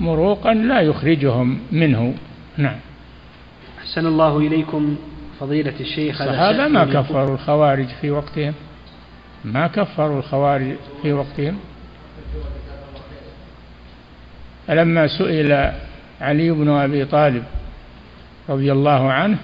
مروقا 0.00 0.54
لا 0.54 0.80
يخرجهم 0.80 1.58
منه. 1.72 2.14
نعم. 2.56 2.76
أحسن 3.78 4.06
الله 4.06 4.38
إليكم. 4.38 4.96
فضيلة 5.40 5.74
الشيخ 5.80 6.22
الصحابة 6.22 6.68
ما 6.68 6.84
كفروا 6.84 7.34
الخوارج 7.34 7.86
في 8.00 8.10
وقتهم؟ 8.10 8.54
ما 9.44 9.66
كفروا 9.66 10.18
الخوارج 10.18 10.74
في 11.02 11.12
وقتهم؟ 11.12 11.58
فلما 14.66 15.06
سئل 15.06 15.72
علي 16.20 16.50
بن 16.50 16.68
أبي 16.68 17.04
طالب 17.04 17.44
رضي 18.48 18.72
الله 18.72 19.12
عنه 19.12 19.38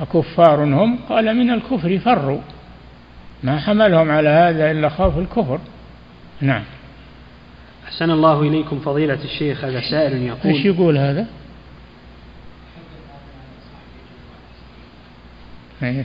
أكفار 0.00 0.64
هم؟ 0.64 0.98
قال 1.08 1.36
من 1.36 1.50
الكفر 1.50 1.98
فروا. 1.98 2.40
ما 3.42 3.60
حملهم 3.60 4.10
على 4.10 4.28
هذا 4.28 4.70
إلا 4.70 4.88
خوف 4.88 5.18
الكفر. 5.18 5.58
نعم. 6.40 6.62
أحسن 7.84 8.10
الله 8.10 8.42
إليكم 8.42 8.78
فضيلة 8.78 9.18
الشيخ 9.24 9.64
هذا 9.64 9.80
سائل 9.90 10.22
يقول 10.22 10.52
إيش 10.52 10.64
يقول 10.64 10.98
هذا؟ 10.98 11.26
إيه 15.88 16.04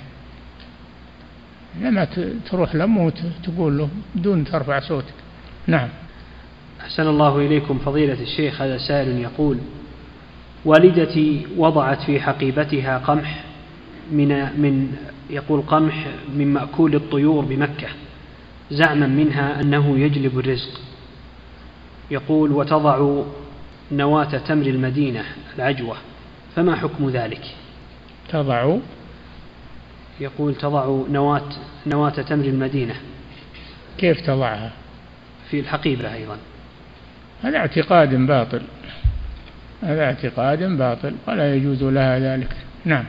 لما 1.82 2.08
تروح 2.52 2.76
لمه 2.76 3.06
وتقول 3.06 3.78
له 3.78 3.90
بدون 4.16 4.46
ترفع 4.46 4.80
صوتك. 4.80 5.14
نعم. 5.68 5.90
أحسن 6.82 7.08
الله 7.08 7.38
إليكم 7.38 7.78
فضيلة 7.78 8.22
الشيخ 8.22 8.62
هذا 8.62 8.78
سائل 8.78 9.18
يقول 9.18 9.58
والدتي 10.66 11.46
وضعت 11.58 12.02
في 12.02 12.20
حقيبتها 12.20 12.98
قمح 12.98 13.44
من 14.12 14.28
من 14.62 14.96
يقول 15.30 15.62
قمح 15.62 16.08
من 16.36 16.54
مأكول 16.54 16.96
الطيور 16.96 17.46
بمكة 17.46 17.88
زعما 18.72 19.08
منها 19.08 19.62
أنه 19.62 20.00
يجلب 20.00 20.40
الرزق. 20.40 20.82
يقول 22.12 22.52
وتضع 22.52 23.24
نواة 23.92 24.38
تمر 24.38 24.66
المدينة 24.66 25.24
العجوة 25.56 25.96
فما 26.56 26.76
حكم 26.76 27.10
ذلك؟ 27.10 27.42
تضع 28.30 28.78
يقول 30.20 30.56
تضع 30.56 31.04
نواة 31.10 31.50
نواة 31.88 32.10
تمر 32.10 32.46
المدينة. 32.46 32.96
كيف 33.98 34.22
تضعها؟ 34.22 34.72
في 35.50 35.60
الحقيبة 35.60 36.14
أيضا. 36.14 36.38
هذا 37.44 37.58
اعتقاد 37.58 38.16
باطل. 38.16 38.62
هذا 39.82 40.04
اعتقاد 40.04 40.64
باطل 40.64 41.14
ولا 41.28 41.56
يجوز 41.56 41.84
لها 41.84 42.20
ذلك. 42.20 42.56
نعم. 42.86 43.06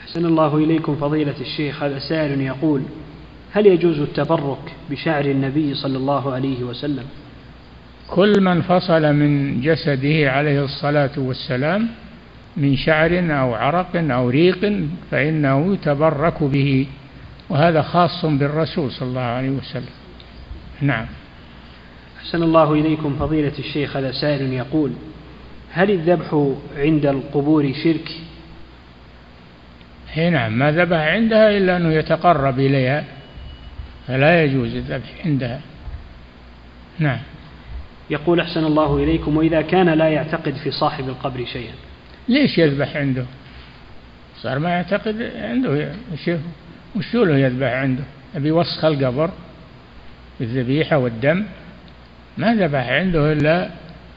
أحسن 0.00 0.26
الله 0.26 0.56
إليكم 0.56 0.96
فضيلة 0.96 1.40
الشيخ. 1.40 1.82
هذا 1.82 1.98
سائل 1.98 2.40
يقول 2.40 2.82
هل 3.52 3.66
يجوز 3.66 3.98
التبرك 3.98 4.72
بشعر 4.90 5.24
النبي 5.24 5.74
صلى 5.74 5.98
الله 5.98 6.32
عليه 6.32 6.62
وسلم؟ 6.62 7.04
كل 8.08 8.40
من 8.40 8.62
فصل 8.62 9.12
من 9.12 9.60
جسده 9.60 10.30
عليه 10.30 10.64
الصلاة 10.64 11.10
والسلام 11.16 11.88
من 12.56 12.76
شعر 12.76 13.40
أو 13.40 13.54
عرق 13.54 13.96
أو 13.96 14.28
ريق 14.28 14.86
فإنه 15.10 15.74
يتبرك 15.74 16.42
به 16.42 16.86
وهذا 17.50 17.82
خاص 17.82 18.24
بالرسول 18.24 18.90
صلى 18.90 19.08
الله 19.08 19.20
عليه 19.20 19.50
وسلم. 19.50 19.94
نعم. 20.80 21.06
أحسن 22.18 22.42
الله 22.42 22.72
إليكم 22.72 23.16
فضيلة 23.18 23.52
الشيخ 23.58 23.96
هذا 23.96 24.12
سائل 24.12 24.52
يقول 24.52 24.92
هل 25.72 25.90
الذبح 25.90 26.52
عند 26.76 27.06
القبور 27.06 27.72
شرك؟ 27.84 28.10
هي 30.12 30.30
نعم 30.30 30.58
ما 30.58 30.72
ذبح 30.72 30.98
عندها 30.98 31.56
إلا 31.56 31.76
أنه 31.76 31.92
يتقرب 31.92 32.58
إليها 32.58 33.04
فلا 34.06 34.44
يجوز 34.44 34.74
الذبح 34.74 35.12
عندها. 35.24 35.60
نعم. 36.98 37.18
يقول 38.10 38.40
أحسن 38.40 38.64
الله 38.64 38.96
إليكم 38.96 39.36
وإذا 39.36 39.62
كان 39.62 39.88
لا 39.88 40.08
يعتقد 40.08 40.54
في 40.54 40.70
صاحب 40.70 41.08
القبر 41.08 41.44
شيئا 41.44 41.74
ليش 42.28 42.58
يذبح 42.58 42.96
عنده؟ 42.96 43.24
صار 44.36 44.58
ما 44.58 44.68
يعتقد 44.70 45.32
عنده 45.36 45.92
شوف 46.24 46.40
وش 46.96 47.14
له 47.14 47.38
يذبح 47.38 47.72
عنده؟ 47.72 48.04
أبي 48.36 48.50
وسخ 48.50 48.84
القبر 48.84 49.30
بالذبيحة 50.40 50.98
والدم. 50.98 51.44
ما 52.38 52.54
ذبح 52.54 52.88
عنده 52.88 53.32
إلا 53.32 53.70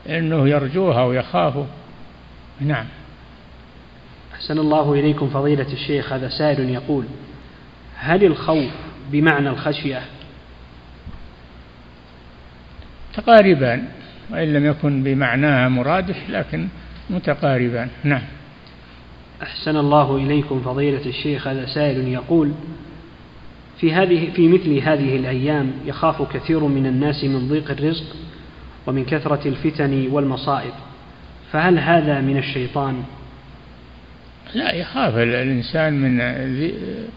أنه 0.09 0.49
يرجوها 0.49 1.03
ويخافه. 1.03 1.65
نعم. 2.59 2.85
أحسن 4.33 4.59
الله 4.59 4.93
إليكم 4.93 5.29
فضيلة 5.29 5.73
الشيخ 5.73 6.13
هذا 6.13 6.29
سائل 6.29 6.69
يقول 6.69 7.05
هل 7.95 8.23
الخوف 8.23 8.71
بمعنى 9.11 9.49
الخشية؟ 9.49 10.01
متقاربان 13.11 13.87
وإن 14.29 14.53
لم 14.53 14.65
يكن 14.65 15.03
بمعناها 15.03 15.69
مرادف 15.69 16.29
لكن 16.29 16.67
متقاربان. 17.09 17.89
نعم. 18.03 18.21
أحسن 19.43 19.77
الله 19.77 20.15
إليكم 20.15 20.61
فضيلة 20.61 21.05
الشيخ. 21.05 21.47
هذا 21.47 21.65
سائل 21.65 22.07
يقول 22.07 22.51
في 23.79 23.93
هذه 23.93 24.31
في 24.35 24.47
مثل 24.47 24.77
هذه 24.77 25.15
الأيام 25.15 25.71
يخاف 25.85 26.33
كثير 26.33 26.59
من 26.59 26.85
الناس 26.85 27.23
من 27.23 27.47
ضيق 27.47 27.71
الرزق 27.71 28.15
ومن 28.87 29.05
كثرة 29.05 29.47
الفتن 29.47 30.07
والمصائب. 30.11 30.73
فهل 31.51 31.79
هذا 31.79 32.21
من 32.21 32.37
الشيطان؟ 32.37 33.03
لا 34.53 34.73
يخاف 34.73 35.15
الإنسان 35.17 35.93
من 35.93 36.21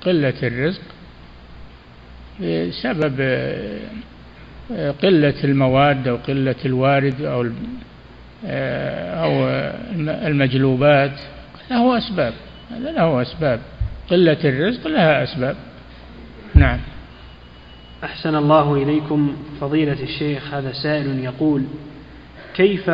قلة 0.00 0.34
الرزق 0.42 0.82
بسبب 2.40 3.20
قلة 5.02 5.44
المواد 5.44 6.08
أو 6.08 6.16
قلة 6.16 6.54
الوارد 6.64 7.22
أو 7.22 7.46
أو 8.44 9.48
المجلوبات 10.26 11.20
له 11.70 11.98
أسباب 11.98 12.32
هذا 12.70 12.90
له 12.92 13.22
أسباب. 13.22 13.60
قلة 14.10 14.38
الرزق 14.44 14.86
لها 14.86 15.22
أسباب. 15.22 15.56
نعم. 16.54 16.78
أحسن 18.04 18.36
الله 18.36 18.74
إليكم 18.74 19.36
فضيلة 19.60 20.02
الشيخ 20.02 20.54
هذا 20.54 20.72
سائل 20.72 21.18
يقول 21.18 21.64
كيف 22.54 22.90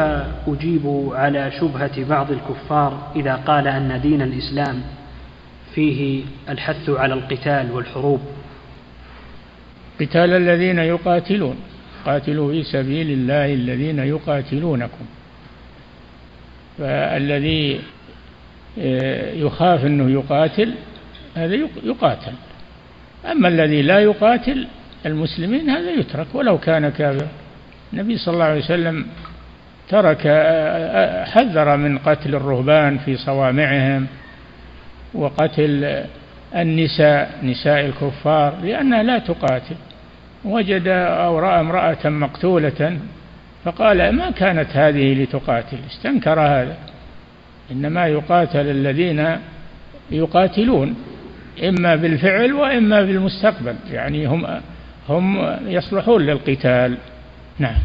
أجيب 0.46 1.10
على 1.12 1.52
شبهة 1.60 2.04
بعض 2.04 2.30
الكفار 2.30 3.12
إذا 3.16 3.34
قال 3.34 3.68
أن 3.68 4.00
دين 4.00 4.22
الإسلام 4.22 4.82
فيه 5.74 6.24
الحث 6.48 6.90
على 6.90 7.14
القتال 7.14 7.72
والحروب؟ 7.72 8.20
قتال 10.00 10.30
الذين 10.30 10.78
يقاتلون. 10.78 11.56
قاتلوا 12.06 12.52
في 12.52 12.62
سبيل 12.62 13.10
الله 13.10 13.54
الذين 13.54 13.98
يقاتلونكم. 13.98 15.04
فالذي 16.78 17.80
آه، 18.78 19.32
يخاف 19.32 19.84
انه 19.84 20.10
يقاتل 20.10 20.74
هذا 21.36 21.54
يقاتل. 21.84 22.32
أما 23.30 23.48
الذي 23.48 23.82
لا 23.82 23.98
يقاتل 23.98 24.66
المسلمين 25.06 25.70
هذا 25.70 25.90
يترك. 25.90 26.26
ولو 26.34 26.58
كان 26.58 26.88
كافرا. 26.88 27.28
النبي 27.92 28.16
صلى 28.18 28.34
الله 28.34 28.44
عليه 28.44 28.60
وسلم 28.60 29.06
ترك 29.88 30.22
آه، 30.26 31.24
حذر 31.24 31.76
من 31.76 31.98
قتل 31.98 32.34
الرهبان 32.34 32.98
في 32.98 33.16
صوامعهم 33.16 34.06
وقتل 35.14 36.04
النساء 36.56 37.38
نساء 37.42 37.86
الكفار 37.86 38.54
لأنها 38.62 39.02
لا 39.02 39.18
تقاتل. 39.18 39.76
وجد 40.44 40.88
أو 40.88 41.38
رأى 41.38 41.60
امرأة 41.60 42.08
مقتولة 42.08 42.98
فقال 43.66 44.16
ما 44.16 44.30
كانت 44.30 44.76
هذه 44.76 45.22
لتقاتل؟ 45.22 45.78
استنكر 45.90 46.40
هذا. 46.40 46.76
إنما 47.72 48.06
يقاتل 48.06 48.70
الذين 48.70 49.36
يقاتلون 50.10 50.94
إما 51.64 51.96
بالفعل 51.96 52.52
وإما 52.52 53.02
بالمستقبل. 53.02 53.76
يعني 53.90 54.26
هم 54.26 54.46
هم 55.08 55.56
يصلحون 55.66 56.22
للقتال. 56.22 56.98
نعم. 57.58 57.76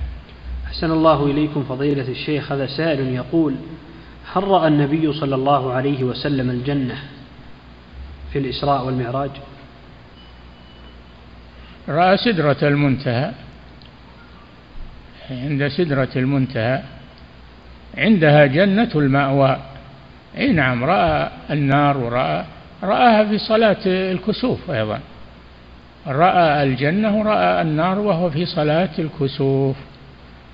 أحسن 0.67 0.91
الله 0.91 1.25
إليكم 1.25 1.63
فضيلة 1.63 2.07
الشيخ. 2.07 2.51
هذا 2.51 2.65
سائل 2.65 3.07
يقول 3.07 3.55
هل 4.33 4.43
رأى 4.43 4.67
النبي 4.67 5.13
صلى 5.13 5.35
الله 5.35 5.73
عليه 5.73 6.03
وسلم 6.03 6.49
الجنة 6.49 6.95
في 8.33 8.39
الإسراء 8.39 8.85
والمعراج؟ 8.85 9.31
رأى 11.89 12.17
سدرة 12.17 12.57
المنتهى. 12.63 13.31
عند 15.29 15.67
سدرة 15.67 16.09
المنتهى 16.15 16.81
عندها 17.97 18.45
جنة 18.45 18.89
المأوى. 18.95 19.57
إي 20.37 20.51
نعم 20.51 20.83
رأى 20.83 21.29
النار 21.51 21.97
ورأى 21.97 22.45
رآها 22.83 23.23
في 23.23 23.37
صلاة 23.37 23.77
الكسوف 23.85 24.71
أيضا. 24.71 24.99
رأى 26.07 26.63
الجنة 26.63 27.19
ورأى 27.19 27.61
النار 27.61 27.99
وهو 27.99 28.29
في 28.29 28.45
صلاة 28.45 28.89
الكسوف 28.99 29.75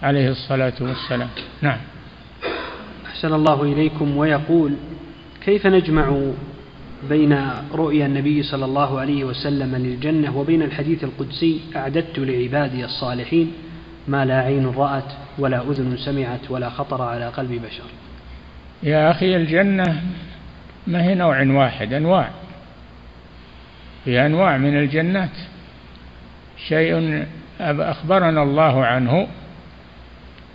عليه 0.03 0.29
الصلاة 0.29 0.73
والسلام. 0.81 1.29
نعم. 1.61 1.77
أحسن 3.05 3.33
الله 3.33 3.63
إليكم 3.63 4.17
ويقول 4.17 4.73
كيف 5.45 5.67
نجمع 5.67 6.21
بين 7.09 7.39
رؤيا 7.73 8.05
النبي 8.05 8.43
صلى 8.43 8.65
الله 8.65 8.99
عليه 8.99 9.23
وسلم 9.23 9.75
للجنة 9.75 10.37
وبين 10.37 10.61
الحديث 10.61 11.03
القدسي 11.03 11.59
أعددت 11.75 12.19
لعبادي 12.19 12.85
الصالحين؟ 12.85 13.51
ما 14.07 14.25
لا 14.25 14.39
عين 14.39 14.67
رأت 14.67 15.11
ولا 15.39 15.61
أذن 15.61 15.97
سمعت 15.97 16.51
ولا 16.51 16.69
خطر 16.69 17.01
على 17.01 17.27
قلب 17.27 17.51
بشر. 17.51 17.83
يا 18.83 19.11
أخي 19.11 19.35
الجنة 19.35 20.01
ما 20.87 21.03
هي 21.03 21.15
نوع 21.15 21.43
واحد 21.43 21.93
أنواع. 21.93 22.29
في 24.05 24.25
أنواع 24.25 24.57
من 24.57 24.77
الجنات. 24.77 25.37
شيء 26.67 27.23
أخبرنا 27.61 28.43
الله 28.43 28.85
عنه 28.85 29.27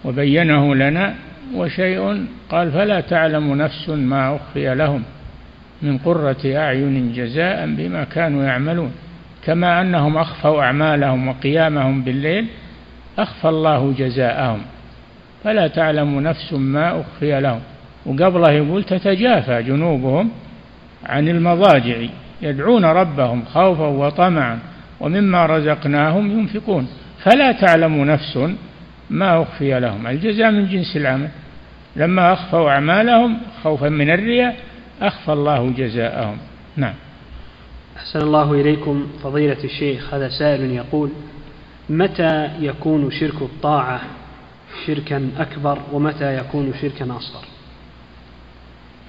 وبينه 0.05 0.75
لنا 0.75 1.15
وشيء 1.55 2.27
قال 2.51 2.73
فلا 2.73 3.01
تعلم 3.01 3.55
نفس 3.55 3.89
ما 3.89 4.37
أخفي 4.37 4.75
لهم 4.75 5.03
من 5.83 5.99
قرة 5.99 6.41
أعين 6.45 7.13
جزاء 7.13 7.67
بما 7.67 8.05
كانوا 8.05 8.45
يعملون. 8.45 8.93
كما 9.45 9.81
أنهم 9.81 10.17
أخفوا 10.17 10.63
أعمالهم 10.63 11.29
وقيامهم 11.29 12.03
بالليل 12.03 12.47
أخفى 13.19 13.49
الله 13.49 13.95
جزاءهم. 13.99 14.63
فلا 15.45 15.67
تعلم 15.67 16.21
نفس 16.21 16.53
ما 16.53 17.01
أخفي 17.01 17.41
لهم. 17.41 17.61
وقبله 18.07 18.51
يقول 18.51 18.85
تتجافى 18.85 19.63
جنوبهم 19.63 20.31
عن 21.07 21.29
المضاجع 21.29 21.97
يدعون 22.43 22.85
ربهم 22.85 23.45
خوفا 23.45 23.87
وطمعا 23.87 24.59
ومما 25.01 25.47
رزقناهم 25.47 26.39
ينفقون. 26.39 26.89
فلا 27.25 27.53
تعلم 27.53 28.05
نفس 28.05 28.39
ما 29.11 29.43
أخفي 29.43 29.81
لهم. 29.81 30.07
الجزاء 30.07 30.51
من 30.51 30.69
جنس 30.69 30.97
العمل. 30.97 31.29
لما 31.97 32.33
أخفوا 32.33 32.71
أعمالهم 32.71 33.39
خوفا 33.63 33.89
من 33.89 34.11
الرياء 34.11 34.57
أخفى 35.03 35.33
الله 35.33 35.71
جزاءهم. 35.77 36.37
نعم. 36.77 36.95
أحسن 37.97 38.19
الله 38.19 38.53
إليكم 38.53 39.07
فضيلة 39.23 39.65
الشيخ 39.65 40.15
هذا 40.15 40.29
سائل 40.29 40.71
يقول 40.71 41.11
متى 41.93 42.51
يكون 42.61 43.11
شرك 43.11 43.43
الطاعة 43.43 44.01
شركا 44.87 45.31
أكبر 45.39 45.79
ومتى 45.93 46.37
يكون 46.37 46.75
شركا 46.81 47.17
أصغر؟ 47.17 47.45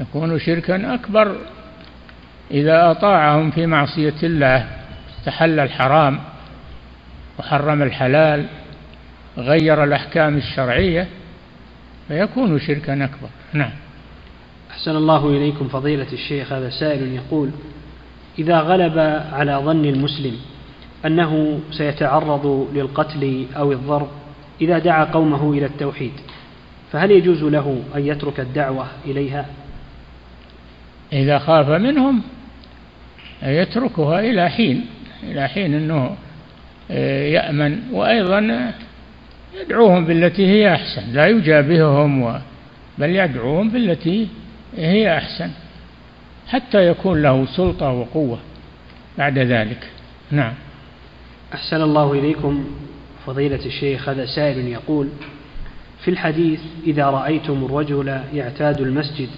يكون 0.02 0.40
شركا 0.40 0.94
أكبر 0.94 1.38
إذا 2.52 2.92
أطاعهم 2.92 3.52
في 3.52 3.66
معصية 3.66 4.16
الله 4.24 4.68
استحل 5.20 5.60
الحرام 5.60 6.20
وحرم 7.40 7.82
الحلال 7.82 8.46
غير 9.38 9.84
الأحكام 9.84 10.38
الشرعية 10.38 11.08
فيكون 12.08 12.60
شركا 12.60 13.04
أكبر. 13.04 13.30
نعم. 13.54 13.72
أحسن 14.72 14.96
الله 14.96 15.30
إليكم 15.30 15.68
فضيلة 15.68 16.08
الشيخ 16.14 16.54
هذا 16.54 16.70
سائل 16.70 17.12
يقول 17.12 17.50
إذا 18.40 18.60
غلب 18.60 19.00
على 19.34 19.56
ظن 19.56 19.86
المسلم 19.86 20.38
أنه 21.06 21.60
سيتعرض 21.72 22.70
للقتل 22.74 23.45
أو 23.58 23.72
الضرب 23.72 24.08
إذا 24.62 24.80
دعا 24.80 25.04
قومه 25.04 25.54
إلى 25.54 25.66
التوحيد. 25.66 26.12
فهل 26.91 27.12
يجوز 27.12 27.43
له 27.43 27.84
أن 27.95 28.08
يترك 28.08 28.39
الدعوة 28.39 28.88
إليها؟ 29.06 29.45
إذا 31.14 31.39
خاف 31.39 31.70
منهم 31.70 32.22
يتركها 33.43 34.20
إلى 34.20 34.49
حين 34.49 34.86
إلى 35.24 35.47
حين 35.47 35.74
أنه 35.74 36.16
آه، 36.91 37.28
يأمن. 37.28 37.80
وأيضا 37.91 38.74
يدعوهم 39.62 40.06
بالتي 40.06 40.47
هي 40.47 40.74
أحسن. 40.74 41.14
لا 41.14 41.28
يجابههم 41.28 42.41
بل 42.97 43.10
يدعوهم 43.10 43.70
بالتي 43.70 44.28
هي 44.78 45.18
أحسن. 45.18 45.49
حتى 46.47 46.88
يكون 46.88 47.22
له 47.22 47.45
سلطة 47.45 47.89
وقوة 47.89 48.39
بعد 49.18 49.39
ذلك. 49.39 49.89
نعم. 50.32 50.54
أحسن 51.54 51.82
الله 51.82 52.14
إليكم 52.14 52.66
فضيلة 53.26 53.66
الشيخ 53.66 54.10
هذا 54.10 54.26
سائل 54.26 54.68
يقول 54.68 55.10
في 56.04 56.12
الحديث 56.12 56.60
إذا 56.88 57.06
رأيتم 57.06 57.66
الرجل 57.66 58.08
يعتاد 58.34 58.82
المسجد 58.82 59.30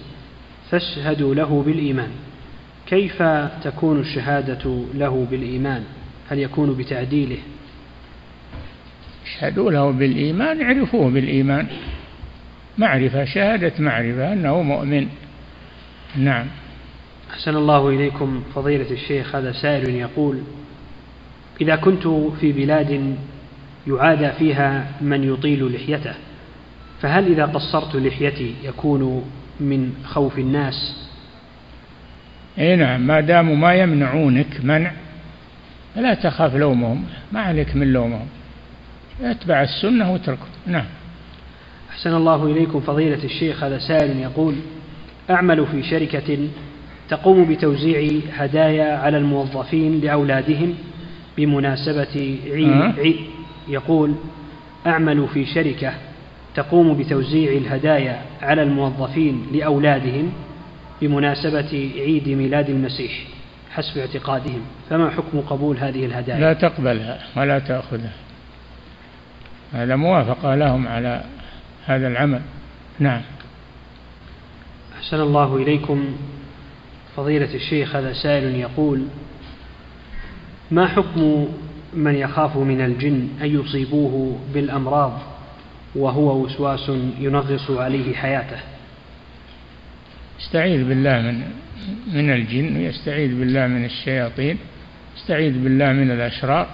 فاشهدوا 0.70 1.34
له 1.34 1.62
بالإيمان 1.66 2.10
كيف 2.86 3.22
تكون 3.64 4.00
الشهادة 4.00 4.84
له 4.94 5.26
بالإيمان؟ 5.30 5.84
هل 6.28 6.38
يكون 6.38 6.74
بتعديله؟ 6.74 7.38
اشهدوا 9.26 9.70
له 9.70 9.90
بالإيمان 9.90 10.62
اعرفوه 10.62 11.10
بالإيمان. 11.10 11.66
معرفة 12.78 13.24
شهادة 13.24 13.72
معرفة 13.78 14.32
أنه 14.32 14.62
مؤمن. 14.62 15.08
نعم. 16.16 16.46
أحسن 17.30 17.56
الله 17.56 17.88
إليكم 17.88 18.42
فضيلة 18.54 18.90
الشيخ 18.90 19.36
هذا 19.36 19.52
سائل 19.52 19.90
يقول 19.94 20.40
إذا 21.60 21.76
كنت 21.76 22.06
في 22.40 22.52
بلاد 22.52 23.16
يعادى 23.86 24.32
فيها 24.32 24.86
من 25.00 25.24
يطيل 25.24 25.74
لحيته 25.74 26.14
فهل 27.00 27.26
إذا 27.26 27.44
قصرت 27.44 27.96
لحيتي 27.96 28.54
يكون 28.64 29.24
من 29.60 29.92
خوف 30.04 30.38
الناس؟ 30.38 31.06
إي 32.58 32.76
نعم 32.76 33.06
ما 33.06 33.20
داموا 33.20 33.56
ما 33.56 33.74
يمنعونك 33.74 34.64
منع 34.64 34.92
فلا 35.94 36.14
تخاف 36.14 36.54
لومهم 36.54 37.04
ما 37.32 37.40
عليك 37.40 37.76
من 37.76 37.92
لومهم 37.92 38.26
اتبع 39.22 39.62
السنة 39.62 40.12
واتركه 40.12 40.46
نعم. 40.66 40.84
أحسن 41.90 42.14
الله 42.14 42.46
إليكم 42.46 42.80
فضيلة 42.80 43.24
الشيخ 43.24 43.64
هذا 43.64 43.78
سائل 43.78 44.16
يقول 44.16 44.54
أعمل 45.30 45.66
في 45.66 45.82
شركة 45.82 46.38
تقوم 47.08 47.44
بتوزيع 47.44 48.20
هدايا 48.32 48.96
على 48.98 49.18
الموظفين 49.18 50.00
لأولادهم؟ 50.00 50.74
بمناسبة 51.36 52.38
عيد, 52.46 52.68
أه؟ 52.68 52.92
عيد 52.98 53.16
يقول 53.68 54.14
أعمل 54.86 55.28
في 55.34 55.46
شركة 55.46 55.92
تقوم 56.54 56.98
بتوزيع 56.98 57.52
الهدايا 57.52 58.22
على 58.42 58.62
الموظفين 58.62 59.46
لأولادهم 59.52 60.32
بمناسبة 61.02 61.90
عيد 61.96 62.28
ميلاد 62.28 62.70
المسيح 62.70 63.12
حسب 63.70 63.98
اعتقادهم. 63.98 64.60
فما 64.90 65.10
حكم 65.10 65.40
قبول 65.40 65.76
هذه 65.76 66.06
الهدايا؟ 66.06 66.40
لا 66.40 66.52
تقبلها 66.52 67.18
ولا 67.36 67.58
تأخذها. 67.58 68.12
هذا 69.72 69.96
موافقة 69.96 70.54
لهم 70.54 70.88
على 70.88 71.24
هذا 71.86 72.08
العمل. 72.08 72.40
نعم. 72.98 73.20
أحسن 74.98 75.20
الله 75.20 75.56
إليكم. 75.56 76.16
فضيلة 77.16 77.54
الشيخ 77.54 77.96
هذا 77.96 78.12
سائل 78.12 78.54
يقول 78.54 79.02
ما 80.70 80.86
حكم 80.86 81.48
من 81.94 82.14
يخاف 82.14 82.56
من 82.56 82.80
الجن 82.80 83.28
أن 83.42 83.60
يصيبوه 83.60 84.38
بالأمراض 84.54 85.18
وهو 85.94 86.44
وسواس 86.44 86.90
ينغص 87.18 87.70
عليه 87.70 88.14
حياته؟ 88.14 88.58
يستعيذ 90.40 90.88
بالله 90.88 91.22
من 91.22 91.42
من 92.12 92.30
الجن 92.30 92.76
ويستعيذ 92.76 93.38
بالله 93.38 93.66
من 93.66 93.84
الشياطين 93.84 94.58
يستعيذ 95.16 95.52
بالله 95.58 95.92
من 95.92 96.10
الأشرار 96.10 96.68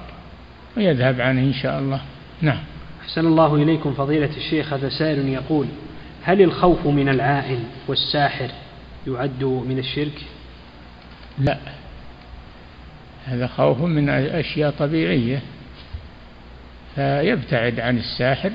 ويذهب 0.77 1.21
عنه 1.21 1.41
إن 1.41 1.53
شاء 1.53 1.79
الله. 1.79 2.01
نعم. 2.43 2.59
أحسن 3.03 3.27
الله 3.27 3.55
إليكم 3.55 3.93
فضيلة 3.93 4.31
الشيخ 4.37 4.73
هذا 4.73 4.89
سائل 4.89 5.29
يقول 5.29 5.67
هل 6.23 6.43
الخوف 6.43 6.87
من 6.87 7.09
العائن 7.09 7.65
والساحر 7.89 8.49
يعد 9.07 9.45
من 9.45 9.79
الشرك؟ 9.79 10.21
لا. 11.39 11.59
هذا 13.27 13.47
خوف 13.47 13.81
من 13.81 14.09
أشياء 14.09 14.71
طبيعية 14.71 15.41
فيبتعد 16.95 17.81
عن 17.81 17.99
الساحر 17.99 18.51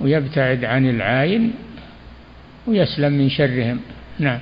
ويبتعد 0.00 0.64
عن 0.64 0.90
العاين 0.90 1.52
ويسلم 2.66 3.12
من 3.12 3.28
شرهم. 3.30 3.80
نعم. 4.18 4.38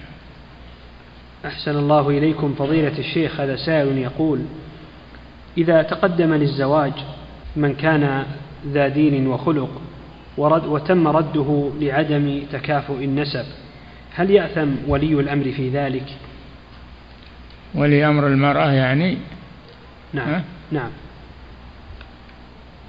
أحسن 1.46 1.76
الله 1.76 2.08
إليكم 2.08 2.54
فضيلة 2.54 2.98
الشيخ 2.98 3.40
هذا 3.40 3.56
سائل 3.56 3.98
يقول 3.98 4.40
إذا 5.58 5.82
تقدم 5.82 6.34
للزواج 6.34 6.92
من 7.56 7.74
كان 7.74 8.24
ذا 8.66 8.88
دين 8.88 9.26
وخلق 9.26 9.80
ورد 10.36 10.66
وتم 10.66 11.08
رده 11.08 11.70
لعدم 11.80 12.42
تكافؤ 12.52 12.94
النسب 12.94 13.44
هل 14.14 14.30
يأثم 14.30 14.68
ولي 14.88 15.20
الأمر 15.20 15.44
في 15.44 15.68
ذلك؟ 15.68 16.16
ولي 17.74 18.06
أمر 18.06 18.26
المرأة 18.26 18.72
يعني؟ 18.72 19.18
نعم 20.12 20.28
ها؟ 20.28 20.44
نعم. 20.72 20.90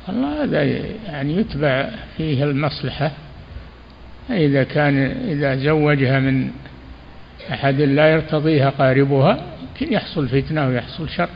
الله 0.09 0.43
هذا 0.43 0.63
يعني 1.05 1.35
يتبع 1.37 1.89
فيه 2.17 2.43
المصلحة. 2.43 3.11
إذا 4.29 4.63
كان 4.63 4.97
إذا 5.29 5.55
زوجها 5.55 6.19
من 6.19 6.51
أحد 7.51 7.81
لا 7.81 8.11
يرتضيها 8.11 8.69
قاربها 8.69 9.43
يمكن 9.61 9.93
يحصل 9.93 10.27
فتنة 10.27 10.67
ويحصل 10.67 11.09
شر. 11.09 11.29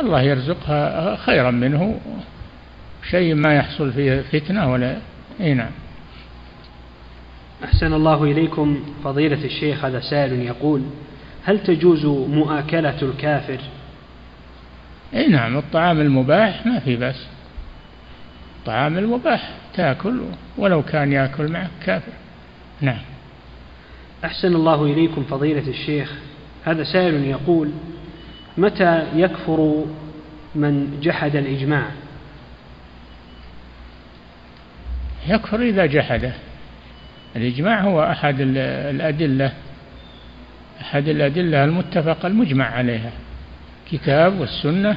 الله 0.00 0.22
يرزقها 0.22 1.16
خيرا 1.16 1.50
منه. 1.50 2.00
شيء 3.10 3.34
ما 3.34 3.54
يحصل 3.54 3.92
فيه 3.92 4.20
فتنة 4.20 4.72
ولا 4.72 4.96
أي 5.40 5.54
نعم. 5.54 5.70
أحسن 7.64 7.92
الله 7.92 8.24
إليكم 8.24 8.84
فضيلة 9.04 9.44
الشيخ 9.44 9.84
هذا 9.84 10.00
سائل 10.00 10.32
يقول 10.42 10.82
هل 11.44 11.62
تجوز 11.62 12.06
مؤاكلة 12.06 13.02
الكافر؟ 13.02 13.58
إي 15.14 15.28
نعم 15.28 15.56
الطعام 15.56 16.00
المباح 16.00 16.66
ما 16.66 16.78
في 16.78 16.96
بس 16.96 17.26
الطعام 18.58 18.98
المباح 18.98 19.50
تأكل 19.74 20.20
ولو 20.58 20.82
كان 20.82 21.12
يأكل 21.12 21.48
معك 21.48 21.70
كافر. 21.84 22.12
نعم. 22.80 22.98
أحسن 24.24 24.54
الله 24.54 24.84
إليكم 24.84 25.24
فضيلة 25.24 25.68
الشيخ. 25.68 26.12
هذا 26.64 26.84
سائل 26.84 27.24
يقول 27.24 27.70
متى 28.58 29.06
يكفر 29.14 29.84
من 30.54 31.00
جحد 31.02 31.36
الإجماع؟ 31.36 31.86
يكفر 35.28 35.62
إذا 35.62 35.86
جحده. 35.86 36.32
الإجماع 37.36 37.80
هو 37.80 38.02
أحد 38.02 38.36
الأدلة 38.40 39.52
أحد 40.80 41.08
الأدلة 41.08 41.64
المتفق 41.64 42.26
المجمع 42.26 42.64
عليها. 42.64 43.12
كتاب 43.90 44.40
والسنة 44.40 44.96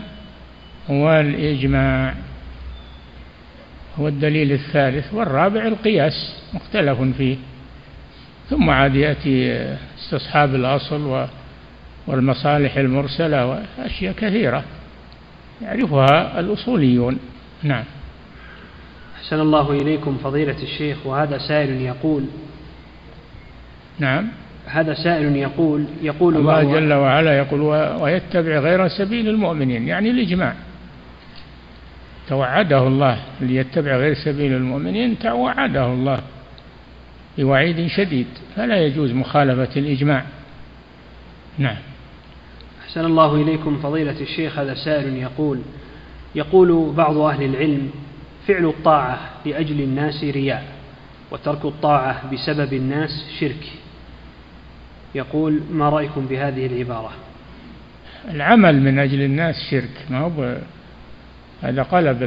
والإجماع. 0.89 2.13
هو 3.99 4.07
الدليل 4.07 4.51
الثالث. 4.51 5.13
والرابع 5.13 5.67
القياس 5.67 6.35
مختلف 6.53 7.01
فيه. 7.17 7.37
ثم 8.49 8.69
عاد 8.69 8.95
يأتي 8.95 9.65
استصحاب 9.97 10.55
الأصل 10.55 11.27
والمصالح 12.07 12.77
المرسلة 12.77 13.45
وأشياء 13.77 14.13
كثيرة. 14.13 14.63
يعرفها 15.61 16.39
الأصوليون. 16.39 17.19
نعم. 17.63 17.83
أحسن 19.15 19.39
الله 19.39 19.71
إليكم 19.71 20.17
فضيلة 20.23 20.63
الشيخ 20.63 21.05
وهذا 21.05 21.37
سائل 21.37 21.81
يقول 21.81 22.25
نعم. 23.99 24.27
هذا 24.65 24.93
سائل 24.93 25.35
يقول 25.35 25.85
يقول 26.01 26.35
الله 26.35 26.63
جل 26.63 26.93
وعلا 26.93 27.37
يقول 27.37 27.61
ويتبع 28.01 28.59
غير 28.59 28.87
سبيل 28.87 29.29
المؤمنين. 29.29 29.87
يعني 29.87 30.09
الإجماع. 30.09 30.53
توعده 32.29 32.87
الله 32.87 33.17
ليتبع 33.41 33.95
غير 33.95 34.13
سبيل 34.13 34.53
المؤمنين 34.53 35.19
توعده 35.19 35.85
الله 35.85 36.19
بوعيد 37.37 37.87
شديد. 37.87 38.27
فلا 38.55 38.85
يجوز 38.85 39.11
مخالفة 39.11 39.79
الإجماع. 39.79 40.23
نعم. 41.57 41.77
أحسن 42.83 43.05
الله 43.05 43.35
إليكم 43.35 43.77
فضيلة 43.77 44.21
الشيخ. 44.21 44.59
هذا 44.59 44.73
سائل 44.73 45.17
يقول 45.17 45.59
يقول 46.35 46.93
بعض 46.97 47.17
أهل 47.17 47.43
العلم 47.43 47.91
فعل 48.47 48.65
الطاعة 48.65 49.19
لأجل 49.45 49.81
الناس 49.81 50.23
رياء 50.23 50.65
وترك 51.31 51.65
الطاعة 51.65 52.31
بسبب 52.33 52.73
الناس 52.73 53.25
شرك. 53.39 53.84
يقول 55.15 55.61
ما 55.71 55.89
رأيكم 55.89 56.25
بهذه 56.25 56.65
العبارة؟ 56.65 57.11
العمل 58.31 58.81
من 58.81 58.99
أجل 58.99 59.21
الناس 59.21 59.55
شرك 59.71 60.05
ما 60.09 60.19
هو 60.19 60.57
هذا 61.61 61.83
قلب 61.83 62.23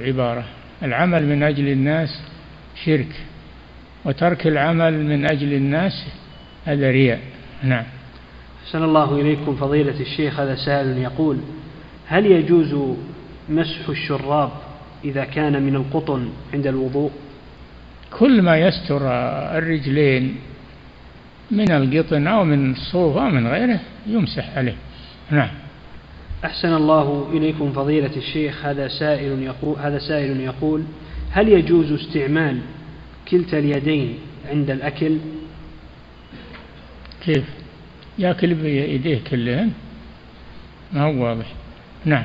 العبارة. 0.00 0.44
العمل 0.82 1.26
من 1.26 1.42
أجل 1.42 1.68
الناس 1.68 2.20
شرك 2.84 3.12
وترك 4.04 4.46
العمل 4.46 5.04
من 5.04 5.30
أجل 5.30 5.52
الناس 5.52 6.06
هذا 6.64 6.90
رياء. 6.90 7.20
نعم. 7.62 7.84
أحسن 8.64 8.84
الله 8.84 9.20
إليكم 9.20 9.56
فضيلة 9.56 10.00
الشيخ 10.00 10.40
هذا 10.40 10.54
سائل 10.54 10.98
يقول 10.98 11.38
هل 12.06 12.26
يجوز 12.26 12.96
مسح 13.48 13.88
الشراب 13.88 14.50
إذا 15.04 15.24
كان 15.24 15.62
من 15.62 15.76
القطن 15.76 16.28
عند 16.54 16.66
الوضوء؟ 16.66 17.10
كل 18.18 18.42
ما 18.42 18.56
يستر 18.56 19.02
الرجلين 19.58 20.36
من 21.52 21.70
القطن 21.70 22.26
أو 22.26 22.44
من 22.44 22.72
الصوف 22.72 23.16
أو 23.16 23.30
من 23.30 23.46
غيره 23.46 23.80
يمسح 24.06 24.56
عليه 24.56 24.76
نعم 25.30 25.48
أحسن 26.44 26.74
الله 26.74 27.30
إليكم 27.32 27.72
فضيلة 27.72 28.16
الشيخ 28.16 28.64
هذا 28.64 28.88
سائل 28.88 29.42
يقول 29.42 29.76
هذا 29.78 29.98
سائل 29.98 30.40
يقول 30.40 30.82
هل 31.30 31.48
يجوز 31.48 31.92
استعمال 31.92 32.58
كلتا 33.30 33.58
اليدين 33.58 34.18
عند 34.50 34.70
الأكل؟ 34.70 35.16
كيف؟ 37.24 37.44
يأكل 38.18 38.54
بيديه 38.54 39.20
كلهن؟ 39.30 39.72
ما 40.92 41.02
هو 41.02 41.24
واضح 41.24 41.46
نعم 42.04 42.24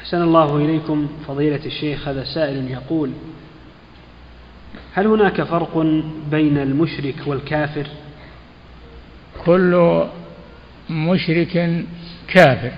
أحسن 0.00 0.22
الله 0.22 0.56
إليكم 0.56 1.08
فضيلة 1.28 1.66
الشيخ 1.66 2.08
هذا 2.08 2.24
سائل 2.24 2.70
يقول 2.70 3.10
هل 4.94 5.06
هناك 5.06 5.42
فرق 5.42 5.78
بين 6.30 6.58
المشرك 6.58 7.14
والكافر 7.26 7.86
كل 9.44 10.04
مشرك 10.90 11.84
كافر 12.28 12.72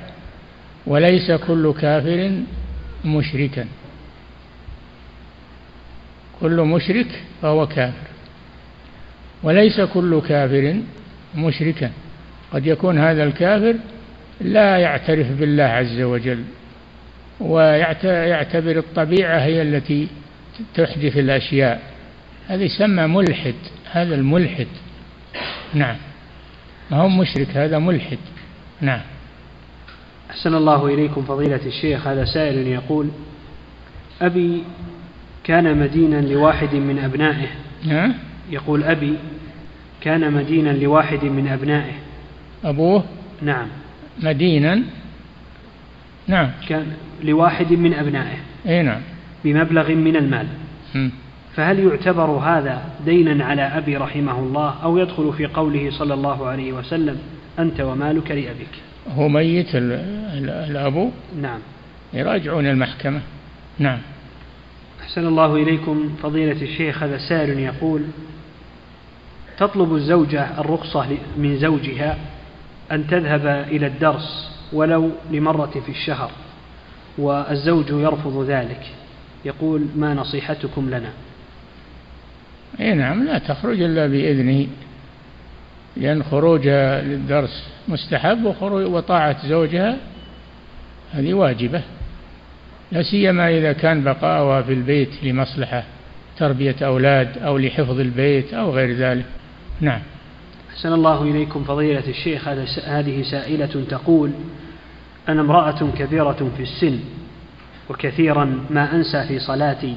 وليس 0.87 1.31
كل 1.31 1.75
كافر 1.81 2.31
مشركا. 3.05 3.67
كل 6.41 6.61
مشرك 6.61 7.07
فهو 7.43 7.67
كافر 7.67 8.07
وليس 9.43 9.81
كل 9.81 10.21
كافر 10.29 10.81
مشركا. 11.35 11.91
قد 12.53 12.67
يكون 12.67 12.99
هذا 12.99 13.25
الكافر 13.25 13.75
لا 14.41 14.79
يعترف 14.79 15.27
بالله 15.33 15.65
عز 15.65 16.01
وجل 16.01 16.45
ويعتبر 17.41 18.79
الطبيعة 18.79 19.39
هي 19.39 19.63
التي 19.63 20.09
تحدث 20.75 21.17
الأشياء. 21.17 21.83
هذا 22.49 22.63
يسمى 22.63 23.07
ملحد 23.07 23.55
هذا 23.91 24.15
الملحد. 24.15 24.67
نعم. 25.75 25.97
ما 26.91 26.97
هو 26.97 27.09
مشرك 27.09 27.57
هذا 27.57 27.79
ملحد. 27.79 28.19
نعم. 28.81 29.01
أحسن 30.31 30.55
الله 30.55 30.87
إليكم 30.87 31.23
فضيلة 31.23 31.61
الشيخ 31.67 32.07
هذا 32.07 32.25
سائل 32.25 32.67
يقول 32.67 33.09
أبي 34.23 34.65
كان 35.45 35.79
مدينا 35.79 36.21
لواحد 36.21 36.75
من 36.75 36.99
أبنائه. 36.99 37.49
يقول 38.51 38.85
أبي 38.85 39.15
كان 40.01 40.33
مدينا 40.33 40.71
لواحد 40.71 41.25
من 41.25 41.49
أبنائه. 41.49 41.93
أبوه؟ 42.65 43.05
نعم. 43.43 43.67
مدينا؟ 44.23 44.83
نعم. 46.27 46.51
كان 46.69 46.87
لواحد 47.23 47.73
من 47.73 47.95
أبنائه. 47.95 48.39
أي 48.67 48.83
نعم. 48.83 49.01
بمبلغ 49.45 49.93
من 49.93 50.17
المال. 50.17 50.47
م. 50.95 51.11
فهل 51.57 51.79
يعتبر 51.79 52.31
هذا 52.31 52.85
دينا 53.05 53.45
على 53.45 53.63
أبي 53.63 53.97
رحمه 53.97 54.39
الله 54.39 54.75
أو 54.83 54.99
يدخل 54.99 55.33
في 55.33 55.47
قوله 55.47 55.91
صلى 55.91 56.15
الله 56.15 56.47
عليه 56.47 56.73
وسلم 56.73 57.19
أنت 57.59 57.81
ومالك 57.81 58.31
لأبيك؟ 58.31 58.69
هو 59.09 59.29
ميت 59.29 59.69
الأبو؟ 59.75 61.11
نعم. 61.41 61.59
يراجعون 62.13 62.67
المحكمة. 62.67 63.21
نعم. 63.79 63.99
أحسن 65.03 65.27
الله 65.27 65.57
إليكم. 65.57 66.15
فضيلة 66.23 66.63
الشيخ 66.63 67.03
هذا 67.03 67.19
سائل 67.19 67.59
يقول 67.59 68.03
تطلب 69.59 69.95
الزوجة 69.95 70.61
الرخصة 70.61 71.07
من 71.37 71.57
زوجها 71.59 72.19
أن 72.93 73.07
تذهب 73.07 73.47
إلى 73.47 73.87
الدرس 73.87 74.51
ولو 74.73 75.11
لمرة 75.31 75.83
في 75.87 75.93
الشهر 75.93 76.31
والزوج 77.19 77.91
يرفض 77.91 78.45
ذلك. 78.49 78.83
يقول 79.45 79.87
ما 79.97 80.15
نصيحتكم 80.15 80.91
لنا؟ 80.91 81.11
إي 82.81 82.95
نعم 82.95 83.25
لا 83.25 83.39
تخرج 83.39 83.83
إلا 83.83 84.07
بإذنه 84.07 84.67
لأن 85.97 86.23
خروجها 86.23 87.03
للدرس 87.03 87.69
مستحب 87.89 88.45
وخروج 88.45 88.85
وطاعة 88.85 89.49
زوجها 89.49 89.97
هذه 91.13 91.35
واجبة 91.35 91.83
لا 92.93 93.03
سيما 93.03 93.59
إذا 93.59 93.73
كان 93.73 94.05
بقاؤها 94.05 94.63
في 94.63 94.73
البيت 94.73 95.25
لمصلحة 95.25 95.85
تربية 96.39 96.77
أولاد 96.83 97.39
أو 97.39 97.59
لحفظ 97.59 98.01
البيت 98.01 98.55
أو 98.55 98.71
غير 98.71 98.97
ذلك. 98.97 99.25
نعم. 99.81 100.01
أحسن 100.71 100.93
الله 100.93 101.23
إليكم 101.23 101.65
فضيلة 101.65 102.09
الشيخ 102.09 102.49
هذه 102.87 103.23
سائلة 103.23 103.85
تقول 103.91 104.31
أنا 105.29 105.41
امرأة 105.41 105.91
كبيرة 105.99 106.51
في 106.57 106.63
السن 106.63 107.01
وكثيرا 107.91 108.65
ما 108.71 108.95
أنسى 108.95 109.27
في 109.29 109.39
صلاتي. 109.39 109.97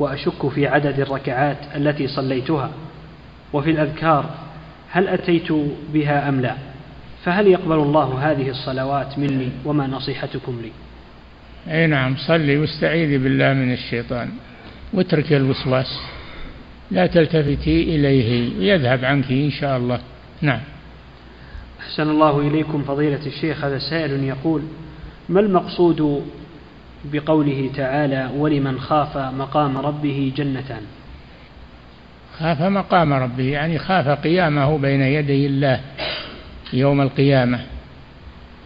وأشك 0.00 0.48
في 0.48 0.66
عدد 0.66 1.00
الركعات 1.00 1.56
التي 1.76 2.08
صليتها 2.08 2.70
وفي 3.52 3.70
الأذكار 3.70 4.30
هل 4.90 5.08
أتيت 5.08 5.52
بها 5.92 6.28
أم 6.28 6.40
لا؟ 6.40 6.54
فهل 7.24 7.46
يقبل 7.46 7.76
الله 7.76 8.30
هذه 8.30 8.48
الصلوات 8.48 9.18
مني 9.18 9.48
وما 9.64 9.86
نصيحتكم 9.86 10.60
لي؟ 10.62 10.70
أي 11.72 11.86
نعم 11.86 12.16
صلي 12.16 12.58
واستعيذي 12.58 13.18
بالله 13.18 13.52
من 13.52 13.72
الشيطان. 13.72 14.28
واترك 14.92 15.32
الوسواس. 15.32 16.00
لا 16.90 17.06
تلتفتي 17.06 17.82
إليه 17.82 18.50
يذهب 18.72 19.04
عنك 19.04 19.30
إن 19.30 19.50
شاء 19.50 19.76
الله. 19.76 20.00
نعم. 20.42 20.60
أحسن 21.80 22.10
الله 22.10 22.40
إليكم 22.40 22.82
فضيلة 22.82 23.26
الشيخ 23.26 23.64
هذا 23.64 23.78
سائل 23.78 24.24
يقول 24.24 24.62
ما 25.28 25.40
المقصود 25.40 26.24
بقوله 27.04 27.70
تعالى 27.76 28.30
ولمن 28.36 28.80
خاف 28.80 29.16
مقام 29.16 29.78
ربه 29.78 30.32
جنتان. 30.36 30.82
خاف 32.38 32.62
مقام 32.62 33.12
ربه 33.12 33.44
يعني 33.44 33.78
خاف 33.78 34.08
قيامه 34.08 34.78
بين 34.78 35.00
يدي 35.00 35.46
الله 35.46 35.80
يوم 36.72 37.00
القيامة. 37.00 37.60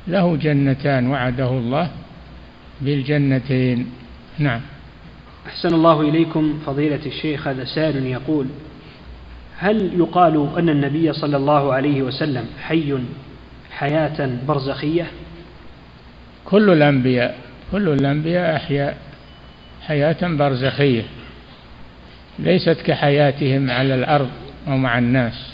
له 0.09 0.37
جنتان 0.37 1.07
وعده 1.07 1.49
الله 1.49 1.91
بالجنتين. 2.81 3.87
نعم. 4.39 4.61
أحسن 5.47 5.75
الله 5.75 6.01
إليكم 6.01 6.59
فضيلة 6.67 7.01
الشيخ 7.07 7.49
هذا 7.49 7.65
سائل 7.65 8.07
يقول 8.07 8.47
هل 9.59 10.01
يقال 10.01 10.49
أن 10.59 10.69
النبي 10.69 11.13
صلى 11.13 11.37
الله 11.37 11.73
عليه 11.73 12.03
وسلم 12.03 12.47
حي 12.63 12.99
حياة 13.71 14.31
برزخية؟ 14.49 15.07
كل 16.45 16.71
الأنبياء 16.71 17.39
كل 17.73 17.89
الأنبياء 17.89 18.57
أحياء 18.57 18.97
حياة 19.87 20.17
برزخية 20.23 21.03
ليست 22.39 22.81
كحياتهم 22.87 23.71
على 23.71 23.95
الأرض 23.95 24.31
أو 24.69 24.77
مع 24.77 24.99
الناس. 24.99 25.53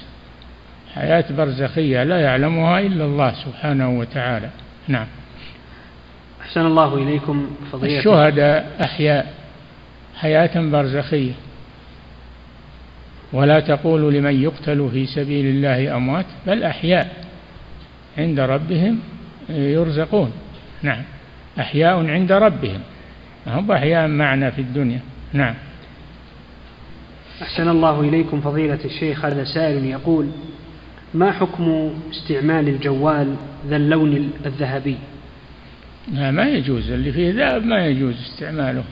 حياة 0.94 1.24
برزخية 1.30 2.02
لا 2.02 2.20
يعلمها 2.20 2.80
إلا 2.80 3.04
الله 3.04 3.32
سبحانه 3.44 3.98
وتعالى. 3.98 4.48
نعم. 4.88 5.06
أحسن 6.40 6.66
الله 6.66 6.94
إليكم 6.94 7.50
فضيلة. 7.72 7.98
الشهداء 7.98 8.76
أحياء 8.84 9.34
حياة 10.16 10.50
برزخية. 10.70 11.32
ولا 13.32 13.60
تقولوا 13.60 14.10
لمن 14.10 14.42
يقتل 14.42 14.88
في 14.92 15.06
سبيل 15.06 15.46
الله 15.46 15.96
أموات 15.96 16.26
بل 16.46 16.64
أحياء 16.64 17.24
عند 18.18 18.40
ربهم 18.40 18.98
يرزقون. 19.48 20.32
نعم. 20.82 21.02
أحياء 21.60 22.06
عند 22.06 22.32
ربهم. 22.32 22.80
هم 23.46 23.72
أحياء 23.72 24.08
معنا 24.08 24.50
في 24.50 24.60
الدنيا. 24.60 25.00
نعم. 25.32 25.54
أحسن 27.42 27.68
الله 27.68 28.00
إليكم 28.00 28.40
فضيلة 28.40 28.78
الشيخ 28.84 29.24
هذا 29.24 29.44
سائل 29.44 29.84
يقول 29.84 30.28
ما 31.14 31.32
حكم 31.32 31.94
استعمال 32.10 32.68
الجوال 32.68 33.36
ذا 33.68 33.76
اللون 33.76 34.32
الذهبي؟ 34.46 34.96
لا 36.12 36.30
ما 36.30 36.48
يجوز. 36.48 36.90
اللي 36.90 37.12
فيه 37.12 37.32
ذهب 37.32 37.64
ما 37.64 37.86
يجوز 37.86 38.14
استعماله. 38.20 38.84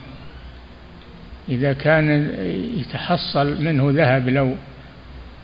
إذا 1.49 1.73
كان 1.73 2.29
يتحصل 2.77 3.63
منه 3.63 3.91
ذهب 3.91 4.29
لو 4.29 4.55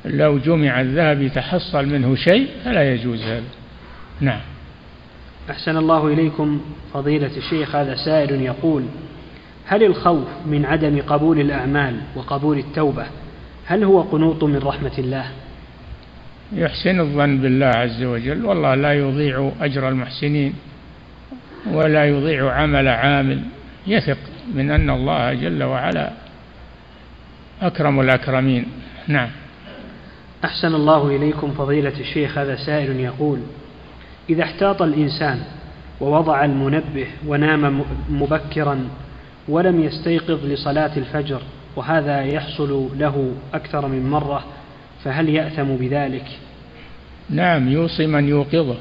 لو 0.06 0.38
جمع 0.38 0.82
الذهب 0.82 1.22
يتحصل 1.22 1.86
منه 1.86 2.16
شيء 2.16 2.48
فلا 2.66 2.94
يجوز 2.94 3.24
هذا. 3.24 3.44
نعم. 4.22 4.42
أحسن 5.50 5.78
الله 5.78 6.08
إليكم 6.08 6.62
فضيلة 6.94 7.38
الشيخ 7.38 7.76
هذا 7.76 7.96
سائل 7.96 8.42
يقول 8.42 8.86
هل 9.66 9.84
الخوف 9.84 10.28
من 10.46 10.66
عدم 10.66 11.02
قبول 11.02 11.40
الأعمال 11.40 11.96
وقبول 12.16 12.58
التوبة 12.58 13.06
هل 13.66 13.84
هو 13.84 14.02
قنوط 14.02 14.44
من 14.44 14.58
رحمة 14.58 14.92
الله؟ 14.98 15.26
يحسن 16.54 17.00
الظن 17.00 17.38
بالله 17.38 17.66
عز 17.66 18.04
وجل 18.04 18.46
والله 18.46 18.76
لا 18.76 18.94
يضيع 18.94 19.52
أجر 19.62 19.90
المحسنين 19.90 20.54
ولا 21.72 22.06
يضيع 22.06 22.52
عمل 22.52 22.88
عامل 22.88 23.42
يثق 23.88 24.18
من 24.56 24.72
أن 24.72 24.90
الله 24.90 25.34
جل 25.34 25.64
وعلا 25.64 26.12
أكرم 27.62 28.00
الأكرمين. 28.00 28.66
نعم. 29.08 29.30
أحسن 30.46 30.76
الله 30.76 31.08
إليكم 31.08 31.52
فضيلة 31.52 32.00
الشيخ 32.00 32.38
هذا 32.38 32.56
سائل 32.56 33.00
يقول 33.00 33.40
إذا 34.30 34.44
احتاط 34.44 34.82
الإنسان 34.82 35.40
ووضع 36.02 36.46
المنبه 36.46 37.08
ونام 37.28 37.82
مبكرا 38.10 38.88
ولم 39.48 39.84
يستيقظ 39.84 40.46
لصلاة 40.46 40.98
الفجر 40.98 41.42
وهذا 41.76 42.22
يحصل 42.22 42.90
له 43.00 43.32
أكثر 43.54 43.88
من 43.88 44.10
مرة 44.10 44.46
فهل 45.04 45.30
يأثم 45.30 45.64
بذلك؟ 45.64 46.26
نعم 47.30 47.68
يوصي 47.68 48.08
من 48.08 48.28
يوقظه. 48.28 48.78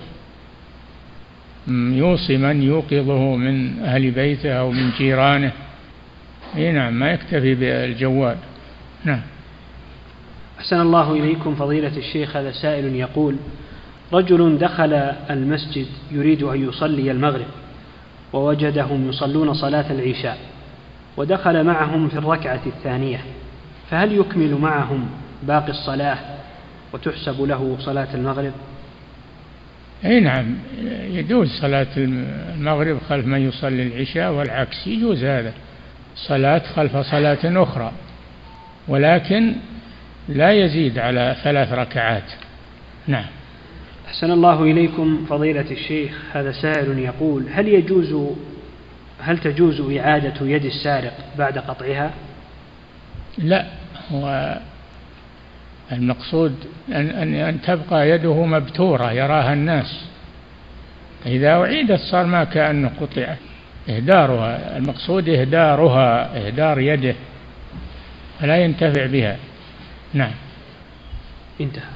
يوصي 1.68 2.36
من 2.36 2.62
يوقظه 2.62 3.36
من 3.36 3.82
أهل 3.82 4.10
بيته 4.10 4.52
أو 4.52 4.70
من 4.70 4.90
جيرانه. 4.98 5.52
إي 6.56 6.72
نعم 6.72 6.94
ما 6.94 7.12
يكتفي 7.12 7.54
بالجوال 7.54 8.36
نعم. 9.04 9.20
أحسن 10.58 10.80
الله 10.80 11.12
إليكم 11.12 11.54
فضيلة 11.54 11.96
الشيخ 11.96 12.36
هذا 12.36 12.52
سائل 12.52 12.96
يقول 12.96 13.36
رجل 14.14 14.58
دخل 14.58 14.92
المسجد 15.30 15.86
يريد 16.10 16.42
أن 16.42 16.68
يصلي 16.68 17.10
المغرب 17.10 17.46
ووجدهم 18.32 19.08
يصلون 19.08 19.54
صلاة 19.54 19.92
العشاء 19.92 20.38
ودخل 21.16 21.64
معهم 21.64 22.08
في 22.08 22.18
الركعة 22.18 22.60
الثانية 22.66 23.20
فهل 23.90 24.12
يكمل 24.12 24.54
معهم 24.54 25.08
باقي 25.42 25.70
الصلاة 25.70 26.18
وتحسب 26.92 27.42
له 27.42 27.76
صلاة 27.80 28.08
المغرب؟ 28.14 28.52
أي 30.04 30.20
نعم 30.20 30.56
يجوز 31.10 31.48
صلاة 31.60 31.86
المغرب 31.96 32.98
خلف 33.08 33.26
من 33.26 33.48
يصلي 33.48 33.82
العشاء 33.82 34.32
والعكس 34.32 34.86
يجوز 34.86 35.24
هذا 35.24 35.52
صلاة 36.16 36.62
خلف 36.76 36.96
صلاة 36.96 37.62
أخرى 37.62 37.92
ولكن 38.88 39.54
لا 40.28 40.52
يزيد 40.52 40.98
على 40.98 41.36
ثلاث 41.44 41.72
ركعات. 41.72 42.32
نعم. 43.06 43.26
أحسن 44.14 44.30
الله 44.30 44.62
إليكم 44.62 45.26
فضيلة 45.28 45.70
الشيخ 45.70 46.12
هذا 46.32 46.52
سائل 46.52 46.98
يقول 46.98 47.46
هل 47.52 47.68
يجوز 47.68 48.34
هل 49.20 49.38
تجوز 49.38 49.80
إعادة 49.80 50.46
يد 50.46 50.64
السارق 50.64 51.12
بعد 51.38 51.58
قطعها؟ 51.58 52.10
لا 53.38 53.66
هو 54.12 54.58
المقصود 55.92 56.54
أن, 56.88 57.10
أن, 57.10 57.34
أن 57.34 57.62
تبقى 57.62 58.10
يده 58.10 58.44
مبتورة 58.44 59.12
يراها 59.12 59.52
الناس. 59.52 60.04
إذا 61.26 61.52
أعيدت 61.52 62.00
صار 62.00 62.26
ما 62.26 62.44
كأنه 62.44 62.90
قطعت 63.00 63.38
إهدارها 63.88 64.76
المقصود 64.76 65.28
إهدارها 65.28 66.36
إهدار 66.46 66.80
يده 66.80 67.14
فلا 68.40 68.56
ينتفع 68.56 69.06
بها. 69.06 69.36
نعم. 70.14 70.32
انتهى. 71.60 71.93